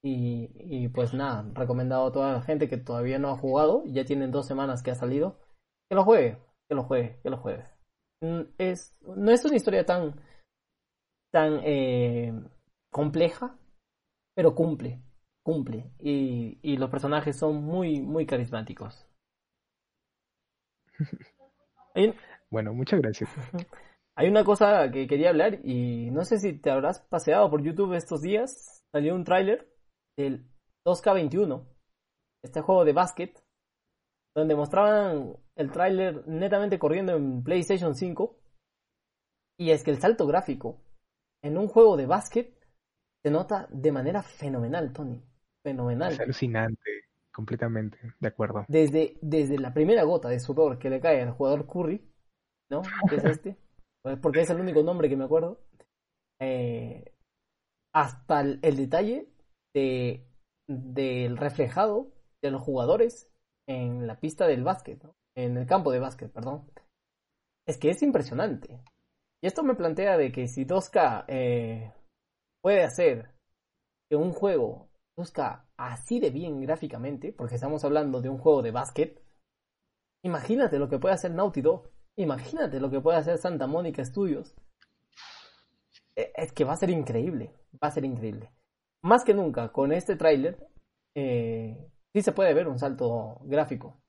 Y, 0.05 0.49
y 0.55 0.89
pues 0.89 1.13
nada, 1.13 1.49
recomendado 1.53 2.07
a 2.07 2.11
toda 2.11 2.33
la 2.33 2.41
gente 2.41 2.67
que 2.67 2.77
todavía 2.77 3.19
no 3.19 3.29
ha 3.29 3.37
jugado, 3.37 3.83
ya 3.85 4.03
tienen 4.03 4.31
dos 4.31 4.45
semanas 4.45 4.83
que 4.83 4.91
ha 4.91 4.95
salido, 4.95 5.39
que 5.89 5.95
lo 5.95 6.03
juegue, 6.03 6.37
que 6.67 6.75
lo 6.75 6.83
juegue, 6.83 7.19
que 7.23 7.29
lo 7.29 7.37
juegue. 7.37 7.65
Mm, 8.21 8.41
es, 8.57 8.97
no 9.01 9.31
es 9.31 9.45
una 9.45 9.55
historia 9.55 9.85
tan, 9.85 10.21
tan 11.31 11.61
eh, 11.63 12.33
compleja, 12.91 13.57
pero 14.35 14.55
cumple, 14.55 15.01
cumple. 15.41 15.91
Y, 15.99 16.59
y 16.61 16.75
los 16.77 16.89
personajes 16.89 17.37
son 17.37 17.63
muy, 17.63 18.01
muy 18.01 18.25
carismáticos. 18.25 19.07
Bueno, 22.49 22.73
muchas 22.73 23.01
gracias. 23.01 23.29
Hay 24.15 24.29
una 24.29 24.43
cosa 24.43 24.91
que 24.91 25.07
quería 25.07 25.29
hablar 25.29 25.59
y 25.63 26.11
no 26.11 26.23
sé 26.23 26.37
si 26.37 26.53
te 26.53 26.69
habrás 26.69 26.99
paseado 26.99 27.49
por 27.49 27.63
YouTube 27.63 27.93
estos 27.93 28.21
días. 28.21 28.83
Salió 28.91 29.15
un 29.15 29.23
tráiler 29.23 29.67
del 30.15 30.45
2K21, 30.85 31.65
este 32.43 32.61
juego 32.61 32.85
de 32.85 32.93
básquet, 32.93 33.43
donde 34.35 34.55
mostraban 34.55 35.35
el 35.55 35.71
tráiler 35.71 36.27
netamente 36.27 36.77
corriendo 36.77 37.15
en 37.15 37.43
PlayStation 37.43 37.95
5. 37.95 38.37
Y 39.57 39.71
es 39.71 39.83
que 39.83 39.91
el 39.91 39.99
salto 39.99 40.27
gráfico 40.27 40.79
en 41.41 41.57
un 41.57 41.67
juego 41.67 41.97
de 41.97 42.05
básquet 42.05 42.53
se 43.23 43.31
nota 43.31 43.67
de 43.71 43.91
manera 43.91 44.21
fenomenal, 44.21 44.93
Tony. 44.93 45.23
Fenomenal. 45.63 46.11
Es 46.11 46.19
alucinante, 46.19 47.05
completamente, 47.31 47.97
de 48.19 48.27
acuerdo. 48.27 48.65
Desde, 48.67 49.17
desde 49.21 49.57
la 49.57 49.73
primera 49.73 50.03
gota 50.03 50.29
de 50.29 50.39
sudor 50.39 50.77
que 50.77 50.89
le 50.89 50.99
cae 50.99 51.21
al 51.21 51.31
jugador 51.31 51.65
Curry, 51.65 52.05
¿no? 52.69 52.81
Que 53.09 53.15
es 53.15 53.25
este. 53.25 53.57
Pues, 54.03 54.19
porque 54.19 54.41
es 54.41 54.49
el 54.49 54.59
único 54.59 54.83
nombre 54.83 55.07
que 55.07 55.15
me 55.15 55.23
acuerdo, 55.23 55.59
eh, 56.41 57.13
hasta 57.95 58.41
el, 58.41 58.59
detalle 58.59 59.29
de, 59.73 60.27
del 60.67 61.37
reflejado 61.37 62.11
de 62.43 62.51
los 62.51 62.61
jugadores 62.61 63.31
en 63.67 64.05
la 64.05 64.19
pista 64.19 64.45
del 64.45 64.63
básquet, 64.63 65.01
en 65.37 65.57
el 65.57 65.65
campo 65.65 65.91
de 65.91 65.99
básquet, 65.99 66.31
perdón. 66.31 66.69
Es 67.65 67.77
que 67.77 67.91
es 67.91 68.03
impresionante. 68.03 68.83
Y 69.41 69.47
esto 69.47 69.63
me 69.63 69.75
plantea 69.75 70.17
de 70.17 70.31
que 70.31 70.47
si 70.47 70.65
2K 70.65 71.25
eh, 71.27 71.93
puede 72.61 72.83
hacer 72.83 73.31
que 74.09 74.17
un 74.17 74.33
juego 74.33 74.89
busca 75.17 75.69
así 75.77 76.19
de 76.19 76.29
bien 76.29 76.59
gráficamente, 76.61 77.31
porque 77.31 77.55
estamos 77.55 77.85
hablando 77.85 78.19
de 78.21 78.29
un 78.29 78.37
juego 78.37 78.61
de 78.61 78.71
básquet, 78.71 79.23
imagínate 80.25 80.77
lo 80.77 80.89
que 80.89 80.99
puede 80.99 81.13
hacer 81.13 81.31
Naughty 81.31 81.61
Dog 81.61 81.92
Imagínate 82.15 82.79
lo 82.79 82.89
que 82.89 83.01
puede 83.01 83.17
hacer 83.17 83.37
Santa 83.37 83.67
Mónica 83.67 84.03
Studios. 84.05 84.55
E, 86.15 86.31
es 86.35 86.51
que 86.51 86.63
va 86.63 86.73
a 86.73 86.77
ser 86.77 86.89
increíble, 86.89 87.53
va 87.81 87.87
a 87.87 87.91
ser 87.91 88.05
increíble. 88.05 88.51
Más 89.01 89.23
que 89.23 89.33
nunca, 89.33 89.71
con 89.71 89.91
este 89.91 90.15
tráiler, 90.15 90.57
eh, 91.15 91.89
sí 92.13 92.21
se 92.21 92.31
puede 92.31 92.53
ver 92.53 92.67
un 92.67 92.79
salto 92.79 93.39
gráfico. 93.43 93.99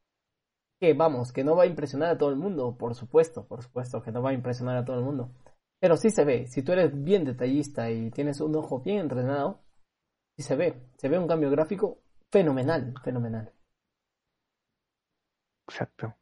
Que 0.80 0.92
vamos, 0.92 1.32
que 1.32 1.44
no 1.44 1.56
va 1.56 1.64
a 1.64 1.66
impresionar 1.66 2.10
a 2.10 2.18
todo 2.18 2.30
el 2.30 2.36
mundo, 2.36 2.76
por 2.76 2.94
supuesto, 2.94 3.46
por 3.46 3.62
supuesto 3.62 4.02
que 4.02 4.12
no 4.12 4.22
va 4.22 4.30
a 4.30 4.34
impresionar 4.34 4.76
a 4.76 4.84
todo 4.84 4.98
el 4.98 5.04
mundo. 5.04 5.32
Pero 5.80 5.96
sí 5.96 6.10
se 6.10 6.24
ve, 6.24 6.46
si 6.46 6.62
tú 6.62 6.72
eres 6.72 6.92
bien 7.02 7.24
detallista 7.24 7.90
y 7.90 8.10
tienes 8.10 8.40
un 8.40 8.54
ojo 8.56 8.80
bien 8.80 8.98
entrenado, 8.98 9.62
sí 10.36 10.42
se 10.42 10.56
ve, 10.56 10.82
se 10.96 11.08
ve 11.08 11.18
un 11.18 11.28
cambio 11.28 11.50
gráfico 11.50 12.02
fenomenal, 12.30 12.94
fenomenal. 13.02 13.52
Exacto. 15.68 16.14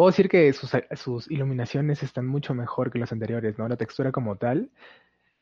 Puedo 0.00 0.12
decir 0.12 0.30
que 0.30 0.50
sus, 0.54 0.70
sus, 0.96 1.30
iluminaciones 1.30 2.02
están 2.02 2.26
mucho 2.26 2.54
mejor 2.54 2.90
que 2.90 2.98
las 2.98 3.12
anteriores, 3.12 3.58
¿no? 3.58 3.68
La 3.68 3.76
textura 3.76 4.10
como 4.12 4.36
tal 4.36 4.70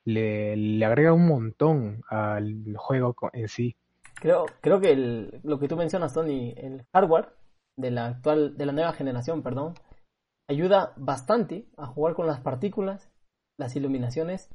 le, 0.04 0.56
le 0.56 0.84
agrega 0.84 1.12
un 1.12 1.28
montón 1.28 2.02
al 2.09 2.74
juego 2.76 3.14
en 3.34 3.46
sí. 3.46 3.76
creo, 4.16 4.46
creo 4.61 4.80
que 4.80 4.90
el, 4.90 5.40
lo 5.44 5.61
que 5.61 5.68
tú 5.68 5.76
mencionas, 5.76 6.12
Tony, 6.12 6.54
el 6.56 6.84
hardware 6.92 7.28
de 7.76 7.92
la 7.92 8.06
actual, 8.06 8.56
de 8.56 8.66
la 8.66 8.72
nueva 8.72 8.92
generación, 8.94 9.44
perdón, 9.44 9.74
ayuda 10.50 10.92
bastante 10.96 11.68
a 11.76 11.86
jugar 11.86 12.16
con 12.16 12.26
las 12.26 12.40
partículas, 12.40 13.09
las 13.61 13.76
iluminaciones 13.76 14.50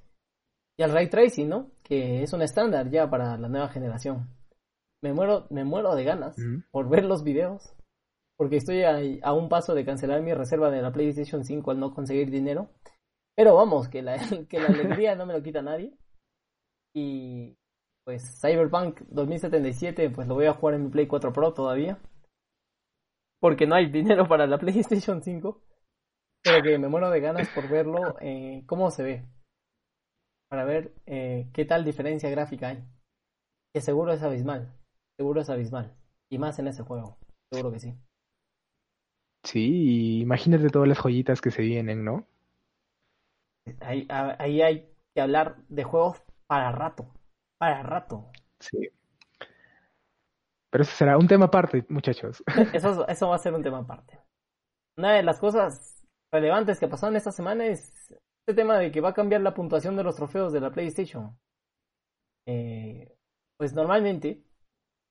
y 0.78 0.84
al 0.84 0.92
ray 0.92 1.08
tracing, 1.08 1.48
¿no? 1.48 1.72
Que 1.82 2.24
es 2.24 2.34
un 2.34 2.42
estándar 2.42 2.90
ya 2.90 3.10
para 3.10 3.38
la 3.38 3.48
nueva 3.48 3.70
generación. 3.70 4.28
Me 5.02 5.14
muero, 5.14 5.48
me 5.50 5.64
muero 5.64 5.96
de 5.96 6.04
ganas 6.04 6.36
por 6.72 6.90
ver 6.90 7.06
los 7.06 7.24
videos, 7.24 7.74
porque 8.44 8.58
estoy 8.58 8.84
a, 8.84 9.32
un 9.32 9.48
paso 9.48 9.74
de 9.74 9.86
cancelar 9.86 10.22
mi 10.22 10.34
reserva 10.34 10.70
de 10.70 10.82
la 10.82 10.92
PlayStation 10.92 11.46
5 11.46 11.72
al 11.72 11.80
no 11.80 11.94
conseguir 11.94 12.30
dinero. 12.30 12.72
Pero 13.38 13.56
vamos, 13.56 13.88
que 13.88 14.02
la, 14.02 14.18
que 14.50 14.60
la 14.60 14.68
alegría 14.68 15.16
no 15.16 15.26
me 15.26 15.32
lo 15.32 15.42
quita 15.42 15.62
nadie. 15.62 15.98
Y 16.94 17.56
pues 18.04 18.42
Cyberpunk 18.42 19.00
2077, 19.08 20.10
pues 20.10 20.28
lo 20.28 20.36
voy 20.36 20.48
a 20.48 20.56
jugar 20.56 20.76
en 20.76 20.84
mi 20.84 20.90
Play 20.90 21.08
4 21.08 21.32
Pro 21.32 21.54
todavía. 21.54 22.02
Porque 23.40 23.66
no 23.66 23.76
hay 23.76 23.90
dinero 23.90 24.28
para 24.28 24.46
la 24.46 24.58
PlayStation 24.60 25.24
5. 25.24 25.64
Pero 26.44 26.64
que 26.64 26.78
me 26.78 26.90
muero 26.90 27.12
de 27.12 27.22
ganas 27.22 27.48
por 27.56 27.70
verlo, 27.70 28.18
eh, 28.20 28.66
cómo 28.66 28.92
se 28.92 29.04
ve. 29.04 29.26
Para 30.50 30.66
ver 30.66 30.94
eh, 31.06 31.50
qué 31.54 31.64
tal 31.64 31.86
diferencia 31.86 32.30
gráfica 32.30 32.68
hay. 32.68 32.84
Que 33.74 33.80
seguro 33.80 34.12
es 34.12 34.22
abismal. 34.22 34.78
Seguro 35.16 35.40
es 35.40 35.50
abismal. 35.50 35.96
Y 36.30 36.40
más 36.40 36.60
en 36.60 36.68
ese 36.68 36.84
juego. 36.84 37.18
Seguro 37.50 37.72
que 37.72 37.80
sí. 37.80 37.98
Sí, 39.44 40.22
imagínate 40.22 40.70
todas 40.70 40.88
las 40.88 41.00
joyitas 41.00 41.42
que 41.42 41.52
se 41.52 41.62
vienen, 41.62 42.06
¿no? 42.06 42.26
Ahí, 43.82 44.08
ahí 44.10 44.62
hay 44.62 44.90
que 45.14 45.22
hablar 45.22 45.58
de 45.68 45.84
juegos 45.84 46.24
para 46.48 46.72
rato. 46.72 47.08
Para 47.58 47.84
rato. 47.84 48.30
Sí. 48.60 48.90
Pero 50.70 50.84
eso 50.84 50.96
será 50.96 51.18
un 51.18 51.28
tema 51.28 51.46
aparte, 51.46 51.86
muchachos. 51.90 52.44
Eso, 52.74 53.08
eso 53.08 53.30
va 53.30 53.36
a 53.36 53.40
ser 53.40 53.54
un 53.54 53.62
tema 53.62 53.80
aparte. 53.80 54.20
Una 54.98 55.14
de 55.14 55.22
las 55.22 55.40
cosas 55.40 56.04
relevantes 56.34 56.80
que 56.80 56.88
pasaron 56.88 57.16
esta 57.16 57.32
semana 57.32 57.68
es 57.68 57.94
este 58.48 58.56
tema 58.56 58.80
de 58.80 58.92
que 58.92 59.00
va 59.00 59.10
a 59.10 59.14
cambiar 59.14 59.42
la 59.42 59.54
puntuación 59.54 59.96
de 59.96 60.04
los 60.04 60.16
trofeos 60.16 60.52
de 60.52 60.62
la 60.62 60.72
PlayStation. 60.72 61.38
Eh, 62.48 63.16
pues 63.58 63.74
normalmente, 63.74 64.44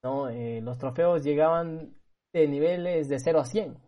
¿no? 0.03 0.28
Eh, 0.28 0.61
los 0.62 0.78
trofeos 0.78 1.22
llegaban 1.22 1.95
de 2.35 2.49
niveles 2.49 3.09
de 3.09 3.20
0 3.20 3.39
a 3.39 3.45
100. 3.45 3.78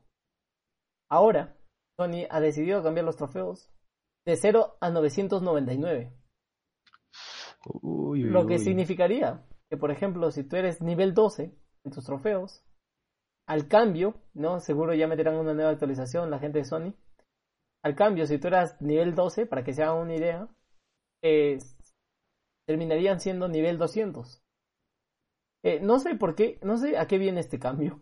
Ahora, 1.10 1.56
Sony 1.98 2.26
ha 2.30 2.40
decidido 2.40 2.82
cambiar 2.82 3.06
los 3.06 3.16
trofeos 3.16 3.70
de 4.26 4.36
0 4.36 4.76
a 4.80 4.90
999. 4.90 6.12
lo 7.72 8.46
que 8.46 8.58
significaría 8.58 9.46
que, 9.70 9.76
por 9.76 9.90
ejemplo, 9.90 10.30
si 10.30 10.44
tú 10.44 10.56
eres 10.56 10.80
nivel 10.80 11.14
12 11.14 11.56
en 11.84 11.92
tus 11.92 12.04
trofeos, 12.04 12.64
al 13.46 13.68
cambio, 13.68 14.14
¿no? 14.32 14.60
Seguro 14.60 14.94
ya 14.94 15.06
meterán 15.06 15.36
una 15.36 15.54
nueva 15.54 15.70
actualización 15.70 16.30
la 16.30 16.38
gente 16.38 16.58
de 16.58 16.64
Sony 16.64 16.94
al 17.84 17.94
cambio, 17.94 18.26
si 18.26 18.38
tú 18.38 18.48
eras 18.48 18.80
nivel 18.80 19.14
12, 19.14 19.44
para 19.44 19.62
que 19.62 19.74
se 19.74 19.82
hagan 19.82 19.98
una 19.98 20.14
idea, 20.14 20.48
terminarían 22.66 23.20
siendo 23.20 23.46
nivel 23.46 23.76
200. 23.76 24.42
Eh, 25.62 25.80
no 25.80 25.98
sé 25.98 26.14
por 26.14 26.34
qué, 26.34 26.58
no 26.62 26.78
sé 26.78 26.96
a 26.96 27.06
qué 27.06 27.18
viene 27.18 27.40
este 27.40 27.58
cambio. 27.58 28.00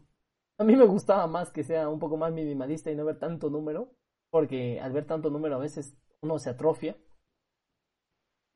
A 0.59 0.65
mí 0.65 0.77
me 0.77 0.85
gustaba 0.85 1.27
más 1.27 1.51
que 1.51 1.65
sea 1.65 1.89
un 1.89 1.99
poco 1.99 2.17
más 2.17 2.33
minimalista 2.33 2.91
y 2.91 2.95
no 2.95 3.05
ver 3.05 3.19
tanto 3.19 3.51
número, 3.51 3.91
porque 4.31 4.81
al 4.81 4.93
ver 4.93 5.07
tanto 5.07 5.31
número 5.31 5.57
a 5.57 5.61
veces 5.61 5.97
uno 6.21 6.39
se 6.39 6.51
atrofia. 6.51 6.97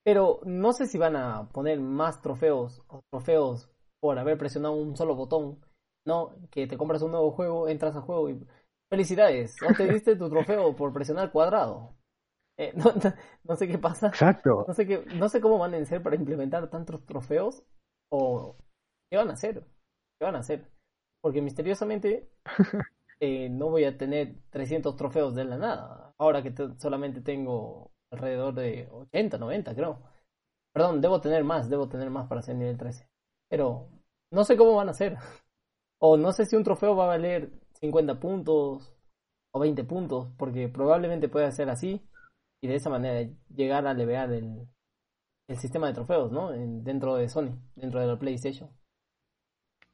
Pero 0.04 0.40
no 0.44 0.72
sé 0.72 0.86
si 0.86 0.98
van 0.98 1.16
a 1.16 1.48
poner 1.48 1.80
más 1.80 2.22
trofeos 2.22 2.82
o 2.88 3.02
trofeos 3.10 3.68
por 4.00 4.18
haber 4.18 4.38
presionado 4.38 4.74
un 4.74 4.96
solo 4.96 5.16
botón. 5.16 5.60
No, 6.06 6.36
que 6.50 6.68
te 6.68 6.76
compras 6.76 7.02
un 7.02 7.10
nuevo 7.10 7.32
juego, 7.32 7.68
entras 7.68 7.96
al 7.96 8.02
juego 8.02 8.30
y 8.30 8.46
Felicidades, 8.88 9.56
no 9.62 9.74
te 9.74 9.88
diste 9.92 10.14
tu 10.14 10.30
trofeo 10.30 10.76
por 10.76 10.92
presionar 10.92 11.32
cuadrado. 11.32 11.96
Eh, 12.56 12.72
no, 13.44 13.56
sé 13.56 13.68
qué 13.68 13.78
pasa. 13.78 14.08
Exacto. 14.08 14.64
No 14.66 14.74
sé, 14.74 14.86
qué, 14.86 15.04
no 15.16 15.28
sé 15.28 15.40
cómo 15.40 15.58
van 15.58 15.74
a 15.74 15.84
ser 15.84 16.02
para 16.02 16.16
implementar 16.16 16.70
tantos 16.70 17.04
trofeos 17.04 17.64
o 18.10 18.56
qué 19.10 19.16
van 19.16 19.30
a 19.30 19.32
hacer. 19.32 19.64
¿Qué 20.18 20.24
van 20.24 20.36
a 20.36 20.40
hacer? 20.40 20.70
Porque 21.26 21.42
misteriosamente 21.42 22.30
eh, 23.18 23.48
no 23.48 23.68
voy 23.68 23.82
a 23.82 23.98
tener 23.98 24.36
300 24.50 24.94
trofeos 24.94 25.34
de 25.34 25.44
la 25.44 25.58
nada. 25.58 26.14
Ahora 26.18 26.40
que 26.40 26.54
solamente 26.78 27.20
tengo 27.20 27.90
alrededor 28.12 28.54
de 28.54 28.88
80, 28.92 29.36
90, 29.36 29.74
creo. 29.74 30.04
Perdón, 30.72 31.00
debo 31.00 31.20
tener 31.20 31.42
más, 31.42 31.68
debo 31.68 31.88
tener 31.88 32.10
más 32.10 32.28
para 32.28 32.42
ser 32.42 32.54
nivel 32.54 32.78
13. 32.78 33.08
Pero 33.48 33.88
no 34.30 34.44
sé 34.44 34.56
cómo 34.56 34.76
van 34.76 34.86
a 34.86 34.92
hacer. 34.92 35.16
O 35.98 36.16
no 36.16 36.30
sé 36.30 36.44
si 36.44 36.54
un 36.54 36.62
trofeo 36.62 36.94
va 36.94 37.06
a 37.06 37.16
valer 37.16 37.50
50 37.80 38.20
puntos 38.20 38.94
o 39.52 39.58
20 39.58 39.82
puntos, 39.82 40.28
porque 40.38 40.68
probablemente 40.68 41.28
puede 41.28 41.50
ser 41.50 41.70
así 41.70 42.06
y 42.62 42.68
de 42.68 42.76
esa 42.76 42.88
manera 42.88 43.28
llegar 43.48 43.84
a 43.88 43.94
levear 43.94 44.30
el, 44.32 44.68
el 45.48 45.56
sistema 45.56 45.88
de 45.88 45.94
trofeos, 45.94 46.30
¿no? 46.30 46.52
dentro 46.52 47.16
de 47.16 47.28
Sony, 47.28 47.58
dentro 47.74 47.98
de 47.98 48.06
la 48.06 48.16
PlayStation. 48.16 48.70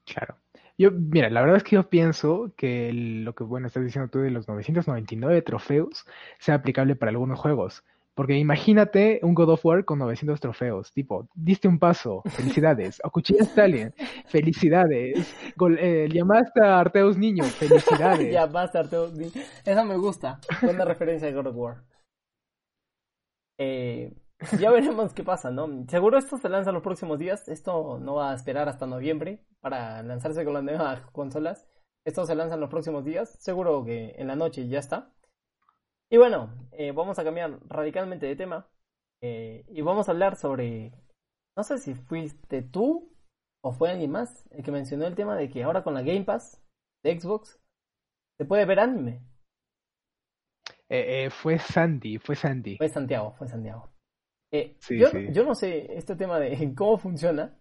Claro. 0.05 0.41
Yo, 0.83 0.91
mira, 0.91 1.30
la 1.30 1.43
verdad 1.43 1.59
es 1.59 1.62
que 1.62 1.76
yo 1.76 1.89
pienso 1.89 2.53
que 2.57 2.93
lo 2.93 3.37
que, 3.37 3.45
bueno, 3.45 3.68
estás 3.68 3.85
diciendo 3.85 4.11
tú 4.11 4.18
de 4.18 4.33
los 4.33 4.49
999 4.49 5.41
trofeos 5.43 6.05
sea 6.41 6.57
aplicable 6.57 6.97
para 6.97 7.11
algunos 7.11 7.39
juegos. 7.39 7.85
Porque 8.14 8.37
imagínate 8.37 9.20
un 9.22 9.33
God 9.33 9.51
of 9.51 9.64
War 9.64 9.85
con 9.85 10.01
900 10.01 10.41
trofeos, 10.41 10.93
tipo, 10.93 11.28
diste 11.37 11.68
un 11.68 11.78
paso, 11.78 12.22
felicidades, 12.30 13.01
acuchillaste 13.05 13.61
a 13.61 13.64
alguien, 13.64 13.95
felicidades, 14.26 15.33
Gol, 15.55 15.78
eh, 15.78 16.09
llamaste 16.12 16.61
a 16.61 16.80
Arteus 16.80 17.16
Niño, 17.16 17.45
felicidades. 17.45 18.33
llamaste 18.33 18.78
a 18.78 18.80
Arteus 18.80 19.12
Niño, 19.12 19.30
esa 19.64 19.85
me 19.85 19.97
gusta, 19.97 20.41
buena 20.62 20.85
referencia 20.85 21.28
a 21.28 21.30
God 21.30 21.47
of 21.47 21.57
War. 21.57 21.85
Eh, 23.57 24.12
ya 24.59 24.70
veremos 24.70 25.12
qué 25.14 25.22
pasa, 25.22 25.51
¿no? 25.51 25.86
Seguro 25.88 26.18
esto 26.18 26.38
se 26.38 26.49
lanza 26.49 26.70
en 26.70 26.74
los 26.74 26.82
próximos 26.82 27.18
días, 27.18 27.49
esto 27.49 27.99
no 27.99 28.14
va 28.14 28.32
a 28.32 28.34
esperar 28.34 28.68
hasta 28.68 28.86
noviembre 28.86 29.45
para 29.61 30.03
lanzarse 30.03 30.45
con 30.45 30.55
las 30.55 30.64
nuevas 30.64 31.01
consolas, 31.12 31.68
esto 32.05 32.26
se 32.26 32.34
lanza 32.34 32.55
en 32.55 32.61
los 32.61 32.70
próximos 32.70 33.05
días, 33.05 33.36
seguro 33.38 33.84
que 33.84 34.14
en 34.18 34.26
la 34.26 34.36
noche 34.36 34.68
ya 34.68 34.78
está. 34.78 35.12
Y 36.11 36.16
bueno, 36.16 36.53
eh, 36.72 36.93
vamos 36.93 37.18
a 37.18 37.24
cambiar 37.24 37.59
radicalmente 37.68 38.26
de 38.26 38.36
tema 38.36 38.68
eh, 39.22 39.64
y 39.68 39.80
vamos 39.82 40.09
a 40.09 40.12
hablar 40.12 40.36
sobre, 40.36 40.93
no 41.57 41.62
sé 41.62 41.78
si 41.78 41.95
fuiste 41.95 42.62
tú 42.62 43.14
o 43.64 43.72
fue 43.72 43.90
alguien 43.90 44.11
más 44.11 44.47
el 44.51 44.64
que 44.64 44.72
mencionó 44.72 45.07
el 45.07 45.14
tema 45.14 45.36
de 45.36 45.49
que 45.49 45.62
ahora 45.62 45.84
con 45.84 45.95
la 45.95 46.03
Game 46.03 46.24
Pass 46.24 46.61
de 47.05 47.18
Xbox 47.18 47.61
se 48.38 48.45
puede 48.45 48.66
ver 48.66 48.80
anime. 48.80 49.22
Eh, 50.88 51.30
fue 51.30 51.59
Sandy, 51.59 52.18
fue 52.18 52.36
Sandy. 52.36 52.76
Fue 52.76 52.88
Santiago, 52.88 53.32
fue 53.38 53.49
Santiago. 53.49 53.91
Yo, 54.88 55.09
yo 55.30 55.44
no 55.44 55.55
sé 55.55 55.96
este 55.96 56.16
tema 56.16 56.38
de 56.38 56.74
cómo 56.76 56.98
funciona. 56.98 57.59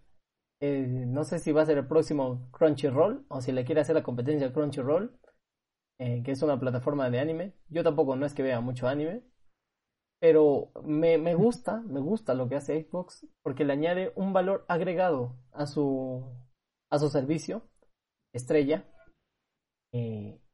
no 0.60 1.24
sé 1.24 1.38
si 1.38 1.52
va 1.52 1.62
a 1.62 1.66
ser 1.66 1.78
el 1.78 1.86
próximo 1.86 2.48
Crunchyroll 2.52 3.24
o 3.28 3.40
si 3.40 3.52
le 3.52 3.64
quiere 3.64 3.80
hacer 3.80 3.96
la 3.96 4.02
competencia 4.02 4.48
a 4.48 4.52
Crunchyroll. 4.52 5.18
Eh, 6.04 6.22
que 6.24 6.32
es 6.32 6.42
una 6.42 6.58
plataforma 6.58 7.08
de 7.10 7.20
anime. 7.20 7.54
Yo 7.68 7.84
tampoco 7.84 8.16
no 8.16 8.26
es 8.26 8.34
que 8.34 8.42
vea 8.42 8.60
mucho 8.60 8.88
anime, 8.88 9.22
pero 10.20 10.72
me, 10.82 11.16
me, 11.16 11.36
gusta, 11.36 11.80
me 11.82 12.00
gusta 12.00 12.34
lo 12.34 12.48
que 12.48 12.56
hace 12.56 12.82
Xbox 12.82 13.24
porque 13.42 13.64
le 13.64 13.74
añade 13.74 14.12
un 14.16 14.32
valor 14.32 14.64
agregado 14.66 15.36
a 15.52 15.66
su, 15.66 16.24
a 16.90 16.98
su 16.98 17.08
servicio, 17.08 17.68
estrella. 18.34 18.84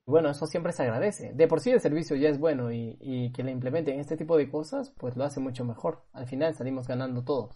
Bueno, 0.09 0.31
eso 0.31 0.47
siempre 0.47 0.73
se 0.73 0.83
agradece. 0.83 1.33
De 1.35 1.47
por 1.47 1.61
sí 1.61 1.71
el 1.71 1.81
servicio 1.81 2.17
ya 2.17 2.29
es 2.29 2.39
bueno 2.39 2.73
y, 2.73 2.97
y 3.01 3.33
que 3.33 3.43
le 3.43 3.51
implementen 3.51 4.01
este 4.01 4.17
tipo 4.17 4.37
de 4.37 4.51
cosas, 4.51 4.93
pues 4.99 5.17
lo 5.17 5.25
hace 5.25 5.41
mucho 5.41 5.65
mejor. 5.65 6.05
Al 6.13 6.27
final 6.27 6.55
salimos 6.55 6.89
ganando 6.89 7.25
todos. 7.25 7.55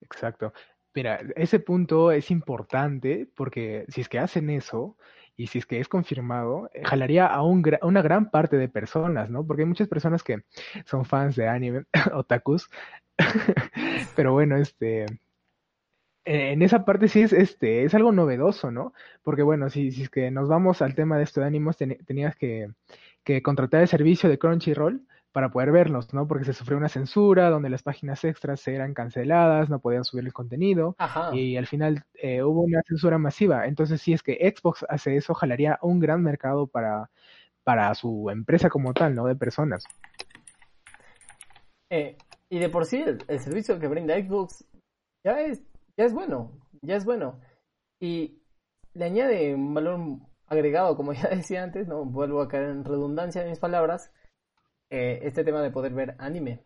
Exacto. 0.00 0.52
Mira, 0.94 1.20
ese 1.36 1.58
punto 1.58 2.12
es 2.12 2.30
importante 2.30 3.28
porque 3.34 3.84
si 3.88 4.00
es 4.00 4.08
que 4.08 4.18
hacen 4.18 4.50
eso, 4.50 4.96
y 5.36 5.48
si 5.48 5.58
es 5.58 5.66
que 5.66 5.80
es 5.80 5.88
confirmado, 5.88 6.70
eh, 6.72 6.82
jalaría 6.84 7.26
a, 7.26 7.42
un, 7.42 7.62
una 7.82 8.02
gran 8.02 8.30
parte 8.30 8.56
de 8.56 8.68
personas, 8.68 9.30
¿no? 9.30 9.46
Porque 9.46 9.62
hay 9.62 9.68
muchas 9.68 9.88
personas 9.88 10.22
que 10.22 10.44
son 10.84 11.04
fans 11.04 11.36
de 11.36 11.48
anime, 11.48 11.84
otakus, 12.14 12.70
pero 14.16 14.32
bueno, 14.32 14.56
este, 14.56 15.06
en 16.24 16.62
esa 16.62 16.84
parte 16.84 17.08
sí 17.08 17.22
es, 17.22 17.32
este, 17.32 17.84
es 17.84 17.94
algo 17.94 18.12
novedoso, 18.12 18.70
¿no? 18.70 18.92
Porque 19.22 19.42
bueno, 19.42 19.70
si, 19.70 19.90
si 19.90 20.02
es 20.02 20.10
que 20.10 20.30
nos 20.30 20.48
vamos 20.48 20.82
al 20.82 20.94
tema 20.94 21.18
de 21.18 21.24
esto 21.24 21.40
de 21.40 21.46
ánimos, 21.46 21.76
tenías 21.76 22.36
que, 22.36 22.68
que 23.24 23.42
contratar 23.42 23.82
el 23.82 23.88
servicio 23.88 24.28
de 24.28 24.38
Crunchyroll, 24.38 25.06
para 25.34 25.48
poder 25.48 25.72
verlos, 25.72 26.14
¿no? 26.14 26.28
Porque 26.28 26.44
se 26.44 26.52
sufrió 26.52 26.78
una 26.78 26.88
censura 26.88 27.50
donde 27.50 27.68
las 27.68 27.82
páginas 27.82 28.22
extras 28.22 28.68
eran 28.68 28.94
canceladas, 28.94 29.68
no 29.68 29.80
podían 29.80 30.04
subir 30.04 30.24
el 30.24 30.32
contenido 30.32 30.94
y 31.32 31.56
al 31.56 31.66
final 31.66 32.04
eh, 32.14 32.44
hubo 32.44 32.60
una 32.62 32.82
censura 32.86 33.18
masiva. 33.18 33.66
Entonces, 33.66 34.00
si 34.00 34.12
es 34.12 34.22
que 34.22 34.54
Xbox 34.56 34.86
hace 34.88 35.16
eso, 35.16 35.34
jalaría 35.34 35.76
un 35.82 35.98
gran 35.98 36.22
mercado 36.22 36.68
para, 36.68 37.10
para 37.64 37.92
su 37.96 38.30
empresa 38.30 38.68
como 38.68 38.94
tal, 38.94 39.16
¿no? 39.16 39.26
De 39.26 39.34
personas. 39.34 39.82
Eh, 41.90 42.16
y 42.48 42.60
de 42.60 42.68
por 42.68 42.86
sí, 42.86 43.02
el, 43.26 43.40
servicio 43.40 43.80
que 43.80 43.88
brinda 43.88 44.14
Xbox 44.14 44.64
ya 45.24 45.40
es 45.40 45.64
ya 45.96 46.04
es 46.04 46.12
bueno, 46.12 46.60
ya 46.82 46.96
es 46.96 47.04
bueno. 47.04 47.40
Y 48.00 48.42
le 48.94 49.04
añade 49.04 49.54
un 49.54 49.74
valor 49.74 50.00
agregado, 50.46 50.96
como 50.96 51.12
ya 51.12 51.28
decía 51.28 51.62
antes, 51.62 51.88
no 51.88 52.04
vuelvo 52.04 52.40
a 52.40 52.48
caer 52.48 52.70
en 52.70 52.84
redundancia 52.84 53.42
de 53.42 53.50
mis 53.50 53.58
palabras, 53.58 54.12
eh, 54.90 55.20
este 55.22 55.44
tema 55.44 55.62
de 55.62 55.70
poder 55.70 55.92
ver 55.94 56.16
anime. 56.18 56.62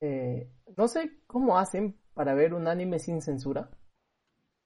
Eh, 0.00 0.50
no 0.76 0.88
sé 0.88 1.22
cómo 1.26 1.58
hacen 1.58 1.98
para 2.14 2.34
ver 2.34 2.54
un 2.54 2.68
anime 2.68 2.98
sin 2.98 3.22
censura, 3.22 3.70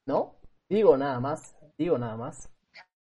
¿no? 0.07 0.41
Digo 0.69 0.97
nada 0.97 1.21
más, 1.21 1.57
digo 1.79 1.99
nada 1.99 2.17
más. 2.17 2.51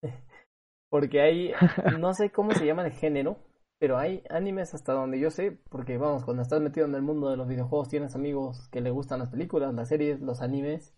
porque 0.91 1.21
hay, 1.21 1.53
no 1.99 2.13
sé 2.15 2.31
cómo 2.31 2.53
se 2.53 2.67
llama 2.67 2.85
el 2.85 2.93
género, 2.93 3.39
pero 3.79 3.99
hay 3.99 4.23
animes 4.31 4.75
hasta 4.75 4.93
donde 4.93 5.19
yo 5.21 5.31
sé, 5.31 5.53
porque 5.71 5.99
vamos, 5.99 6.25
cuando 6.25 6.43
estás 6.43 6.61
metido 6.61 6.87
en 6.87 6.95
el 6.95 7.03
mundo 7.03 7.31
de 7.31 7.37
los 7.37 7.49
videojuegos 7.49 7.89
tienes 7.89 8.15
amigos 8.15 8.69
que 8.69 8.81
le 8.81 8.91
gustan 8.91 9.19
las 9.21 9.31
películas, 9.31 9.75
las 9.75 9.89
series, 9.89 10.21
los 10.21 10.41
animes, 10.43 10.95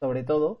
sobre 0.00 0.24
todo, 0.24 0.58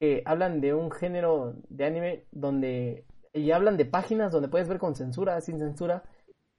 que 0.00 0.22
hablan 0.24 0.60
de 0.60 0.74
un 0.74 0.90
género 0.90 1.54
de 1.68 1.84
anime 1.84 2.26
donde 2.32 3.04
y 3.32 3.50
hablan 3.52 3.76
de 3.76 3.84
páginas 3.84 4.32
donde 4.32 4.48
puedes 4.48 4.68
ver 4.68 4.78
con 4.78 4.96
censura, 4.96 5.40
sin 5.40 5.58
censura, 5.58 6.02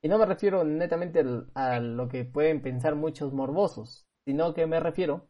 y 0.02 0.08
no 0.08 0.18
me 0.18 0.26
refiero 0.26 0.64
netamente 0.64 1.24
a 1.54 1.80
lo 1.80 2.08
que 2.08 2.26
pueden 2.26 2.62
pensar 2.62 2.96
muchos 2.96 3.34
morbosos, 3.34 4.08
sino 4.26 4.54
que 4.54 4.66
me 4.68 4.80
refiero 4.80 5.28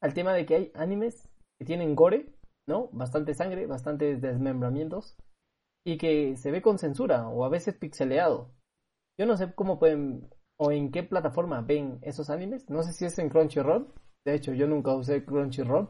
al 0.00 0.14
tema 0.14 0.34
de 0.34 0.46
que 0.46 0.54
hay 0.54 0.72
animes 0.74 1.28
que 1.58 1.64
tienen 1.64 1.94
gore, 1.94 2.34
¿no? 2.66 2.88
Bastante 2.92 3.34
sangre, 3.34 3.66
bastantes 3.66 4.20
desmembramientos, 4.20 5.16
y 5.84 5.98
que 5.98 6.36
se 6.36 6.50
ve 6.50 6.62
con 6.62 6.78
censura 6.78 7.28
o 7.28 7.44
a 7.44 7.48
veces 7.48 7.76
pixeleado. 7.76 8.50
Yo 9.18 9.26
no 9.26 9.36
sé 9.36 9.54
cómo 9.54 9.78
pueden 9.78 10.28
o 10.56 10.72
en 10.72 10.90
qué 10.90 11.02
plataforma 11.02 11.60
ven 11.60 11.98
esos 12.02 12.30
animes. 12.30 12.68
No 12.70 12.82
sé 12.82 12.92
si 12.92 13.04
es 13.04 13.18
en 13.18 13.28
Crunchyroll. 13.28 13.92
De 14.24 14.34
hecho, 14.34 14.52
yo 14.54 14.66
nunca 14.66 14.94
usé 14.94 15.24
Crunchyroll. 15.24 15.88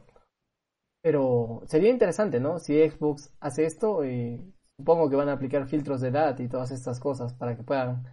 Pero 1.02 1.62
sería 1.66 1.90
interesante, 1.90 2.40
¿no? 2.40 2.58
Si 2.58 2.78
Xbox 2.88 3.34
hace 3.40 3.66
esto, 3.66 4.04
y 4.04 4.54
supongo 4.78 5.10
que 5.10 5.16
van 5.16 5.28
a 5.28 5.34
aplicar 5.34 5.66
filtros 5.66 6.00
de 6.00 6.08
edad 6.08 6.38
y 6.38 6.48
todas 6.48 6.70
estas 6.70 6.98
cosas 6.98 7.34
para 7.34 7.56
que 7.56 7.62
puedan 7.62 8.04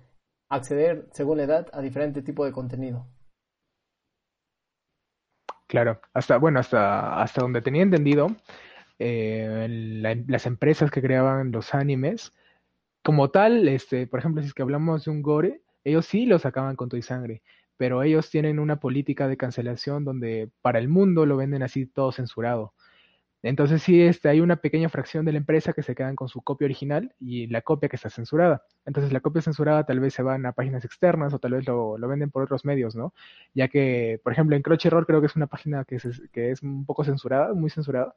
acceder 0.49 1.07
según 1.13 1.37
la 1.37 1.43
edad 1.43 1.67
a 1.71 1.81
diferente 1.81 2.21
tipo 2.21 2.43
de 2.45 2.51
contenido. 2.51 3.07
Claro, 5.67 6.01
hasta 6.13 6.37
bueno, 6.37 6.59
hasta 6.59 7.21
hasta 7.21 7.41
donde 7.41 7.61
tenía 7.61 7.81
entendido, 7.81 8.27
eh, 9.01 10.23
las 10.27 10.45
empresas 10.45 10.91
que 10.91 11.01
creaban 11.01 11.51
los 11.51 11.73
animes, 11.73 12.33
como 13.03 13.31
tal, 13.31 13.67
este, 13.67 14.07
por 14.07 14.19
ejemplo, 14.19 14.41
si 14.41 14.49
es 14.49 14.53
que 14.53 14.61
hablamos 14.61 15.05
de 15.05 15.11
un 15.11 15.21
gore, 15.21 15.61
ellos 15.83 16.05
sí 16.05 16.25
lo 16.25 16.39
sacaban 16.39 16.75
con 16.75 16.89
todo 16.89 16.99
y 16.99 17.01
sangre, 17.01 17.41
pero 17.77 18.03
ellos 18.03 18.29
tienen 18.29 18.59
una 18.59 18.79
política 18.79 19.27
de 19.27 19.37
cancelación 19.37 20.05
donde 20.05 20.51
para 20.61 20.79
el 20.79 20.87
mundo 20.87 21.25
lo 21.25 21.37
venden 21.37 21.63
así 21.63 21.87
todo 21.87 22.11
censurado. 22.11 22.73
Entonces 23.43 23.81
sí, 23.81 24.01
este, 24.01 24.29
hay 24.29 24.39
una 24.39 24.57
pequeña 24.57 24.89
fracción 24.89 25.25
de 25.25 25.31
la 25.31 25.39
empresa 25.39 25.73
que 25.73 25.81
se 25.81 25.95
quedan 25.95 26.15
con 26.15 26.27
su 26.29 26.41
copia 26.41 26.65
original 26.65 27.15
y 27.19 27.47
la 27.47 27.61
copia 27.63 27.89
que 27.89 27.95
está 27.95 28.09
censurada. 28.11 28.63
Entonces 28.85 29.11
la 29.11 29.19
copia 29.19 29.41
censurada 29.41 29.83
tal 29.83 29.99
vez 29.99 30.13
se 30.13 30.21
van 30.21 30.45
a 30.45 30.51
páginas 30.53 30.85
externas 30.85 31.33
o 31.33 31.39
tal 31.39 31.53
vez 31.53 31.65
lo, 31.65 31.97
venden 32.07 32.29
por 32.29 32.43
otros 32.43 32.65
medios, 32.65 32.95
¿no? 32.95 33.13
Ya 33.55 33.67
que, 33.67 34.21
por 34.23 34.33
ejemplo, 34.33 34.55
en 34.55 34.61
Crunchyroll 34.61 35.07
creo 35.07 35.21
que 35.21 35.27
es 35.27 35.35
una 35.35 35.47
página 35.47 35.85
que, 35.85 35.97
que 36.31 36.51
es 36.51 36.61
un 36.61 36.85
poco 36.85 37.03
censurada, 37.03 37.53
muy 37.55 37.71
censurada, 37.71 38.13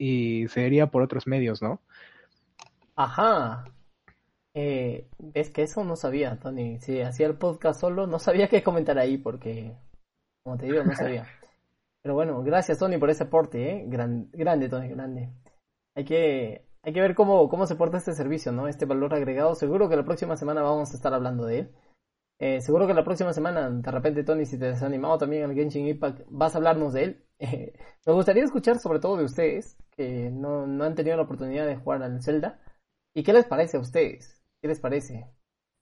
y 0.00 0.48
sería 0.48 0.86
por 0.86 1.02
otros 1.02 1.26
medios, 1.26 1.60
¿no? 1.60 1.78
Ajá. 2.96 3.64
Eh, 4.54 5.06
es 5.34 5.50
que 5.50 5.62
eso 5.62 5.84
no 5.84 5.94
sabía, 5.94 6.38
Tony. 6.40 6.80
Si 6.80 7.02
hacía 7.02 7.26
el 7.26 7.36
podcast 7.36 7.80
solo, 7.80 8.06
no 8.06 8.18
sabía 8.18 8.48
qué 8.48 8.62
comentar 8.62 8.98
ahí 8.98 9.18
porque, 9.18 9.76
como 10.42 10.56
te 10.56 10.66
digo, 10.66 10.82
no 10.84 10.94
sabía. 10.94 11.26
Pero 12.02 12.14
bueno, 12.14 12.42
gracias 12.42 12.78
Tony 12.78 12.96
por 12.96 13.10
ese 13.10 13.24
aporte, 13.24 13.70
¿eh? 13.70 13.84
grande, 13.86 14.68
Tony, 14.70 14.88
grande. 14.88 15.34
Hay 15.94 16.06
que, 16.06 16.64
hay 16.82 16.92
que 16.94 17.00
ver 17.02 17.14
cómo, 17.14 17.50
cómo 17.50 17.66
se 17.66 17.76
porta 17.76 17.98
este 17.98 18.14
servicio, 18.14 18.52
¿no? 18.52 18.68
Este 18.68 18.86
valor 18.86 19.12
agregado. 19.12 19.54
Seguro 19.54 19.90
que 19.90 19.96
la 19.96 20.04
próxima 20.06 20.34
semana 20.38 20.62
vamos 20.62 20.92
a 20.92 20.96
estar 20.96 21.12
hablando 21.12 21.44
de 21.44 21.58
él. 21.58 21.74
Eh, 22.38 22.62
seguro 22.62 22.86
que 22.86 22.94
la 22.94 23.04
próxima 23.04 23.34
semana, 23.34 23.68
de 23.68 23.90
repente, 23.90 24.24
Tony, 24.24 24.46
si 24.46 24.58
te 24.58 24.68
has 24.68 24.82
animado 24.82 25.18
también 25.18 25.44
al 25.44 25.54
Genshin 25.54 25.86
Impact, 25.86 26.22
vas 26.30 26.54
a 26.54 26.58
hablarnos 26.58 26.94
de 26.94 27.04
él. 27.04 27.24
Me 28.06 28.12
gustaría 28.12 28.44
escuchar 28.44 28.78
sobre 28.78 29.00
todo 29.00 29.16
de 29.16 29.24
ustedes, 29.24 29.76
que 29.96 30.30
no, 30.30 30.66
no, 30.66 30.84
han 30.84 30.94
tenido 30.94 31.16
la 31.16 31.22
oportunidad 31.22 31.66
de 31.66 31.76
jugar 31.76 32.02
al 32.02 32.22
Zelda. 32.22 32.60
¿Y 33.14 33.22
qué 33.22 33.32
les 33.32 33.46
parece 33.46 33.76
a 33.76 33.80
ustedes? 33.80 34.42
¿Qué 34.60 34.68
les 34.68 34.80
parece? 34.80 35.26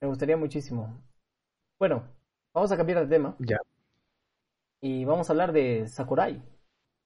Me 0.01 0.09
gustaría 0.09 0.37
muchísimo. 0.37 1.03
Bueno, 1.79 2.09
vamos 2.55 2.71
a 2.73 2.77
cambiar 2.77 3.01
de 3.01 3.09
tema. 3.09 3.37
Ya. 3.41 3.59
Y 4.81 5.05
vamos 5.05 5.29
a 5.29 5.33
hablar 5.33 5.53
de 5.53 5.89
Sakurai. 5.89 6.43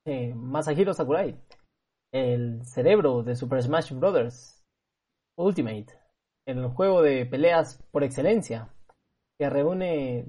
Eh, 0.04 0.34
Masahiro 0.34 0.92
Sakurai. 0.92 1.40
El 2.12 2.64
cerebro 2.66 3.22
de 3.22 3.34
Super 3.34 3.62
Smash 3.62 3.92
Bros. 3.92 4.62
Ultimate. 5.36 5.86
El 6.46 6.66
juego 6.68 7.02
de 7.02 7.24
peleas 7.24 7.82
por 7.90 8.04
excelencia 8.04 8.68
que 9.38 9.48
reúne 9.48 10.26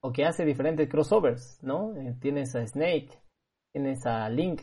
o 0.00 0.12
que 0.12 0.24
hace 0.24 0.44
diferentes 0.44 0.88
crossovers, 0.88 1.62
¿no? 1.62 1.94
Eh, 1.96 2.16
tienes 2.20 2.54
a 2.54 2.66
Snake, 2.66 3.10
tienes 3.72 4.06
a 4.06 4.28
Link, 4.28 4.62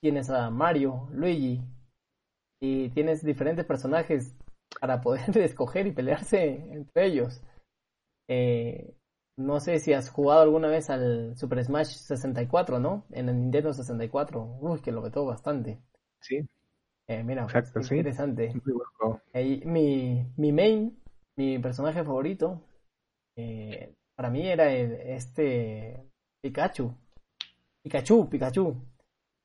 tienes 0.00 0.30
a 0.30 0.50
Mario, 0.50 1.08
Luigi, 1.12 1.62
y 2.60 2.90
tienes 2.90 3.24
diferentes 3.24 3.64
personajes 3.66 4.34
para 4.80 5.00
poder 5.00 5.36
escoger 5.38 5.86
y 5.86 5.92
pelearse 5.92 6.48
entre 6.72 7.06
ellos. 7.06 7.42
Eh, 8.28 8.94
no 9.36 9.60
sé 9.60 9.78
si 9.80 9.92
has 9.92 10.10
jugado 10.10 10.42
alguna 10.42 10.68
vez 10.68 10.90
al 10.90 11.36
Super 11.36 11.64
Smash 11.64 11.88
64, 11.88 12.78
¿no? 12.78 13.04
En 13.10 13.28
el 13.28 13.40
Nintendo 13.40 13.72
64. 13.72 14.58
Uy, 14.60 14.80
que 14.80 14.92
lo 14.92 15.02
vetó 15.02 15.24
bastante. 15.24 15.80
Sí. 16.20 16.46
Eh, 17.08 17.22
mira, 17.24 17.42
Exacto, 17.44 17.82
sí. 17.82 17.96
interesante. 17.96 18.52
mi, 19.64 20.24
mi 20.36 20.52
main, 20.52 20.96
mi 21.36 21.58
personaje 21.58 22.04
favorito, 22.04 22.62
eh, 23.36 23.92
para 24.14 24.30
mí 24.30 24.46
era 24.46 24.72
este 24.72 26.06
Pikachu. 26.42 26.94
Pikachu, 27.82 28.28
Pikachu. 28.28 28.76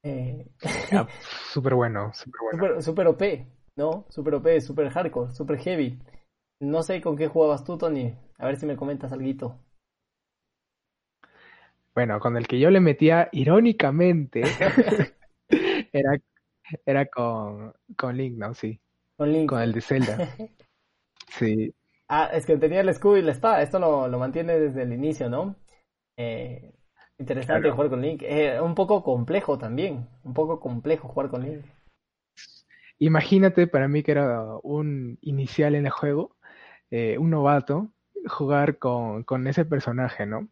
Eh, 0.03 0.45
ah, 0.93 1.07
súper 1.51 1.73
bueno, 1.75 2.13
súper 2.13 2.41
bueno. 2.59 2.81
Super, 2.81 3.07
OP, 3.07 3.21
¿no? 3.75 4.05
Super 4.09 4.35
OP, 4.35 4.61
super 4.61 4.89
hardcore, 4.89 5.31
super 5.33 5.57
heavy. 5.57 5.99
No 6.61 6.83
sé 6.83 7.01
con 7.01 7.17
qué 7.17 7.27
jugabas 7.27 7.63
tú, 7.63 7.77
Tony. 7.77 8.15
A 8.37 8.45
ver 8.45 8.57
si 8.57 8.65
me 8.65 8.75
comentas 8.75 9.11
algo. 9.11 9.59
Bueno, 11.93 12.19
con 12.19 12.37
el 12.37 12.47
que 12.47 12.59
yo 12.59 12.69
le 12.69 12.79
metía 12.79 13.29
irónicamente 13.31 14.41
era, 15.91 16.17
era 16.85 17.05
con, 17.07 17.73
con 17.95 18.15
Link, 18.15 18.37
¿no? 18.37 18.53
Sí. 18.53 18.79
Con 19.17 19.31
Link. 19.31 19.49
Con 19.49 19.61
el 19.61 19.73
de 19.73 19.81
Zelda. 19.81 20.17
Sí. 21.29 21.75
Ah, 22.07 22.29
es 22.33 22.45
que 22.45 22.55
tenía 22.57 22.79
el 22.79 22.89
escudo 22.89 23.17
y 23.17 23.21
la 23.21 23.33
espada. 23.33 23.61
Esto 23.61 23.79
lo, 23.79 24.07
lo 24.07 24.17
mantiene 24.17 24.57
desde 24.57 24.83
el 24.83 24.93
inicio, 24.93 25.29
¿no? 25.29 25.57
Eh, 26.17 26.76
interesante 27.19 27.71
jugar 27.71 27.89
con 27.89 28.01
Link. 28.01 28.21
Eh, 28.23 28.59
un 28.61 28.75
poco 28.75 29.03
complejo 29.03 29.57
también. 29.57 30.07
Un 30.23 30.33
poco 30.33 30.59
complejo 30.59 31.07
jugar 31.07 31.29
con 31.29 31.43
Link. 31.43 31.65
Imagínate 32.99 33.67
para 33.67 33.87
mí 33.87 34.03
que 34.03 34.11
era 34.11 34.57
un 34.63 35.19
inicial 35.21 35.75
en 35.75 35.85
el 35.85 35.91
juego, 35.91 36.35
eh, 36.89 37.17
un 37.19 37.29
novato, 37.29 37.89
jugar 38.27 38.79
con, 38.79 39.23
con, 39.23 39.45
ese 39.47 39.65
personaje, 39.65 40.25
¿no? 40.25 40.47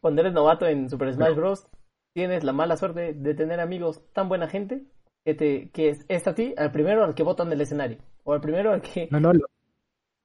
Cuando 0.00 0.22
eres 0.22 0.32
novato 0.32 0.66
en 0.66 0.88
Super 0.88 1.12
Smash 1.12 1.34
Bros., 1.34 1.68
tienes 2.14 2.44
la 2.44 2.54
mala 2.54 2.78
suerte 2.78 3.12
de 3.12 3.34
tener 3.34 3.60
amigos 3.60 4.02
tan 4.14 4.28
buena 4.28 4.48
gente 4.48 4.84
que, 5.24 5.34
te, 5.34 5.70
que 5.70 5.90
es, 5.90 6.06
es 6.08 6.26
a 6.26 6.34
ti 6.34 6.54
al 6.56 6.72
primero 6.72 7.04
al 7.04 7.14
que 7.14 7.22
votan 7.22 7.50
del 7.50 7.60
escenario. 7.60 7.98
O 8.24 8.32
al 8.32 8.40
primero 8.40 8.72
al 8.72 8.80
que... 8.80 9.08
No, 9.10 9.20
no, 9.20 9.32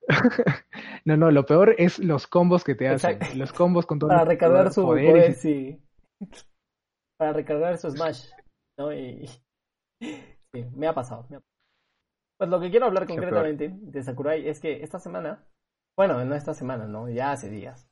no, 1.04 1.16
no, 1.16 1.30
lo 1.30 1.46
peor 1.46 1.74
es 1.78 1.98
los 1.98 2.26
combos 2.26 2.64
que 2.64 2.74
te 2.74 2.88
hacen. 2.88 3.18
Los 3.36 3.52
combos 3.52 3.86
con 3.86 3.98
todo 3.98 4.08
Para 4.08 4.24
recargar 4.24 4.72
su 4.72 4.82
poder, 4.82 5.34
sí. 5.34 5.80
Para 7.18 7.32
recargar 7.32 7.78
su 7.78 7.90
Smash. 7.90 8.30
¿no? 8.78 8.92
Y... 8.92 9.28
Sí, 10.00 10.64
me 10.74 10.86
ha 10.86 10.94
pasado. 10.94 11.26
Pues 12.38 12.50
lo 12.50 12.60
que 12.60 12.70
quiero 12.70 12.86
hablar 12.86 13.06
concretamente 13.06 13.70
de 13.72 14.02
Sakurai 14.02 14.48
es 14.48 14.60
que 14.60 14.82
esta 14.82 14.98
semana, 14.98 15.46
bueno, 15.96 16.22
no 16.24 16.34
esta 16.34 16.54
semana, 16.54 16.86
¿no? 16.86 17.08
Ya 17.08 17.32
hace 17.32 17.48
días, 17.48 17.88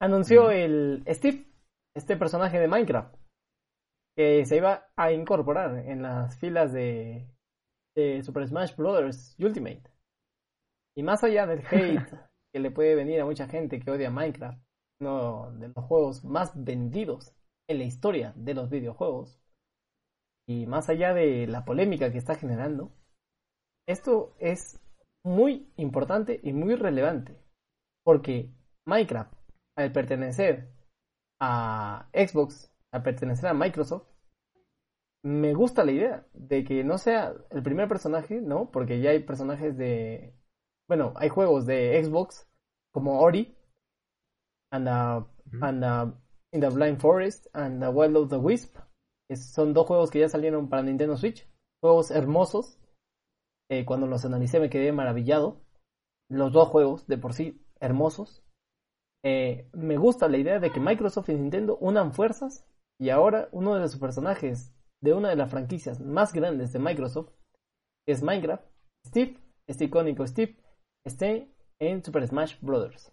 anunció 0.00 0.50
el 0.50 1.02
Steve, 1.08 1.46
este 1.96 2.16
personaje 2.16 2.60
de 2.60 2.68
Minecraft, 2.68 3.16
que 4.16 4.44
se 4.44 4.56
iba 4.56 4.86
a 4.96 5.12
incorporar 5.12 5.78
en 5.78 6.02
las 6.02 6.38
filas 6.38 6.72
de, 6.72 7.26
de 7.96 8.22
Super 8.22 8.46
Smash 8.46 8.76
Bros. 8.76 9.34
Ultimate. 9.38 9.93
Y 10.96 11.02
más 11.02 11.24
allá 11.24 11.46
del 11.46 11.64
hate 11.70 12.08
que 12.52 12.60
le 12.60 12.70
puede 12.70 12.94
venir 12.94 13.20
a 13.20 13.24
mucha 13.24 13.48
gente 13.48 13.80
que 13.80 13.90
odia 13.90 14.10
Minecraft, 14.10 14.62
uno 15.00 15.50
de 15.52 15.68
los 15.68 15.84
juegos 15.84 16.24
más 16.24 16.52
vendidos 16.54 17.34
en 17.68 17.78
la 17.78 17.84
historia 17.84 18.32
de 18.36 18.54
los 18.54 18.70
videojuegos, 18.70 19.40
y 20.46 20.66
más 20.66 20.88
allá 20.88 21.14
de 21.14 21.46
la 21.46 21.64
polémica 21.64 22.12
que 22.12 22.18
está 22.18 22.36
generando, 22.36 22.92
esto 23.88 24.34
es 24.38 24.80
muy 25.24 25.72
importante 25.76 26.40
y 26.42 26.52
muy 26.52 26.74
relevante, 26.74 27.36
porque 28.04 28.50
Minecraft, 28.86 29.32
al 29.76 29.92
pertenecer 29.92 30.70
a 31.40 32.08
Xbox, 32.12 32.70
a 32.92 33.02
pertenecer 33.02 33.46
a 33.46 33.54
Microsoft, 33.54 34.06
me 35.24 35.54
gusta 35.54 35.84
la 35.84 35.92
idea 35.92 36.26
de 36.34 36.64
que 36.64 36.84
no 36.84 36.98
sea 36.98 37.34
el 37.50 37.62
primer 37.62 37.88
personaje, 37.88 38.40
¿no? 38.42 38.70
Porque 38.70 39.00
ya 39.00 39.10
hay 39.10 39.20
personajes 39.20 39.76
de... 39.76 40.34
Bueno, 40.88 41.14
hay 41.16 41.28
juegos 41.28 41.66
de 41.66 42.02
Xbox 42.02 42.46
como 42.92 43.20
Ori 43.20 43.56
and, 44.70 44.88
uh, 44.88 45.26
and 45.62 45.84
uh, 45.84 46.14
In 46.54 46.60
the 46.60 46.68
Blind 46.68 47.00
Forest 47.00 47.48
and 47.52 47.80
The 47.82 47.88
Wild 47.88 48.16
of 48.16 48.28
the 48.30 48.36
Wisp. 48.36 48.76
son 49.34 49.74
dos 49.74 49.88
juegos 49.88 50.12
que 50.12 50.20
ya 50.20 50.28
salieron 50.28 50.68
para 50.68 50.84
Nintendo 50.84 51.16
Switch. 51.16 51.48
Juegos 51.82 52.12
hermosos. 52.12 52.78
Eh, 53.68 53.84
cuando 53.84 54.06
los 54.06 54.24
analicé 54.24 54.60
me 54.60 54.70
quedé 54.70 54.92
maravillado. 54.92 55.60
Los 56.30 56.52
dos 56.52 56.68
juegos, 56.68 57.08
de 57.08 57.18
por 57.18 57.34
sí, 57.34 57.60
hermosos. 57.80 58.44
Eh, 59.24 59.68
me 59.72 59.96
gusta 59.96 60.28
la 60.28 60.38
idea 60.38 60.60
de 60.60 60.70
que 60.70 60.78
Microsoft 60.78 61.30
y 61.30 61.34
Nintendo 61.34 61.76
unan 61.78 62.12
fuerzas 62.12 62.68
y 63.00 63.10
ahora 63.10 63.48
uno 63.50 63.74
de 63.74 63.88
sus 63.88 63.98
personajes 63.98 64.72
de 65.02 65.12
una 65.12 65.30
de 65.30 65.36
las 65.36 65.50
franquicias 65.50 66.00
más 66.00 66.32
grandes 66.32 66.72
de 66.72 66.78
Microsoft, 66.78 67.32
que 68.06 68.12
es 68.12 68.22
Minecraft, 68.22 68.64
Steve, 69.06 69.40
este 69.66 69.86
icónico 69.86 70.26
Steve, 70.26 70.56
esté 71.04 71.48
en 71.80 72.02
Super 72.02 72.26
Smash 72.26 72.56
Bros. 72.60 73.12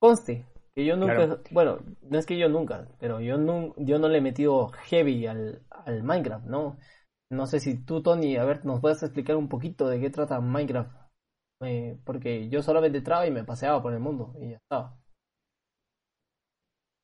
Conste 0.00 0.46
que 0.74 0.84
yo 0.84 0.96
nunca, 0.96 1.40
bueno, 1.52 1.78
no 2.02 2.18
es 2.18 2.26
que 2.26 2.38
yo 2.38 2.50
nunca, 2.50 2.86
pero 3.00 3.20
yo 3.20 3.38
no, 3.38 3.74
yo 3.78 3.98
no 3.98 4.08
le 4.08 4.18
he 4.18 4.20
metido 4.20 4.68
heavy 4.68 5.26
al, 5.26 5.62
al 5.70 6.02
Minecraft, 6.02 6.44
¿no? 6.44 6.76
No 7.30 7.46
sé 7.46 7.60
si 7.60 7.82
tú, 7.82 8.02
Tony, 8.02 8.36
a 8.36 8.44
ver, 8.44 8.64
nos 8.66 8.80
puedes 8.80 9.02
explicar 9.02 9.36
un 9.36 9.48
poquito 9.48 9.88
de 9.88 10.00
qué 10.00 10.10
trata 10.10 10.40
Minecraft. 10.40 10.94
Eh, 11.62 11.98
porque 12.04 12.50
yo 12.50 12.62
solamente 12.62 12.98
entraba 12.98 13.26
y 13.26 13.30
me 13.30 13.44
paseaba 13.44 13.82
por 13.82 13.94
el 13.94 14.00
mundo 14.00 14.34
y 14.38 14.50
ya 14.50 14.56
estaba. 14.58 14.98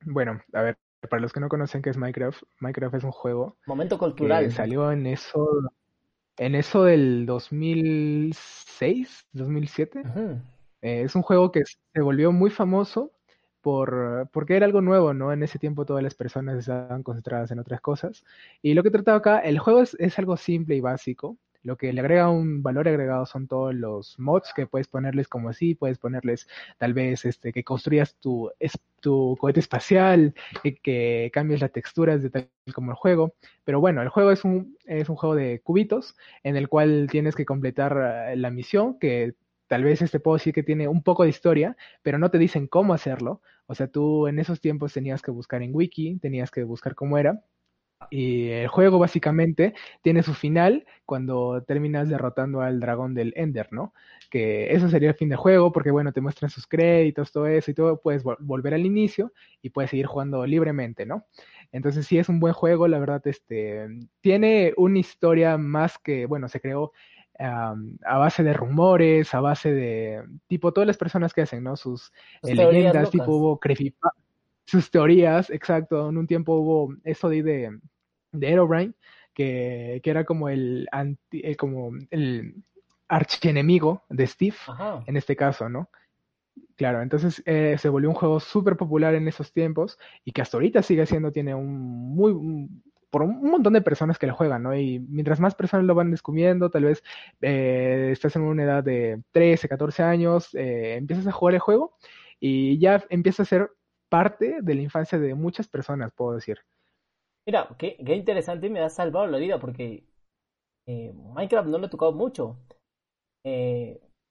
Bueno, 0.04 0.42
a 0.52 0.62
ver, 0.62 0.76
para 1.08 1.22
los 1.22 1.32
que 1.32 1.40
no 1.40 1.48
conocen 1.48 1.80
qué 1.80 1.90
es 1.90 1.96
Minecraft, 1.96 2.42
Minecraft 2.60 2.96
es 2.96 3.04
un 3.04 3.12
juego. 3.12 3.56
Momento 3.66 3.98
cultural. 3.98 4.44
Que 4.44 4.50
salió 4.50 4.92
en 4.92 5.06
eso, 5.06 5.48
en 6.46 6.54
eso 6.56 6.84
del 6.84 7.26
2006, 7.26 9.26
2007. 9.32 10.02
Eh, 10.82 11.02
es 11.02 11.14
un 11.14 11.22
juego 11.22 11.52
que 11.52 11.62
se 11.64 12.00
volvió 12.00 12.32
muy 12.32 12.50
famoso 12.50 13.12
por, 13.60 14.28
porque 14.32 14.56
era 14.56 14.66
algo 14.66 14.80
nuevo, 14.80 15.14
¿no? 15.14 15.32
En 15.32 15.44
ese 15.44 15.60
tiempo 15.60 15.86
todas 15.86 16.02
las 16.02 16.14
personas 16.14 16.58
estaban 16.58 17.04
concentradas 17.04 17.52
en 17.52 17.60
otras 17.60 17.80
cosas. 17.80 18.24
Y 18.60 18.74
lo 18.74 18.82
que 18.82 18.88
he 18.88 18.92
tratado 18.92 19.18
acá, 19.18 19.38
el 19.38 19.60
juego 19.60 19.82
es, 19.82 19.96
es 20.00 20.18
algo 20.18 20.36
simple 20.36 20.74
y 20.74 20.80
básico. 20.80 21.36
Lo 21.62 21.76
que 21.76 21.92
le 21.92 22.00
agrega 22.00 22.30
un 22.30 22.62
valor 22.62 22.88
agregado 22.88 23.26
son 23.26 23.46
todos 23.48 23.74
los 23.74 24.18
mods 24.18 24.52
que 24.54 24.66
puedes 24.66 24.88
ponerles 24.88 25.28
como 25.28 25.48
así, 25.48 25.74
puedes 25.74 25.98
ponerles 25.98 26.48
tal 26.78 26.92
vez 26.94 27.24
este 27.24 27.52
que 27.52 27.64
construyas 27.64 28.16
tu, 28.16 28.50
tu 29.00 29.36
cohete 29.38 29.60
espacial, 29.60 30.34
que, 30.62 30.76
que 30.76 31.30
cambies 31.32 31.60
las 31.60 31.72
texturas 31.72 32.22
de 32.22 32.30
tal 32.30 32.48
como 32.74 32.90
el 32.92 32.96
juego. 32.96 33.34
Pero 33.64 33.80
bueno, 33.80 34.02
el 34.02 34.08
juego 34.08 34.30
es 34.30 34.44
un, 34.44 34.76
es 34.86 35.08
un 35.08 35.16
juego 35.16 35.34
de 35.34 35.60
cubitos 35.60 36.16
en 36.42 36.56
el 36.56 36.68
cual 36.68 37.08
tienes 37.10 37.34
que 37.34 37.44
completar 37.46 38.28
eh, 38.32 38.36
la 38.36 38.50
misión, 38.50 38.98
que 38.98 39.34
tal 39.66 39.84
vez 39.84 40.02
este 40.02 40.20
puedo 40.20 40.36
decir 40.36 40.54
que 40.54 40.62
tiene 40.62 40.88
un 40.88 41.02
poco 41.02 41.24
de 41.24 41.30
historia, 41.30 41.76
pero 42.02 42.18
no 42.18 42.30
te 42.30 42.38
dicen 42.38 42.66
cómo 42.66 42.94
hacerlo. 42.94 43.40
O 43.66 43.74
sea, 43.74 43.88
tú 43.88 44.26
en 44.28 44.38
esos 44.38 44.60
tiempos 44.60 44.92
tenías 44.92 45.22
que 45.22 45.30
buscar 45.30 45.62
en 45.62 45.74
wiki, 45.74 46.18
tenías 46.18 46.50
que 46.50 46.62
buscar 46.64 46.94
cómo 46.94 47.18
era. 47.18 47.42
Y 48.10 48.48
el 48.48 48.68
juego 48.68 48.98
básicamente 48.98 49.74
tiene 50.02 50.22
su 50.22 50.34
final 50.34 50.86
cuando 51.06 51.62
terminas 51.62 52.08
derrotando 52.08 52.60
al 52.60 52.80
dragón 52.80 53.14
del 53.14 53.32
Ender, 53.36 53.68
¿no? 53.72 53.94
Que 54.30 54.72
eso 54.72 54.88
sería 54.88 55.10
el 55.10 55.14
fin 55.14 55.28
del 55.28 55.38
juego 55.38 55.72
porque, 55.72 55.90
bueno, 55.90 56.12
te 56.12 56.20
muestran 56.20 56.50
sus 56.50 56.66
créditos, 56.66 57.32
todo 57.32 57.46
eso 57.46 57.70
y 57.70 57.74
todo, 57.74 58.00
puedes 58.00 58.22
volver 58.22 58.74
al 58.74 58.86
inicio 58.86 59.32
y 59.60 59.70
puedes 59.70 59.90
seguir 59.90 60.06
jugando 60.06 60.46
libremente, 60.46 61.06
¿no? 61.06 61.26
Entonces 61.70 62.06
sí 62.06 62.18
es 62.18 62.28
un 62.28 62.40
buen 62.40 62.52
juego, 62.52 62.88
la 62.88 62.98
verdad, 62.98 63.22
este, 63.26 63.88
tiene 64.20 64.74
una 64.76 64.98
historia 64.98 65.56
más 65.56 65.98
que, 65.98 66.26
bueno, 66.26 66.48
se 66.48 66.60
creó 66.60 66.92
a 67.38 68.18
base 68.18 68.42
de 68.42 68.52
rumores, 68.52 69.34
a 69.34 69.40
base 69.40 69.72
de, 69.72 70.22
tipo, 70.46 70.72
todas 70.72 70.86
las 70.86 70.96
personas 70.96 71.32
que 71.32 71.42
hacen, 71.42 71.64
¿no? 71.64 71.76
Sus 71.76 72.12
eh, 72.42 72.54
leyendas, 72.54 73.10
tipo, 73.10 73.32
hubo 73.32 73.60
sus 74.64 74.90
teorías, 74.90 75.50
exacto, 75.50 76.08
en 76.08 76.18
un 76.18 76.26
tiempo 76.26 76.54
hubo 76.54 76.94
eso 77.04 77.28
de, 77.28 77.42
de, 77.42 77.78
de 78.32 78.50
Herobrine, 78.50 78.94
que, 79.34 80.00
que, 80.02 80.10
era 80.10 80.24
como 80.24 80.48
el, 80.48 80.88
anti, 80.90 81.54
como 81.56 81.92
el 82.10 82.54
archienemigo 83.08 84.04
de 84.08 84.26
Steve, 84.26 84.56
en 85.06 85.16
este 85.16 85.36
caso, 85.36 85.68
¿no? 85.68 85.88
Claro, 86.76 87.02
entonces 87.02 87.42
eh, 87.46 87.76
se 87.78 87.88
volvió 87.88 88.08
un 88.08 88.14
juego 88.14 88.40
súper 88.40 88.76
popular 88.76 89.14
en 89.14 89.28
esos 89.28 89.52
tiempos 89.52 89.98
y 90.24 90.32
que 90.32 90.42
hasta 90.42 90.56
ahorita 90.56 90.82
sigue 90.82 91.06
siendo, 91.06 91.30
tiene 91.30 91.54
un 91.54 92.14
muy, 92.14 92.68
por 93.10 93.22
un 93.22 93.42
montón 93.42 93.74
de 93.74 93.82
personas 93.82 94.18
que 94.18 94.26
lo 94.26 94.34
juegan, 94.34 94.62
¿no? 94.62 94.74
Y 94.74 94.98
mientras 94.98 95.38
más 95.38 95.54
personas 95.54 95.84
lo 95.86 95.94
van 95.94 96.10
descubriendo, 96.10 96.70
tal 96.70 96.84
vez 96.84 97.02
eh, 97.42 98.08
estás 98.12 98.36
en 98.36 98.42
una 98.42 98.64
edad 98.64 98.82
de 98.82 99.22
13, 99.32 99.68
14 99.68 100.02
años, 100.02 100.54
eh, 100.54 100.96
empiezas 100.96 101.26
a 101.26 101.32
jugar 101.32 101.54
el 101.54 101.60
juego 101.60 101.94
y 102.40 102.78
ya 102.78 103.04
empieza 103.10 103.42
a 103.42 103.46
ser 103.46 103.70
parte 104.08 104.58
de 104.62 104.74
la 104.74 104.82
infancia 104.82 105.18
de 105.18 105.34
muchas 105.34 105.68
personas, 105.68 106.12
puedo 106.12 106.34
decir. 106.34 106.58
Mira, 107.46 107.68
qué, 107.78 107.96
qué 108.04 108.14
interesante, 108.14 108.70
me 108.70 108.80
ha 108.80 108.88
salvado 108.88 109.26
la 109.26 109.38
vida 109.38 109.58
porque 109.58 110.04
eh, 110.86 111.12
Minecraft 111.12 111.68
no 111.68 111.78
lo 111.78 111.86
he 111.86 111.90
tocado 111.90 112.12
mucho. 112.12 112.56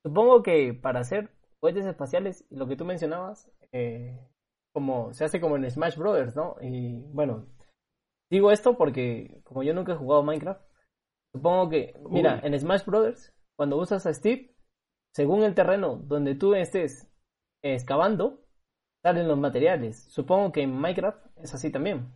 supongo 0.05 0.43
que 0.43 0.73
para 0.73 1.01
hacer 1.01 1.29
cohetes 1.59 1.85
espaciales, 1.85 2.45
lo 2.49 2.67
que 2.67 2.75
tú 2.75 2.85
mencionabas, 2.85 3.51
como 4.73 5.13
se 5.13 5.25
hace 5.25 5.41
como 5.41 5.57
en 5.57 5.69
Smash 5.69 5.97
Brothers, 5.97 6.35
¿no? 6.35 6.55
Y 6.61 7.01
bueno, 7.11 7.45
Digo 8.31 8.49
esto 8.49 8.77
porque, 8.77 9.41
como 9.43 9.61
yo 9.61 9.73
nunca 9.73 9.91
he 9.91 9.97
jugado 9.97 10.23
Minecraft, 10.23 10.61
supongo 11.35 11.69
que, 11.69 11.93
mira, 12.09 12.39
en 12.41 12.57
Smash 12.57 12.85
Brothers, 12.85 13.33
cuando 13.57 13.75
usas 13.75 14.05
a 14.05 14.13
Steve, 14.13 14.55
según 15.13 15.43
el 15.43 15.53
terreno 15.53 15.97
donde 15.97 16.35
tú 16.35 16.55
estés 16.55 17.11
excavando, 17.61 18.39
salen 19.03 19.27
los 19.27 19.37
materiales. 19.37 20.05
Supongo 20.05 20.53
que 20.53 20.61
en 20.61 20.71
Minecraft 20.71 21.25
es 21.43 21.53
así 21.53 21.71
también, 21.71 22.09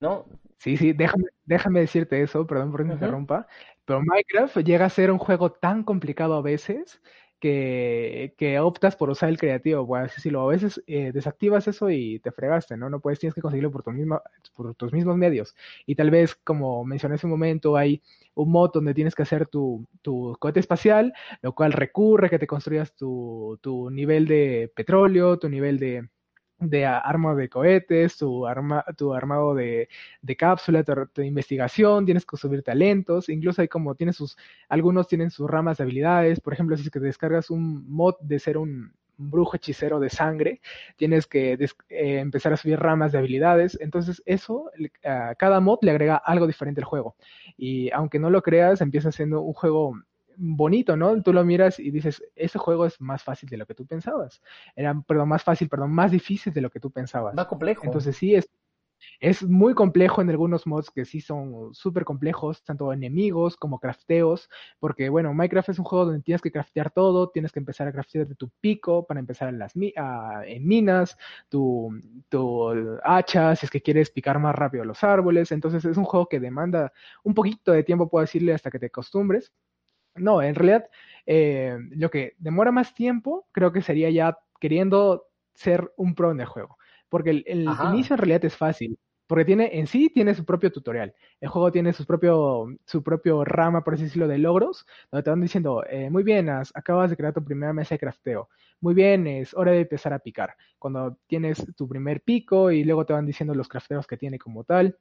¿no? 0.00 0.26
Sí, 0.58 0.76
sí, 0.76 0.92
déjame, 0.92 1.24
déjame 1.44 1.80
decirte 1.80 2.22
eso, 2.22 2.46
perdón 2.46 2.70
por 2.70 2.80
que 2.80 2.84
me 2.84 2.94
interrumpa, 2.94 3.46
pero 3.84 4.00
Minecraft 4.00 4.58
llega 4.58 4.86
a 4.86 4.90
ser 4.90 5.10
un 5.10 5.18
juego 5.18 5.52
tan 5.52 5.82
complicado 5.82 6.34
a 6.34 6.42
veces 6.42 7.00
que, 7.40 8.58
optas 8.60 8.96
por 8.96 9.10
usar 9.10 9.28
el 9.28 9.38
creativo, 9.38 9.86
pues 9.86 10.16
así 10.16 10.30
lo 10.30 10.42
a 10.42 10.46
veces 10.46 10.82
eh, 10.86 11.12
desactivas 11.12 11.68
eso 11.68 11.90
y 11.90 12.18
te 12.20 12.32
fregaste, 12.32 12.76
¿no? 12.76 12.88
No 12.88 13.00
puedes, 13.00 13.18
tienes 13.18 13.34
que 13.34 13.42
conseguirlo 13.42 13.70
por, 13.70 13.82
tu 13.82 13.90
misma, 13.90 14.22
por 14.54 14.74
tus 14.74 14.92
mismos 14.92 15.16
medios. 15.16 15.54
Y 15.84 15.94
tal 15.94 16.10
vez, 16.10 16.34
como 16.34 16.84
mencioné 16.84 17.16
hace 17.16 17.26
un 17.26 17.32
momento, 17.32 17.76
hay 17.76 18.02
un 18.34 18.50
mod 18.50 18.70
donde 18.72 18.94
tienes 18.94 19.14
que 19.14 19.22
hacer 19.22 19.46
tu, 19.46 19.86
tu 20.00 20.34
cohete 20.40 20.60
espacial, 20.60 21.12
lo 21.42 21.54
cual 21.54 21.72
recurre 21.72 22.30
que 22.30 22.38
te 22.38 22.46
construyas 22.46 22.94
tu, 22.94 23.58
tu 23.60 23.90
nivel 23.90 24.26
de 24.26 24.72
petróleo, 24.74 25.38
tu 25.38 25.48
nivel 25.50 25.78
de, 25.78 26.08
de 26.58 26.86
arma 26.86 27.34
de 27.34 27.48
cohetes, 27.48 28.16
tu, 28.16 28.46
arma, 28.46 28.84
tu 28.96 29.12
armado 29.14 29.54
de, 29.54 29.88
de 30.22 30.36
cápsula, 30.36 30.84
tu, 30.84 31.22
investigación, 31.22 32.04
tienes 32.04 32.24
que 32.24 32.36
subir 32.36 32.62
talentos, 32.62 33.28
incluso 33.28 33.62
hay 33.62 33.68
como 33.68 33.94
tienes 33.94 34.16
sus, 34.16 34.36
algunos 34.68 35.08
tienen 35.08 35.30
sus 35.30 35.50
ramas 35.50 35.78
de 35.78 35.84
habilidades, 35.84 36.40
por 36.40 36.52
ejemplo, 36.52 36.76
si 36.76 36.84
es 36.84 36.90
que 36.90 37.00
descargas 37.00 37.50
un 37.50 37.88
mod 37.90 38.14
de 38.20 38.38
ser 38.38 38.58
un, 38.58 38.92
brujo 39.16 39.56
hechicero 39.56 40.00
de 40.00 40.10
sangre, 40.10 40.60
tienes 40.96 41.26
que 41.26 41.52
eh, 41.52 42.18
empezar 42.18 42.52
a 42.52 42.56
subir 42.56 42.78
ramas 42.78 43.12
de 43.12 43.18
habilidades, 43.18 43.78
entonces 43.80 44.22
eso, 44.26 44.70
a 45.04 45.34
cada 45.36 45.60
mod 45.60 45.78
le 45.82 45.92
agrega 45.92 46.16
algo 46.16 46.46
diferente 46.46 46.80
al 46.80 46.84
juego, 46.84 47.16
y 47.56 47.90
aunque 47.92 48.18
no 48.18 48.30
lo 48.30 48.42
creas, 48.42 48.80
empieza 48.80 49.12
siendo 49.12 49.40
un 49.42 49.52
juego 49.52 49.94
bonito, 50.36 50.96
¿no? 50.96 51.22
Tú 51.22 51.32
lo 51.32 51.44
miras 51.44 51.78
y 51.78 51.90
dices, 51.90 52.22
ese 52.34 52.58
juego 52.58 52.86
es 52.86 53.00
más 53.00 53.22
fácil 53.22 53.48
de 53.48 53.56
lo 53.56 53.66
que 53.66 53.74
tú 53.74 53.86
pensabas. 53.86 54.42
Era, 54.76 54.94
perdón, 55.06 55.28
más 55.28 55.42
fácil, 55.42 55.68
perdón, 55.68 55.92
más 55.92 56.10
difícil 56.10 56.52
de 56.52 56.60
lo 56.60 56.70
que 56.70 56.80
tú 56.80 56.90
pensabas. 56.90 57.34
Más 57.34 57.46
complejo. 57.46 57.84
Entonces 57.84 58.16
sí, 58.16 58.34
es, 58.34 58.48
es 59.20 59.42
muy 59.42 59.74
complejo 59.74 60.22
en 60.22 60.30
algunos 60.30 60.66
mods 60.66 60.90
que 60.90 61.04
sí 61.04 61.20
son 61.20 61.74
súper 61.74 62.04
complejos, 62.04 62.62
tanto 62.64 62.92
enemigos 62.92 63.56
como 63.56 63.78
crafteos, 63.78 64.48
porque 64.78 65.08
bueno, 65.08 65.32
Minecraft 65.34 65.70
es 65.70 65.78
un 65.78 65.84
juego 65.84 66.06
donde 66.06 66.22
tienes 66.22 66.42
que 66.42 66.52
craftear 66.52 66.90
todo, 66.90 67.30
tienes 67.30 67.52
que 67.52 67.58
empezar 67.58 67.88
a 67.88 67.92
craftear 67.92 68.26
de 68.26 68.34
tu 68.34 68.50
pico 68.60 69.06
para 69.06 69.20
empezar 69.20 69.48
en 69.48 69.58
las 69.58 69.74
en 69.76 70.66
minas, 70.66 71.16
tu, 71.48 71.90
tu 72.28 72.70
hacha, 73.02 73.56
si 73.56 73.66
es 73.66 73.70
que 73.70 73.82
quieres 73.82 74.10
picar 74.10 74.38
más 74.38 74.54
rápido 74.54 74.84
los 74.84 75.02
árboles, 75.04 75.52
entonces 75.52 75.84
es 75.84 75.96
un 75.96 76.04
juego 76.04 76.28
que 76.28 76.40
demanda 76.40 76.92
un 77.22 77.34
poquito 77.34 77.72
de 77.72 77.82
tiempo, 77.82 78.08
puedo 78.08 78.22
decirle, 78.22 78.54
hasta 78.54 78.70
que 78.70 78.78
te 78.78 78.86
acostumbres. 78.86 79.52
No, 80.16 80.42
en 80.42 80.54
realidad 80.54 80.88
eh, 81.26 81.76
lo 81.90 82.10
que 82.10 82.34
demora 82.38 82.70
más 82.70 82.94
tiempo 82.94 83.46
creo 83.52 83.72
que 83.72 83.82
sería 83.82 84.10
ya 84.10 84.38
queriendo 84.60 85.26
ser 85.54 85.92
un 85.96 86.14
pro 86.14 86.30
en 86.30 86.40
el 86.40 86.46
juego. 86.46 86.78
Porque 87.08 87.30
el, 87.30 87.68
inicio 87.92 88.14
en 88.14 88.18
realidad 88.18 88.44
es 88.44 88.56
fácil. 88.56 88.98
porque 89.26 89.44
tiene, 89.44 89.78
en 89.78 89.86
sí 89.86 90.10
tiene 90.12 90.34
su 90.34 90.44
propio 90.44 90.70
tutorial. 90.72 91.14
El 91.40 91.48
juego 91.48 91.70
tiene 91.72 91.92
su 91.92 92.04
propio, 92.04 92.66
su 92.84 93.02
propio 93.02 93.44
rama, 93.44 93.82
por 93.84 93.94
así 93.94 94.04
decirlo, 94.04 94.28
de 94.28 94.38
logros, 94.38 94.86
donde 95.10 95.22
te 95.22 95.30
van 95.30 95.40
diciendo, 95.40 95.84
eh, 95.88 96.10
muy 96.10 96.22
bien, 96.22 96.48
acabas 96.50 97.10
de 97.10 97.16
crear 97.16 97.32
tu 97.32 97.44
primera 97.44 97.72
mesa 97.72 97.94
de 97.94 98.00
crafteo. 98.00 98.48
Muy 98.80 98.94
bien, 98.94 99.26
es 99.26 99.54
hora 99.54 99.72
de 99.72 99.80
empezar 99.80 100.12
a 100.12 100.18
picar. 100.18 100.56
Cuando 100.78 101.18
tienes 101.26 101.64
tu 101.76 101.88
primer 101.88 102.20
pico 102.20 102.70
y 102.70 102.84
luego 102.84 103.06
te 103.06 103.12
van 103.12 103.26
diciendo 103.26 103.54
los 103.54 103.68
crafteos 103.68 104.06
que 104.06 104.16
tiene 104.16 104.38
como 104.38 104.64
tal. 104.64 104.98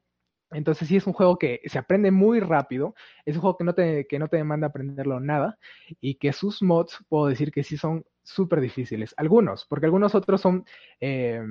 Entonces 0.54 0.88
sí 0.88 0.97
es 0.97 1.08
un 1.08 1.14
juego 1.14 1.38
que 1.38 1.62
se 1.66 1.80
aprende 1.80 2.12
muy 2.12 2.39
rápido, 2.39 2.95
es 3.26 3.36
un 3.36 3.41
juego 3.41 3.58
que 3.58 3.64
no 3.64 3.74
te, 3.74 4.08
que 4.08 4.20
no 4.20 4.28
te 4.28 4.38
demanda 4.38 4.68
aprenderlo 4.68 5.20
nada 5.20 5.58
y 6.01 6.16
que 6.16 6.34
sus 6.34 6.62
mods 6.62 7.04
puedo 7.10 7.28
decir 7.28 7.51
que 7.51 7.64
sí 7.64 7.78
son 7.78 8.06
súper 8.24 8.62
difíciles. 8.62 9.14
Algunos, 9.18 9.66
porque 9.66 9.86
algunos 9.86 10.16
otros 10.16 10.41
son 10.41 10.66
eh, 10.99 11.41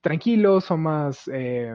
tranquilos, 0.00 0.64
son 0.64 0.82
más, 0.82 1.28
eh, 1.32 1.72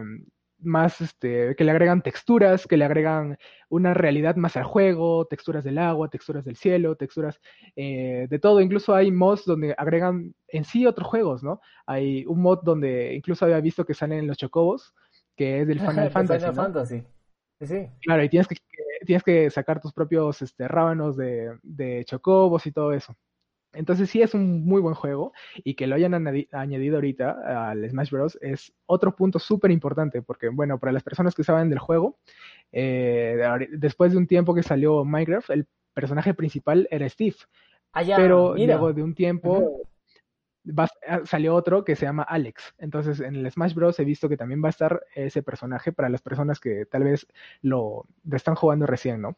más 0.59 1.01
este, 1.01 1.55
que 1.55 1.63
le 1.63 1.71
agregan 1.71 2.01
texturas, 2.01 2.67
que 2.67 2.77
le 2.77 2.85
agregan 2.85 3.37
una 3.69 3.93
realidad 3.93 4.35
más 4.35 4.57
al 4.57 4.63
juego, 4.63 5.25
texturas 5.27 5.63
del 5.63 5.77
agua, 5.77 6.09
texturas 6.09 6.45
del 6.45 6.55
cielo, 6.55 6.95
texturas 6.95 7.39
eh, 7.75 8.27
de 8.29 8.39
todo. 8.39 8.61
Incluso 8.61 8.95
hay 8.95 9.11
mods 9.11 9.45
donde 9.45 9.75
agregan 9.77 10.33
en 10.47 10.63
sí 10.63 10.85
otros 10.85 11.07
juegos, 11.07 11.43
¿no? 11.43 11.59
Hay 11.85 12.25
un 12.25 12.41
mod 12.41 12.59
donde 12.63 13.13
incluso 13.13 13.45
había 13.45 13.59
visto 13.59 13.85
que 13.85 13.93
salen 13.93 14.27
los 14.27 14.37
chocobos 14.37 14.93
que 15.35 15.61
es 15.61 15.67
del 15.67 15.79
Final 15.79 16.09
Fantasy. 16.11 16.39
Final 16.39 16.55
Fantasy. 16.55 17.03
Sí, 17.61 17.87
Claro, 18.01 18.23
y 18.23 18.29
tienes 18.29 18.47
que, 18.47 18.57
tienes 19.05 19.23
que 19.23 19.49
sacar 19.49 19.79
tus 19.79 19.93
propios 19.93 20.41
este, 20.41 20.67
rábanos 20.67 21.15
de, 21.15 21.57
de 21.63 22.03
chocobos 22.05 22.65
y 22.67 22.71
todo 22.71 22.91
eso. 22.91 23.15
Entonces 23.75 24.09
sí 24.09 24.21
es 24.21 24.33
un 24.33 24.65
muy 24.65 24.81
buen 24.81 24.95
juego 24.95 25.33
y 25.63 25.75
que 25.75 25.87
lo 25.87 25.95
hayan 25.95 26.13
añadido 26.51 26.95
ahorita 26.95 27.69
al 27.69 27.87
Smash 27.89 28.09
Bros. 28.09 28.37
es 28.41 28.73
otro 28.85 29.15
punto 29.15 29.37
súper 29.37 29.71
importante 29.71 30.21
porque, 30.21 30.49
bueno, 30.49 30.79
para 30.79 30.93
las 30.93 31.03
personas 31.03 31.35
que 31.35 31.43
saben 31.43 31.69
del 31.69 31.79
juego, 31.79 32.17
eh, 32.71 33.37
después 33.71 34.11
de 34.11 34.17
un 34.17 34.27
tiempo 34.27 34.55
que 34.55 34.63
salió 34.63 35.03
Minecraft, 35.03 35.49
el 35.51 35.67
personaje 35.93 36.33
principal 36.33 36.87
era 36.89 37.07
Steve. 37.09 37.35
Ah, 37.93 38.03
pero 38.15 38.55
luego 38.55 38.93
de 38.93 39.03
un 39.03 39.15
tiempo 39.15 39.81
Ah, 41.07 41.21
salió 41.25 41.53
otro 41.55 41.83
que 41.83 41.95
se 41.95 42.05
llama 42.05 42.23
Alex. 42.23 42.73
Entonces, 42.77 43.19
en 43.19 43.35
el 43.35 43.51
Smash 43.51 43.73
Bros. 43.73 43.99
he 43.99 44.05
visto 44.05 44.29
que 44.29 44.37
también 44.37 44.63
va 44.63 44.67
a 44.67 44.71
estar 44.71 45.05
ese 45.15 45.43
personaje 45.43 45.91
para 45.91 46.09
las 46.09 46.21
personas 46.21 46.59
que 46.59 46.85
tal 46.85 47.03
vez 47.03 47.27
lo, 47.61 48.05
están 48.31 48.55
jugando 48.55 48.85
recién, 48.85 49.21
¿no? 49.21 49.37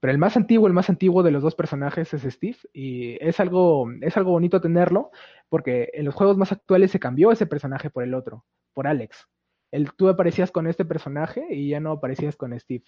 Pero 0.00 0.12
el 0.12 0.18
más 0.18 0.36
antiguo, 0.36 0.66
el 0.66 0.72
más 0.72 0.88
antiguo 0.88 1.22
de 1.22 1.30
los 1.30 1.42
dos 1.42 1.54
personajes 1.54 2.14
es 2.14 2.22
Steve 2.22 2.56
y 2.72 3.22
es 3.24 3.38
algo, 3.38 3.86
es 4.00 4.16
algo 4.16 4.32
bonito 4.32 4.60
tenerlo 4.60 5.10
porque 5.48 5.90
en 5.92 6.06
los 6.06 6.14
juegos 6.14 6.38
más 6.38 6.52
actuales 6.52 6.90
se 6.90 7.00
cambió 7.00 7.30
ese 7.32 7.46
personaje 7.46 7.90
por 7.90 8.02
el 8.02 8.14
otro, 8.14 8.44
por 8.72 8.86
Alex. 8.86 9.28
El, 9.70 9.92
tú 9.92 10.08
aparecías 10.08 10.50
con 10.50 10.66
este 10.66 10.84
personaje 10.86 11.46
y 11.50 11.68
ya 11.68 11.80
no 11.80 11.92
aparecías 11.92 12.36
con 12.36 12.58
Steve. 12.58 12.84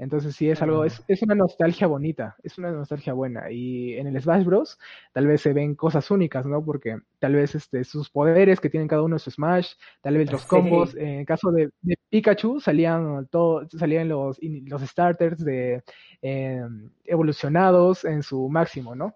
Entonces 0.00 0.34
sí 0.34 0.48
es 0.48 0.62
algo, 0.62 0.86
es, 0.86 1.04
es, 1.08 1.22
una 1.22 1.34
nostalgia 1.34 1.86
bonita, 1.86 2.34
es 2.42 2.56
una 2.56 2.72
nostalgia 2.72 3.12
buena. 3.12 3.50
Y 3.50 3.98
en 3.98 4.06
el 4.06 4.20
Smash 4.20 4.44
Bros. 4.44 4.78
tal 5.12 5.26
vez 5.26 5.42
se 5.42 5.52
ven 5.52 5.74
cosas 5.74 6.10
únicas, 6.10 6.46
¿no? 6.46 6.64
Porque 6.64 6.96
tal 7.18 7.34
vez 7.34 7.54
este, 7.54 7.84
sus 7.84 8.08
poderes 8.08 8.60
que 8.60 8.70
tienen 8.70 8.88
cada 8.88 9.02
uno 9.02 9.16
de 9.16 9.20
su 9.20 9.30
Smash, 9.30 9.74
tal 10.00 10.16
vez 10.16 10.32
los 10.32 10.46
combos, 10.46 10.94
en 10.94 11.20
el 11.20 11.26
caso 11.26 11.52
de, 11.52 11.70
Pikachu 12.08 12.60
salían 12.60 13.26
todo, 13.26 13.68
salían 13.68 14.08
los, 14.08 14.38
los 14.40 14.82
starters 14.82 15.44
de 15.44 15.82
eh, 16.22 16.62
evolucionados 17.04 18.06
en 18.06 18.22
su 18.22 18.48
máximo, 18.48 18.94
¿no? 18.94 19.14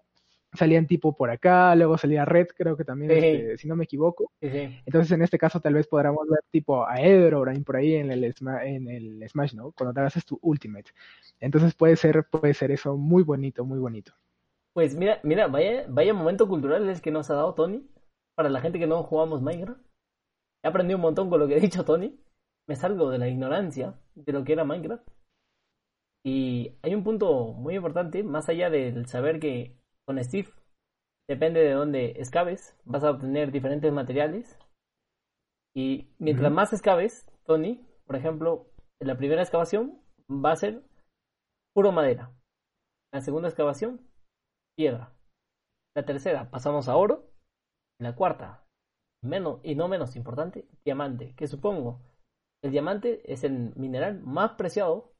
Salían 0.55 0.87
tipo 0.87 1.15
por 1.15 1.29
acá, 1.29 1.75
luego 1.75 1.97
salía 1.97 2.25
Red, 2.25 2.47
creo 2.55 2.75
que 2.77 2.83
también, 2.83 3.11
este, 3.11 3.57
si 3.57 3.67
no 3.67 3.75
me 3.75 3.83
equivoco. 3.85 4.31
Entonces, 4.41 5.11
en 5.11 5.21
este 5.21 5.37
caso, 5.37 5.59
tal 5.59 5.73
vez 5.73 5.87
podamos 5.87 6.27
ver 6.27 6.39
tipo 6.51 6.85
a 6.85 7.01
Edrobrain 7.01 7.63
por 7.63 7.75
ahí 7.75 7.95
en 7.95 8.11
el, 8.11 8.23
en 8.23 8.89
el 8.89 9.29
Smash, 9.29 9.53
¿no? 9.53 9.71
Cuando 9.71 9.93
te 9.93 10.01
haces 10.01 10.25
tu 10.25 10.39
Ultimate. 10.41 10.91
Entonces, 11.39 11.73
puede 11.73 11.95
ser, 11.95 12.25
puede 12.25 12.53
ser 12.53 12.71
eso 12.71 12.97
muy 12.97 13.23
bonito, 13.23 13.65
muy 13.65 13.79
bonito. 13.79 14.13
Pues 14.73 14.95
mira, 14.95 15.19
mira, 15.23 15.47
vaya, 15.47 15.85
vaya 15.87 16.13
momento 16.13 16.47
cultural 16.47 16.89
es 16.89 17.01
que 17.01 17.11
nos 17.11 17.29
ha 17.29 17.35
dado 17.35 17.53
Tony. 17.53 17.87
Para 18.35 18.49
la 18.49 18.59
gente 18.59 18.79
que 18.79 18.87
no 18.87 19.03
jugamos 19.03 19.41
Minecraft. 19.41 19.79
He 20.63 20.67
aprendido 20.67 20.97
un 20.97 21.03
montón 21.03 21.29
con 21.29 21.39
lo 21.39 21.47
que 21.47 21.55
ha 21.55 21.59
dicho 21.59 21.85
Tony. 21.85 22.19
Me 22.67 22.75
salgo 22.75 23.09
de 23.09 23.17
la 23.17 23.29
ignorancia 23.29 23.97
de 24.15 24.33
lo 24.33 24.43
que 24.43 24.53
era 24.53 24.65
Minecraft. 24.65 25.07
Y 26.25 26.75
hay 26.81 26.95
un 26.95 27.03
punto 27.03 27.53
muy 27.53 27.75
importante, 27.75 28.23
más 28.23 28.49
allá 28.49 28.71
del 28.71 29.05
saber 29.05 29.39
que 29.39 29.77
con 30.05 30.23
Steve, 30.23 30.49
depende 31.27 31.61
de 31.61 31.71
dónde 31.71 32.05
excaves, 32.17 32.77
vas 32.85 33.03
a 33.03 33.11
obtener 33.11 33.51
diferentes 33.51 33.91
materiales. 33.91 34.59
Y 35.75 36.07
mientras 36.19 36.51
más 36.51 36.71
excaves, 36.71 37.27
Tony, 37.45 37.85
por 38.05 38.15
ejemplo, 38.15 38.67
en 39.01 39.07
la 39.07 39.17
primera 39.17 39.41
excavación 39.41 40.01
va 40.29 40.51
a 40.51 40.55
ser 40.55 40.83
puro 41.73 41.91
madera. 41.91 42.31
La 43.13 43.21
segunda 43.21 43.49
excavación, 43.49 44.07
piedra. 44.77 45.13
La 45.95 46.05
tercera, 46.05 46.49
pasamos 46.49 46.87
a 46.87 46.95
oro. 46.95 47.31
La 47.99 48.15
cuarta, 48.15 48.65
menos 49.23 49.59
y 49.63 49.75
no 49.75 49.87
menos 49.87 50.15
importante, 50.15 50.67
diamante. 50.83 51.33
Que 51.35 51.47
supongo, 51.47 52.01
el 52.63 52.71
diamante 52.71 53.21
es 53.31 53.43
el 53.43 53.73
mineral 53.75 54.21
más 54.21 54.51
preciado 54.53 55.13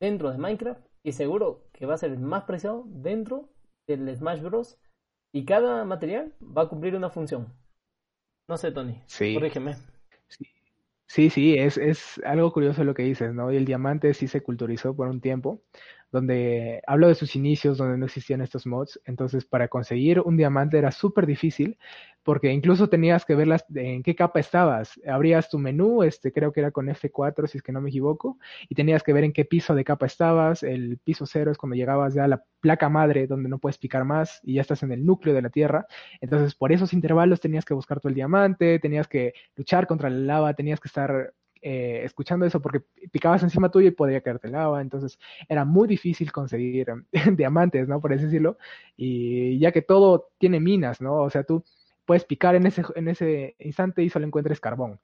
dentro 0.00 0.30
de 0.30 0.38
Minecraft 0.38 0.84
y 1.04 1.12
seguro 1.12 1.68
que 1.72 1.86
va 1.86 1.94
a 1.94 1.98
ser 1.98 2.12
el 2.12 2.20
más 2.20 2.44
preciado 2.44 2.84
dentro 2.86 3.48
del 3.86 4.14
Smash 4.14 4.40
Bros. 4.40 4.78
Y 5.32 5.44
cada 5.44 5.84
material 5.84 6.34
va 6.40 6.62
a 6.62 6.68
cumplir 6.68 6.94
una 6.94 7.10
función. 7.10 7.52
No 8.48 8.56
sé, 8.58 8.72
Tony. 8.72 9.00
Sí. 9.06 9.34
Corrígeme. 9.34 9.76
Sí, 11.06 11.28
sí, 11.28 11.58
es, 11.58 11.76
es 11.76 12.20
algo 12.24 12.52
curioso 12.52 12.84
lo 12.84 12.94
que 12.94 13.02
dices, 13.02 13.34
¿no? 13.34 13.52
Y 13.52 13.56
el 13.56 13.66
diamante 13.66 14.14
sí 14.14 14.28
se 14.28 14.42
culturizó 14.42 14.96
por 14.96 15.08
un 15.08 15.20
tiempo 15.20 15.62
donde 16.12 16.82
hablo 16.86 17.08
de 17.08 17.14
sus 17.14 17.34
inicios, 17.34 17.78
donde 17.78 17.96
no 17.96 18.04
existían 18.04 18.42
estos 18.42 18.66
mods. 18.66 19.00
Entonces, 19.06 19.46
para 19.46 19.68
conseguir 19.68 20.20
un 20.20 20.36
diamante 20.36 20.76
era 20.76 20.92
súper 20.92 21.26
difícil, 21.26 21.78
porque 22.22 22.52
incluso 22.52 22.88
tenías 22.88 23.24
que 23.24 23.34
ver 23.34 23.48
las, 23.48 23.64
en 23.74 24.02
qué 24.02 24.14
capa 24.14 24.38
estabas. 24.38 25.00
Abrías 25.08 25.48
tu 25.48 25.58
menú, 25.58 26.02
este, 26.02 26.30
creo 26.30 26.52
que 26.52 26.60
era 26.60 26.70
con 26.70 26.88
F4, 26.88 27.46
si 27.48 27.58
es 27.58 27.62
que 27.64 27.72
no 27.72 27.80
me 27.80 27.88
equivoco, 27.88 28.38
y 28.68 28.74
tenías 28.74 29.02
que 29.02 29.14
ver 29.14 29.24
en 29.24 29.32
qué 29.32 29.46
piso 29.46 29.74
de 29.74 29.84
capa 29.84 30.04
estabas. 30.06 30.62
El 30.62 30.98
piso 30.98 31.24
cero 31.24 31.50
es 31.50 31.56
cuando 31.56 31.76
llegabas 31.76 32.14
ya 32.14 32.24
a 32.24 32.28
la 32.28 32.44
placa 32.60 32.90
madre, 32.90 33.26
donde 33.26 33.48
no 33.48 33.58
puedes 33.58 33.78
picar 33.78 34.04
más, 34.04 34.40
y 34.44 34.54
ya 34.54 34.60
estás 34.60 34.82
en 34.82 34.92
el 34.92 35.04
núcleo 35.06 35.34
de 35.34 35.42
la 35.42 35.50
Tierra. 35.50 35.86
Entonces, 36.20 36.54
por 36.54 36.72
esos 36.72 36.92
intervalos 36.92 37.40
tenías 37.40 37.64
que 37.64 37.74
buscar 37.74 38.00
todo 38.00 38.10
el 38.10 38.14
diamante, 38.14 38.78
tenías 38.78 39.08
que 39.08 39.32
luchar 39.56 39.86
contra 39.86 40.10
la 40.10 40.18
lava, 40.18 40.54
tenías 40.54 40.78
que 40.78 40.88
estar 40.88 41.32
eh, 41.62 42.02
escuchando 42.04 42.44
eso 42.44 42.60
porque 42.60 42.82
picabas 43.12 43.42
encima 43.42 43.70
tuyo 43.70 43.88
y 43.88 43.92
podía 43.92 44.20
caerte 44.20 44.48
lava, 44.48 44.80
entonces 44.80 45.18
era 45.48 45.64
muy 45.64 45.88
difícil 45.88 46.32
conseguir 46.32 46.88
diamantes, 47.36 47.88
¿no? 47.88 48.00
Por 48.00 48.12
así 48.12 48.24
decirlo, 48.24 48.58
y 48.96 49.58
ya 49.58 49.72
que 49.72 49.82
todo 49.82 50.30
tiene 50.38 50.60
minas, 50.60 51.00
¿no? 51.00 51.16
O 51.22 51.30
sea, 51.30 51.44
tú 51.44 51.64
puedes 52.04 52.24
picar 52.24 52.56
en 52.56 52.66
ese, 52.66 52.82
en 52.96 53.08
ese 53.08 53.54
instante 53.60 54.02
y 54.02 54.10
solo 54.10 54.26
encuentres 54.26 54.60
carbón, 54.60 55.00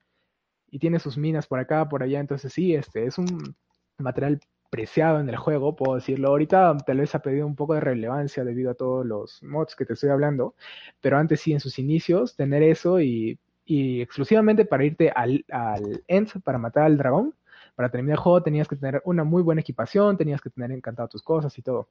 y 0.71 0.79
tiene 0.79 0.99
sus 0.99 1.17
minas 1.17 1.47
por 1.47 1.61
acá, 1.61 1.89
por 1.89 2.03
allá, 2.03 2.21
entonces 2.21 2.53
sí, 2.53 2.75
este 2.75 3.07
es 3.07 3.19
un 3.19 3.55
material 3.99 4.41
preciado 4.71 5.21
en 5.21 5.29
el 5.29 5.37
juego, 5.37 5.77
puedo 5.77 5.95
decirlo. 5.97 6.29
Ahorita 6.29 6.77
tal 6.87 6.99
vez 6.99 7.15
ha 7.15 7.21
perdido 7.21 7.47
un 7.47 7.57
poco 7.57 7.75
de 7.75 7.81
relevancia 7.81 8.45
debido 8.45 8.71
a 8.71 8.75
todos 8.75 9.07
los 9.07 9.43
mods 9.43 9.75
que 9.77 9.87
te 9.87 9.95
estoy 9.95 10.11
hablando, 10.11 10.55
pero 11.01 11.19
antes 11.19 11.41
sí, 11.41 11.53
en 11.53 11.61
sus 11.61 11.79
inicios, 11.79 12.37
tener 12.37 12.63
eso 12.63 13.01
y 13.01 13.39
y 13.69 14.01
exclusivamente 14.01 14.65
para 14.65 14.83
irte 14.83 15.11
al, 15.11 15.45
al 15.53 16.03
end, 16.09 16.43
para 16.43 16.57
matar 16.57 16.85
al 16.85 16.97
dragón, 16.97 17.35
para 17.77 17.91
terminar 17.91 18.17
el 18.17 18.23
juego 18.23 18.43
tenías 18.43 18.67
que 18.67 18.77
tener 18.77 19.03
una 19.05 19.25
muy 19.25 19.43
buena 19.43 19.61
equipación, 19.61 20.17
tenías 20.17 20.41
que 20.41 20.49
tener 20.49 20.73
encantado 20.73 21.09
tus 21.09 21.23
cosas 21.23 21.57
y 21.59 21.63
todo. 21.63 21.91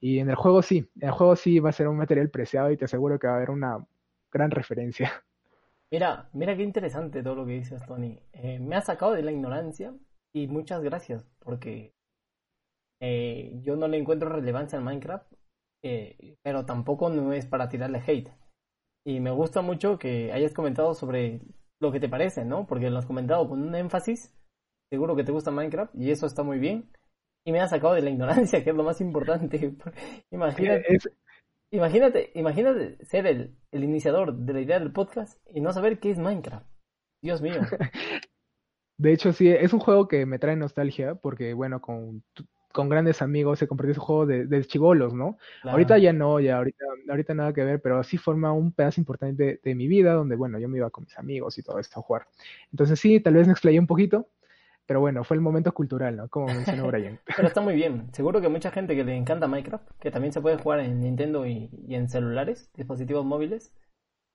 Y 0.00 0.18
en 0.18 0.30
el 0.30 0.34
juego 0.34 0.62
sí, 0.62 0.88
en 0.98 1.08
el 1.08 1.10
juego 1.10 1.36
sí 1.36 1.60
va 1.60 1.68
a 1.68 1.74
ser 1.74 1.88
un 1.88 1.98
material 1.98 2.30
preciado 2.30 2.70
y 2.70 2.78
te 2.78 2.86
aseguro 2.86 3.18
que 3.18 3.26
va 3.26 3.34
a 3.34 3.36
haber 3.36 3.50
una 3.50 3.86
gran 4.32 4.50
referencia. 4.50 5.12
Mira, 5.92 6.30
mira 6.32 6.56
qué 6.56 6.62
interesante 6.62 7.20
todo 7.20 7.34
lo 7.34 7.44
que 7.44 7.54
dices, 7.54 7.84
Tony. 7.84 8.16
Eh, 8.32 8.60
me 8.60 8.76
ha 8.76 8.80
sacado 8.80 9.12
de 9.12 9.24
la 9.24 9.32
ignorancia 9.32 9.92
y 10.32 10.46
muchas 10.46 10.82
gracias, 10.82 11.26
porque 11.40 11.92
eh, 13.02 13.58
yo 13.60 13.74
no 13.74 13.88
le 13.88 13.98
encuentro 13.98 14.28
relevancia 14.28 14.78
en 14.78 14.84
Minecraft, 14.84 15.32
eh, 15.82 16.36
pero 16.42 16.64
tampoco 16.64 17.10
no 17.10 17.32
es 17.32 17.44
para 17.44 17.68
tirarle 17.68 18.00
hate. 18.06 18.30
Y 19.04 19.20
me 19.20 19.30
gusta 19.30 19.62
mucho 19.62 19.98
que 19.98 20.32
hayas 20.32 20.52
comentado 20.52 20.94
sobre 20.94 21.40
lo 21.80 21.90
que 21.90 22.00
te 22.00 22.08
parece, 22.08 22.44
¿no? 22.44 22.66
Porque 22.66 22.90
lo 22.90 22.98
has 22.98 23.06
comentado 23.06 23.48
con 23.48 23.62
un 23.62 23.74
énfasis. 23.74 24.34
Seguro 24.90 25.16
que 25.16 25.24
te 25.24 25.32
gusta 25.32 25.50
Minecraft 25.50 25.94
y 25.94 26.10
eso 26.10 26.26
está 26.26 26.42
muy 26.42 26.58
bien. 26.58 26.90
Y 27.44 27.52
me 27.52 27.60
ha 27.60 27.68
sacado 27.68 27.94
de 27.94 28.02
la 28.02 28.10
ignorancia, 28.10 28.62
que 28.62 28.70
es 28.70 28.76
lo 28.76 28.84
más 28.84 29.00
importante. 29.00 29.74
imagínate, 30.30 30.98
imagínate, 31.70 32.30
imagínate 32.34 33.04
ser 33.04 33.26
el, 33.26 33.56
el 33.72 33.84
iniciador 33.84 34.34
de 34.34 34.52
la 34.52 34.60
idea 34.60 34.78
del 34.78 34.92
podcast 34.92 35.40
y 35.48 35.60
no 35.60 35.72
saber 35.72 36.00
qué 36.00 36.10
es 36.10 36.18
Minecraft. 36.18 36.66
Dios 37.22 37.40
mío. 37.40 37.60
De 38.98 39.14
hecho, 39.14 39.32
sí, 39.32 39.48
es 39.48 39.72
un 39.72 39.80
juego 39.80 40.08
que 40.08 40.26
me 40.26 40.38
trae 40.38 40.56
nostalgia 40.56 41.14
porque, 41.14 41.54
bueno, 41.54 41.80
con 41.80 42.22
con 42.72 42.88
grandes 42.88 43.20
amigos, 43.22 43.58
se 43.58 43.66
compartió 43.66 43.92
ese 43.92 44.00
juego 44.00 44.26
de, 44.26 44.46
de 44.46 44.64
chivolos, 44.64 45.12
¿no? 45.12 45.38
Ahorita 45.64 45.98
ya 45.98 46.12
no, 46.12 46.38
ya 46.40 46.58
ahorita, 46.58 46.84
ahorita 47.08 47.34
nada 47.34 47.52
que 47.52 47.64
ver, 47.64 47.80
pero 47.80 48.02
sí 48.04 48.16
forma 48.16 48.52
un 48.52 48.72
pedazo 48.72 49.00
importante 49.00 49.60
de, 49.62 49.74
mi 49.74 49.88
vida, 49.88 50.14
donde, 50.14 50.36
bueno, 50.36 50.58
yo 50.58 50.68
me 50.68 50.78
iba 50.78 50.90
con 50.90 51.04
mis 51.04 51.18
amigos 51.18 51.58
y 51.58 51.62
todo 51.62 51.78
esto 51.78 52.00
a 52.00 52.02
jugar. 52.02 52.26
Entonces 52.70 53.00
sí, 53.00 53.20
tal 53.20 53.34
vez 53.34 53.46
me 53.46 53.52
explayé 53.52 53.78
un 53.78 53.86
poquito, 53.86 54.28
Pero 54.86 55.00
bueno, 55.00 55.24
fue 55.24 55.36
el 55.36 55.40
momento 55.40 55.72
cultural, 55.72 56.16
¿no? 56.16 56.28
Como 56.28 56.46
mencionó 56.46 56.86
Brian. 56.88 57.20
Pero 57.36 57.48
está 57.48 57.60
muy 57.60 57.74
bien. 57.74 58.12
Seguro 58.12 58.40
que 58.40 58.48
mucha 58.48 58.70
gente 58.70 58.96
que 58.96 59.04
le 59.04 59.16
encanta 59.16 59.46
Minecraft, 59.46 59.88
que 60.00 60.10
también 60.10 60.32
se 60.32 60.40
puede 60.40 60.58
jugar 60.58 60.80
en 60.80 61.00
Nintendo 61.00 61.46
y, 61.46 61.70
en 61.88 62.08
celulares, 62.08 62.70
dispositivos 62.74 63.24
móviles, 63.24 63.72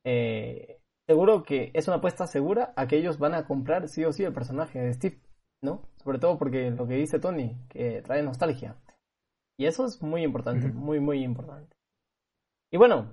eh, 0.05 0.79
seguro 1.07 1.43
que 1.43 1.71
es 1.73 1.87
una 1.87 1.97
apuesta 1.97 2.27
segura 2.27 2.73
a 2.75 2.87
que 2.87 2.97
ellos 2.97 3.19
van 3.19 3.33
a 3.33 3.45
comprar 3.45 3.87
sí 3.87 4.05
o 4.05 4.13
sí 4.13 4.23
el 4.23 4.33
personaje 4.33 4.79
de 4.79 4.93
Steve, 4.93 5.19
¿no? 5.61 5.81
Sobre 6.03 6.19
todo 6.19 6.37
porque 6.37 6.71
lo 6.71 6.87
que 6.87 6.95
dice 6.95 7.19
Tony, 7.19 7.55
que 7.69 8.01
trae 8.01 8.23
nostalgia. 8.23 8.77
Y 9.57 9.65
eso 9.65 9.85
es 9.85 10.01
muy 10.01 10.23
importante, 10.23 10.67
muy, 10.71 10.99
muy 10.99 11.23
importante. 11.23 11.75
Y 12.71 12.77
bueno, 12.77 13.11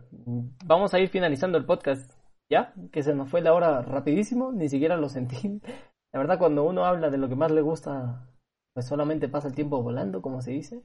vamos 0.65 0.93
a 0.93 0.99
ir 0.99 1.09
finalizando 1.09 1.57
el 1.57 1.65
podcast, 1.65 2.19
¿ya? 2.51 2.75
Que 2.91 3.03
se 3.03 3.15
nos 3.15 3.31
fue 3.31 3.43
la 3.43 3.55
hora 3.55 3.83
rapidísimo, 3.83 4.51
ni 4.53 4.69
siquiera 4.69 4.97
lo 4.97 5.09
sentí. 5.09 5.61
La 6.13 6.21
verdad, 6.21 6.39
cuando 6.39 6.65
uno 6.65 6.85
habla 6.85 7.09
de 7.11 7.17
lo 7.17 7.29
que 7.29 7.37
más 7.37 7.51
le 7.53 7.63
gusta, 7.63 8.29
pues 8.75 8.87
solamente 8.87 9.29
pasa 9.29 9.49
el 9.49 9.55
tiempo 9.55 9.83
volando, 9.83 10.21
como 10.21 10.43
se 10.43 10.51
dice. 10.51 10.83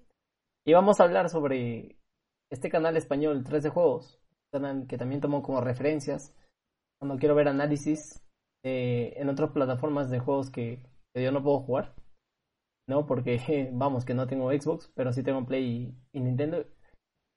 Y 0.65 0.73
vamos 0.73 0.99
a 0.99 1.03
hablar 1.03 1.29
sobre 1.29 1.97
este 2.49 2.69
canal 2.69 2.95
español 2.95 3.43
3 3.43 3.63
de 3.63 3.69
Juegos, 3.69 4.21
canal 4.53 4.87
que 4.87 4.97
también 4.97 5.19
tomo 5.19 5.41
como 5.41 5.59
referencias 5.59 6.33
cuando 6.99 7.17
quiero 7.17 7.35
ver 7.35 7.47
análisis 7.47 8.23
en 8.63 9.29
otras 9.29 9.51
plataformas 9.51 10.09
de 10.09 10.19
juegos 10.19 10.49
que, 10.49 10.83
yo 11.19 11.31
no 11.31 11.43
puedo 11.43 11.59
jugar. 11.59 11.95
¿No? 12.87 13.05
Porque, 13.05 13.69
vamos, 13.73 14.05
que 14.05 14.13
no 14.13 14.27
tengo 14.27 14.51
Xbox, 14.51 14.91
pero 14.95 15.11
sí 15.11 15.23
tengo 15.23 15.45
Play 15.45 15.95
y, 16.13 16.19
Nintendo. 16.19 16.65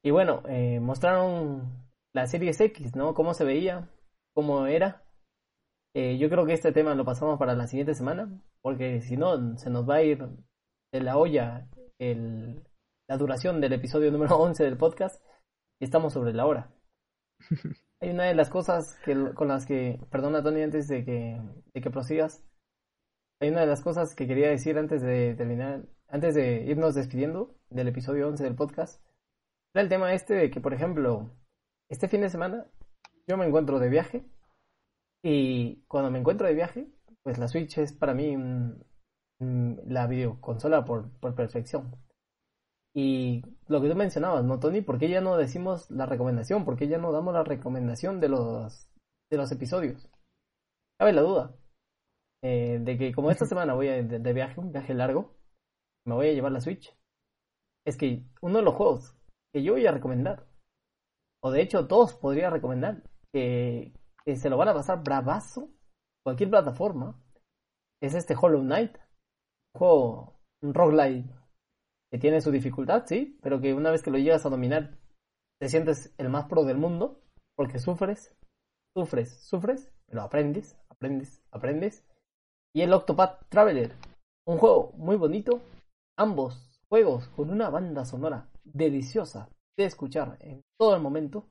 Y 0.04 0.10
bueno, 0.10 0.42
eh, 0.48 0.80
mostraron 0.80 1.90
la 2.14 2.26
Series 2.26 2.60
X, 2.60 2.96
¿no? 2.96 3.14
Cómo 3.14 3.34
se 3.34 3.44
veía, 3.44 3.90
cómo 4.34 4.66
era. 4.66 5.04
Eh, 5.94 6.18
yo 6.18 6.30
creo 6.30 6.46
que 6.46 6.52
este 6.52 6.72
tema 6.72 6.94
lo 6.94 7.04
pasamos 7.04 7.38
para 7.38 7.54
la 7.54 7.66
siguiente 7.66 7.94
semana, 7.94 8.40
porque 8.62 9.00
si 9.00 9.16
no, 9.16 9.58
se 9.58 9.70
nos 9.70 9.88
va 9.88 9.96
a 9.96 10.02
ir 10.02 10.28
de 10.92 11.00
la 11.00 11.16
olla 11.16 11.68
el, 12.00 12.62
la 13.08 13.16
duración 13.16 13.60
del 13.60 13.72
episodio 13.72 14.10
número 14.12 14.36
11 14.38 14.64
del 14.64 14.76
podcast 14.76 15.22
y 15.80 15.84
estamos 15.84 16.12
sobre 16.12 16.32
la 16.32 16.46
hora. 16.46 16.72
Hay 18.00 18.10
una 18.10 18.24
de 18.24 18.34
las 18.34 18.48
cosas 18.48 18.98
que, 19.04 19.34
con 19.34 19.48
las 19.48 19.66
que, 19.66 20.00
perdona 20.10 20.42
Tony, 20.42 20.62
antes 20.62 20.88
de 20.88 21.04
que, 21.04 21.40
de 21.74 21.80
que 21.80 21.90
prosigas, 21.90 22.42
hay 23.40 23.48
una 23.48 23.62
de 23.62 23.66
las 23.66 23.80
cosas 23.80 24.14
que 24.14 24.26
quería 24.26 24.50
decir 24.50 24.78
antes 24.78 25.00
de 25.00 25.34
terminar, 25.34 25.86
antes 26.08 26.34
de 26.34 26.62
irnos 26.66 26.94
despidiendo 26.94 27.56
del 27.70 27.88
episodio 27.88 28.28
11 28.28 28.44
del 28.44 28.54
podcast, 28.54 29.02
era 29.72 29.82
el 29.82 29.88
tema 29.88 30.12
este 30.12 30.34
de 30.34 30.50
que, 30.50 30.60
por 30.60 30.74
ejemplo, 30.74 31.30
este 31.88 32.06
fin 32.06 32.20
de 32.20 32.28
semana 32.28 32.66
yo 33.26 33.38
me 33.38 33.46
encuentro 33.46 33.78
de 33.78 33.88
viaje 33.88 34.26
y 35.22 35.82
cuando 35.86 36.10
me 36.10 36.18
encuentro 36.18 36.46
de 36.46 36.54
viaje, 36.54 36.88
pues 37.22 37.38
la 37.38 37.48
Switch 37.48 37.78
es 37.78 37.94
para 37.94 38.12
mí 38.12 38.36
la 39.38 40.06
videoconsola 40.06 40.84
por, 40.84 41.10
perfección. 41.34 41.96
Y 42.92 43.42
lo 43.68 43.80
que 43.80 43.88
tú 43.88 43.94
mencionabas, 43.94 44.44
¿no, 44.44 44.58
Tony? 44.58 44.82
¿Por 44.82 44.98
qué 44.98 45.08
ya 45.08 45.20
no 45.20 45.36
decimos 45.36 45.90
la 45.90 46.06
recomendación? 46.06 46.64
¿Por 46.64 46.76
qué 46.76 46.88
ya 46.88 46.98
no 46.98 47.12
damos 47.12 47.32
la 47.32 47.44
recomendación 47.44 48.20
de 48.20 48.28
los, 48.28 48.90
de 49.30 49.36
los 49.36 49.50
episodios? 49.52 50.10
Cabe 50.98 51.12
la 51.12 51.22
duda 51.22 51.59
eh, 52.42 52.78
de 52.80 52.98
que 52.98 53.12
como 53.12 53.30
esta 53.30 53.46
semana 53.46 53.74
voy 53.74 53.88
a, 53.88 54.02
de, 54.02 54.32
viaje, 54.32 54.60
un 54.60 54.72
viaje 54.72 54.94
largo, 54.94 55.36
me 56.06 56.14
voy 56.14 56.28
a 56.28 56.32
llevar 56.32 56.52
la 56.52 56.60
Switch. 56.60 56.96
Es 57.86 57.96
que 57.96 58.24
uno 58.42 58.58
de 58.58 58.64
los 58.64 58.74
juegos 58.74 59.16
que 59.52 59.62
yo 59.62 59.72
voy 59.72 59.86
a 59.86 59.92
recomendar, 59.92 60.46
o 61.42 61.50
de 61.50 61.62
hecho 61.62 61.86
todos 61.86 62.14
podría 62.14 62.50
recomendar, 62.50 63.02
que, 63.32 63.92
que 64.24 64.36
se 64.36 64.50
lo 64.50 64.56
van 64.56 64.68
a 64.68 64.74
pasar 64.74 65.02
bravazo, 65.02 65.70
cualquier 66.24 66.50
plataforma, 66.50 67.20
es 68.02 68.14
este 68.14 68.34
Hollow 68.40 68.62
Knight. 68.62 68.96
Un 69.74 69.78
juego, 69.78 70.40
un 70.62 70.74
roguelite 70.74 71.32
que 72.10 72.18
tiene 72.18 72.40
su 72.40 72.50
dificultad, 72.50 73.04
sí, 73.06 73.38
pero 73.40 73.60
que 73.60 73.72
una 73.72 73.90
vez 73.90 74.02
que 74.02 74.10
lo 74.10 74.18
llegas 74.18 74.44
a 74.44 74.50
dominar, 74.50 74.98
te 75.60 75.68
sientes 75.68 76.12
el 76.18 76.28
más 76.28 76.46
pro 76.46 76.64
del 76.64 76.78
mundo, 76.78 77.22
porque 77.56 77.78
sufres, 77.78 78.34
sufres, 78.96 79.46
sufres, 79.46 79.92
pero 80.06 80.22
aprendes, 80.22 80.76
aprendes, 80.88 81.42
aprendes. 81.52 82.04
Y 82.74 82.82
el 82.82 82.92
Octopath 82.92 83.48
Traveler, 83.48 83.96
un 84.46 84.58
juego 84.58 84.92
muy 84.96 85.16
bonito, 85.16 85.60
ambos 86.18 86.80
juegos 86.88 87.28
con 87.28 87.50
una 87.50 87.70
banda 87.70 88.04
sonora 88.04 88.48
deliciosa 88.64 89.48
de 89.76 89.84
escuchar 89.84 90.36
en 90.40 90.62
todo 90.78 90.94
el 90.94 91.02
momento 91.02 91.48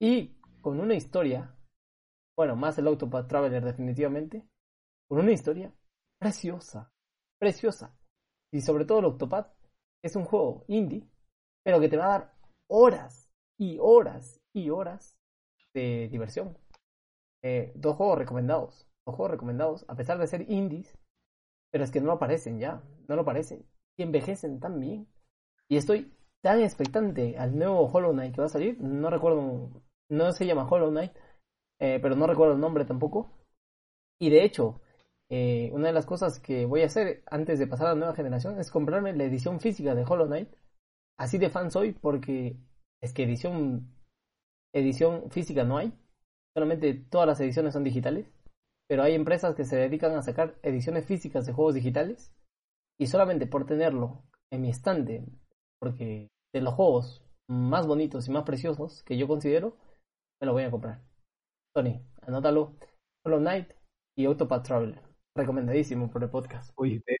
y 0.00 0.36
con 0.60 0.80
una 0.80 0.94
historia 0.94 1.56
bueno, 2.40 2.56
más 2.56 2.78
el 2.78 2.88
Octopath 2.88 3.28
Traveler 3.28 3.62
definitivamente, 3.62 4.48
con 5.06 5.18
una 5.18 5.30
historia 5.30 5.70
preciosa, 6.18 6.90
preciosa. 7.38 7.94
Y 8.50 8.62
sobre 8.62 8.86
todo 8.86 9.00
el 9.00 9.04
Octopath 9.04 9.52
es 10.02 10.16
un 10.16 10.24
juego 10.24 10.64
indie, 10.66 11.06
pero 11.62 11.78
que 11.78 11.90
te 11.90 11.98
va 11.98 12.06
a 12.06 12.18
dar 12.18 12.34
horas 12.70 13.30
y 13.58 13.76
horas 13.78 14.40
y 14.54 14.70
horas 14.70 15.18
de 15.74 16.08
diversión. 16.10 16.56
Eh, 17.44 17.72
dos 17.74 17.96
juegos 17.96 18.16
recomendados, 18.16 18.89
dos 19.06 19.14
juegos 19.16 19.32
recomendados, 19.32 19.84
a 19.88 19.96
pesar 19.96 20.18
de 20.18 20.26
ser 20.26 20.50
indies, 20.50 20.96
pero 21.70 21.84
es 21.84 21.90
que 21.90 22.00
no 22.00 22.12
aparecen 22.12 22.58
ya, 22.58 22.82
no 23.08 23.16
lo 23.16 23.22
aparecen. 23.22 23.64
Y 23.96 24.02
envejecen 24.02 24.60
tan 24.60 24.80
bien. 24.80 25.08
Y 25.68 25.76
estoy 25.76 26.12
tan 26.42 26.60
expectante 26.60 27.38
al 27.38 27.56
nuevo 27.56 27.86
Hollow 27.86 28.12
Knight 28.12 28.34
que 28.34 28.40
va 28.40 28.46
a 28.46 28.50
salir. 28.50 28.80
No 28.80 29.10
recuerdo, 29.10 29.70
no 30.08 30.32
se 30.32 30.46
llama 30.46 30.66
Hollow 30.68 30.90
Knight, 30.90 31.12
eh, 31.78 31.98
pero 32.00 32.16
no 32.16 32.26
recuerdo 32.26 32.54
el 32.54 32.60
nombre 32.60 32.84
tampoco. 32.84 33.30
Y 34.18 34.30
de 34.30 34.44
hecho, 34.44 34.80
eh, 35.28 35.70
una 35.72 35.88
de 35.88 35.92
las 35.92 36.06
cosas 36.06 36.40
que 36.40 36.66
voy 36.66 36.82
a 36.82 36.86
hacer 36.86 37.22
antes 37.26 37.58
de 37.58 37.66
pasar 37.66 37.86
a 37.86 37.90
la 37.90 37.96
nueva 37.96 38.14
generación 38.14 38.58
es 38.58 38.70
comprarme 38.70 39.14
la 39.14 39.24
edición 39.24 39.60
física 39.60 39.94
de 39.94 40.04
Hollow 40.04 40.26
Knight. 40.26 40.50
Así 41.16 41.38
de 41.38 41.50
fan 41.50 41.70
soy 41.70 41.92
porque 41.92 42.56
es 43.00 43.12
que 43.12 43.24
edición, 43.24 43.94
edición 44.72 45.30
física 45.30 45.64
no 45.64 45.78
hay. 45.78 45.92
Solamente 46.54 46.94
todas 46.94 47.28
las 47.28 47.40
ediciones 47.40 47.74
son 47.74 47.84
digitales. 47.84 48.26
Pero 48.90 49.04
hay 49.04 49.14
empresas 49.14 49.54
que 49.54 49.64
se 49.64 49.76
dedican 49.76 50.16
a 50.16 50.22
sacar 50.22 50.58
ediciones 50.64 51.06
físicas 51.06 51.46
de 51.46 51.52
juegos 51.52 51.76
digitales. 51.76 52.34
Y 52.98 53.06
solamente 53.06 53.46
por 53.46 53.64
tenerlo 53.64 54.24
en 54.52 54.62
mi 54.62 54.68
estante, 54.68 55.24
porque 55.80 56.26
de 56.52 56.60
los 56.60 56.74
juegos 56.74 57.24
más 57.48 57.86
bonitos 57.86 58.26
y 58.26 58.32
más 58.32 58.42
preciosos 58.42 59.04
que 59.04 59.16
yo 59.16 59.28
considero, 59.28 59.76
me 60.40 60.46
lo 60.46 60.54
voy 60.54 60.64
a 60.64 60.72
comprar. 60.72 61.02
Tony, 61.72 62.04
anótalo. 62.22 62.74
Hollow 63.24 63.38
Knight 63.38 63.70
y 64.18 64.24
Autopath 64.24 64.66
Traveler. 64.66 65.00
Recomendadísimo 65.36 66.10
por 66.10 66.24
el 66.24 66.30
podcast. 66.30 66.72
Oye, 66.74 67.00
de 67.06 67.16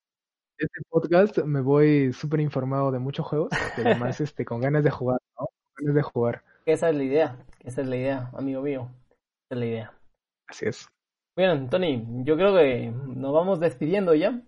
este 0.58 0.80
podcast 0.88 1.38
me 1.38 1.60
voy 1.60 2.12
súper 2.12 2.40
informado 2.40 2.90
de 2.90 2.98
muchos 2.98 3.24
juegos, 3.26 3.50
pero 3.76 3.90
además 3.90 4.20
este, 4.20 4.44
con 4.44 4.60
ganas 4.60 4.82
de 4.82 4.90
jugar, 4.90 5.20
¿no? 5.38 5.46
Con 5.46 5.84
ganas 5.84 5.94
de 5.94 6.02
jugar. 6.02 6.44
Esa 6.66 6.90
es 6.90 6.96
la 6.96 7.04
idea, 7.04 7.46
esa 7.62 7.82
es 7.82 7.86
la 7.86 7.96
idea, 7.96 8.30
amigo 8.34 8.60
mío. 8.60 8.90
Esa 9.44 9.54
es 9.54 9.58
la 9.58 9.66
idea. 9.66 9.98
Así 10.48 10.66
es. 10.66 10.88
Bien, 11.40 11.70
Tony, 11.70 12.06
yo 12.22 12.36
creo 12.36 12.54
que 12.54 12.90
nos 12.90 13.32
vamos 13.32 13.60
despidiendo 13.60 14.14
ya. 14.14 14.42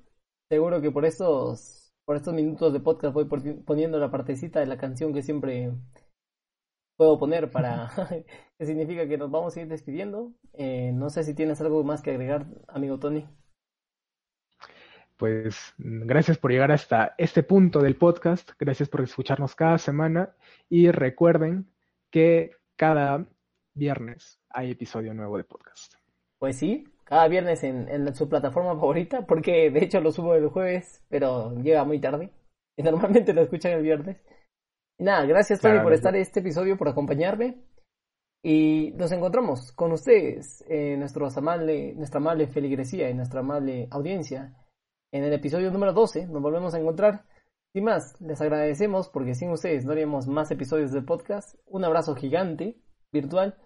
Seguro 0.51 0.83
que 0.83 0.91
por 0.91 1.07
estos, 1.07 1.91
por 2.05 2.17
estos 2.17 2.35
minutos 2.35 2.71
de 2.75 2.81
podcast 2.81 3.15
voy 3.15 3.25
poniendo 3.65 3.99
la 3.99 4.11
partecita 4.11 4.61
de 4.61 4.67
la 4.67 4.77
canción 4.77 5.15
que 5.15 5.23
siempre 5.23 5.73
puedo 6.99 7.19
poner 7.19 7.51
para 7.51 7.89
que 8.59 8.67
significa 8.67 9.09
que 9.09 9.17
nos 9.17 9.31
vamos 9.31 9.57
a 9.57 9.63
ir 9.63 9.69
despidiendo. 9.69 10.35
Eh, 10.53 10.93
no 10.93 11.09
sé 11.09 11.25
si 11.25 11.35
tienes 11.35 11.63
algo 11.63 11.83
más 11.83 12.03
que 12.03 12.11
agregar, 12.11 12.45
amigo 12.69 12.99
Tony. 12.99 13.27
Pues 15.17 15.73
gracias 15.79 16.37
por 16.37 16.51
llegar 16.51 16.73
hasta 16.73 17.15
este 17.17 17.43
punto 17.43 17.81
del 17.81 17.97
podcast, 17.97 18.51
gracias 18.59 18.91
por 18.91 19.01
escucharnos 19.01 19.55
cada 19.55 19.79
semana 19.79 20.37
y 20.69 20.91
recuerden 20.91 21.73
que 22.11 22.51
cada 22.77 23.27
viernes 23.73 24.43
hay 24.51 24.73
episodio 24.73 25.15
nuevo 25.15 25.39
de 25.39 25.45
podcast. 25.45 25.92
Pues 26.43 26.59
sí, 26.59 26.89
cada 27.05 27.29
viernes 27.29 27.63
en, 27.63 27.89
en 27.89 28.13
su 28.17 28.29
plataforma 28.29 28.75
favorita, 28.75 29.25
porque 29.27 29.71
de 29.71 29.85
hecho 29.85 30.01
lo 30.01 30.11
subo 30.11 30.35
el 30.35 30.49
jueves, 30.49 31.01
pero 31.09 31.55
llega 31.63 31.85
muy 31.85 32.01
tarde. 32.01 32.33
Y 32.77 32.83
normalmente 32.83 33.33
lo 33.33 33.43
escuchan 33.43 33.73
el 33.75 33.83
viernes 33.83 34.17
nada, 35.03 35.25
gracias 35.27 35.61
Tony 35.61 35.81
por 35.81 35.93
estar 35.93 36.15
en 36.15 36.23
este 36.23 36.41
episodio, 36.41 36.77
por 36.77 36.89
acompañarme. 36.89 37.63
Y 38.45 38.93
nos 38.97 39.13
encontramos 39.13 39.71
con 39.73 39.93
ustedes, 39.93 40.65
eh, 40.69 40.97
nuestros 40.97 41.37
amable, 41.37 41.95
nuestra 41.95 42.19
amable 42.19 42.49
feligresía 42.49 43.09
y 43.09 43.15
nuestra 43.15 43.41
amable 43.41 43.87
audiencia, 43.91 44.57
en 45.13 45.25
el 45.25 45.33
episodio 45.33 45.71
número 45.71 45.93
12. 45.93 46.27
Nos 46.27 46.43
volvemos 46.43 46.75
a 46.75 46.81
encontrar. 46.81 47.25
Sin 47.73 47.85
más, 47.85 48.21
les 48.21 48.41
agradecemos 48.41 49.09
porque 49.09 49.35
sin 49.35 49.51
ustedes 49.51 49.85
no 49.85 49.93
haríamos 49.93 50.27
más 50.27 50.51
episodios 50.51 50.91
del 50.93 51.05
podcast. 51.05 51.55
Un 51.67 51.85
abrazo 51.85 52.15
gigante, 52.15 52.81
virtual. 53.13 53.57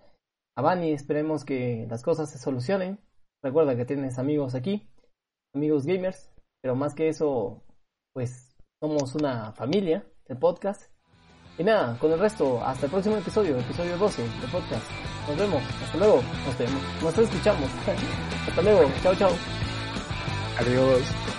A 0.56 0.62
Bani, 0.62 0.92
esperemos 0.92 1.44
que 1.44 1.86
las 1.90 2.02
cosas 2.02 2.30
se 2.30 2.38
solucionen. 2.38 2.98
Recuerda 3.42 3.76
que 3.76 3.84
tienes 3.84 4.18
amigos 4.18 4.54
aquí, 4.54 4.88
amigos 5.54 5.84
gamers, 5.84 6.30
pero 6.62 6.74
más 6.74 6.94
que 6.94 7.08
eso, 7.08 7.62
pues 8.14 8.56
somos 8.80 9.14
una 9.14 9.52
familia 9.52 10.06
del 10.26 10.38
podcast. 10.38 10.90
Y 11.58 11.64
nada, 11.64 11.98
con 11.98 12.10
el 12.10 12.18
resto, 12.18 12.62
hasta 12.64 12.86
el 12.86 12.92
próximo 12.92 13.16
episodio, 13.16 13.58
episodio 13.58 13.98
12 13.98 14.22
de 14.22 14.48
podcast. 14.50 14.90
Nos 15.28 15.38
vemos, 15.38 15.62
hasta 15.82 15.98
luego, 15.98 16.22
nos 16.22 16.58
vemos, 16.58 16.82
nos 17.02 17.18
escuchamos. 17.18 17.70
hasta 18.48 18.62
luego, 18.62 18.90
chao, 19.02 19.14
chao. 19.14 19.32
Adiós. 20.58 21.35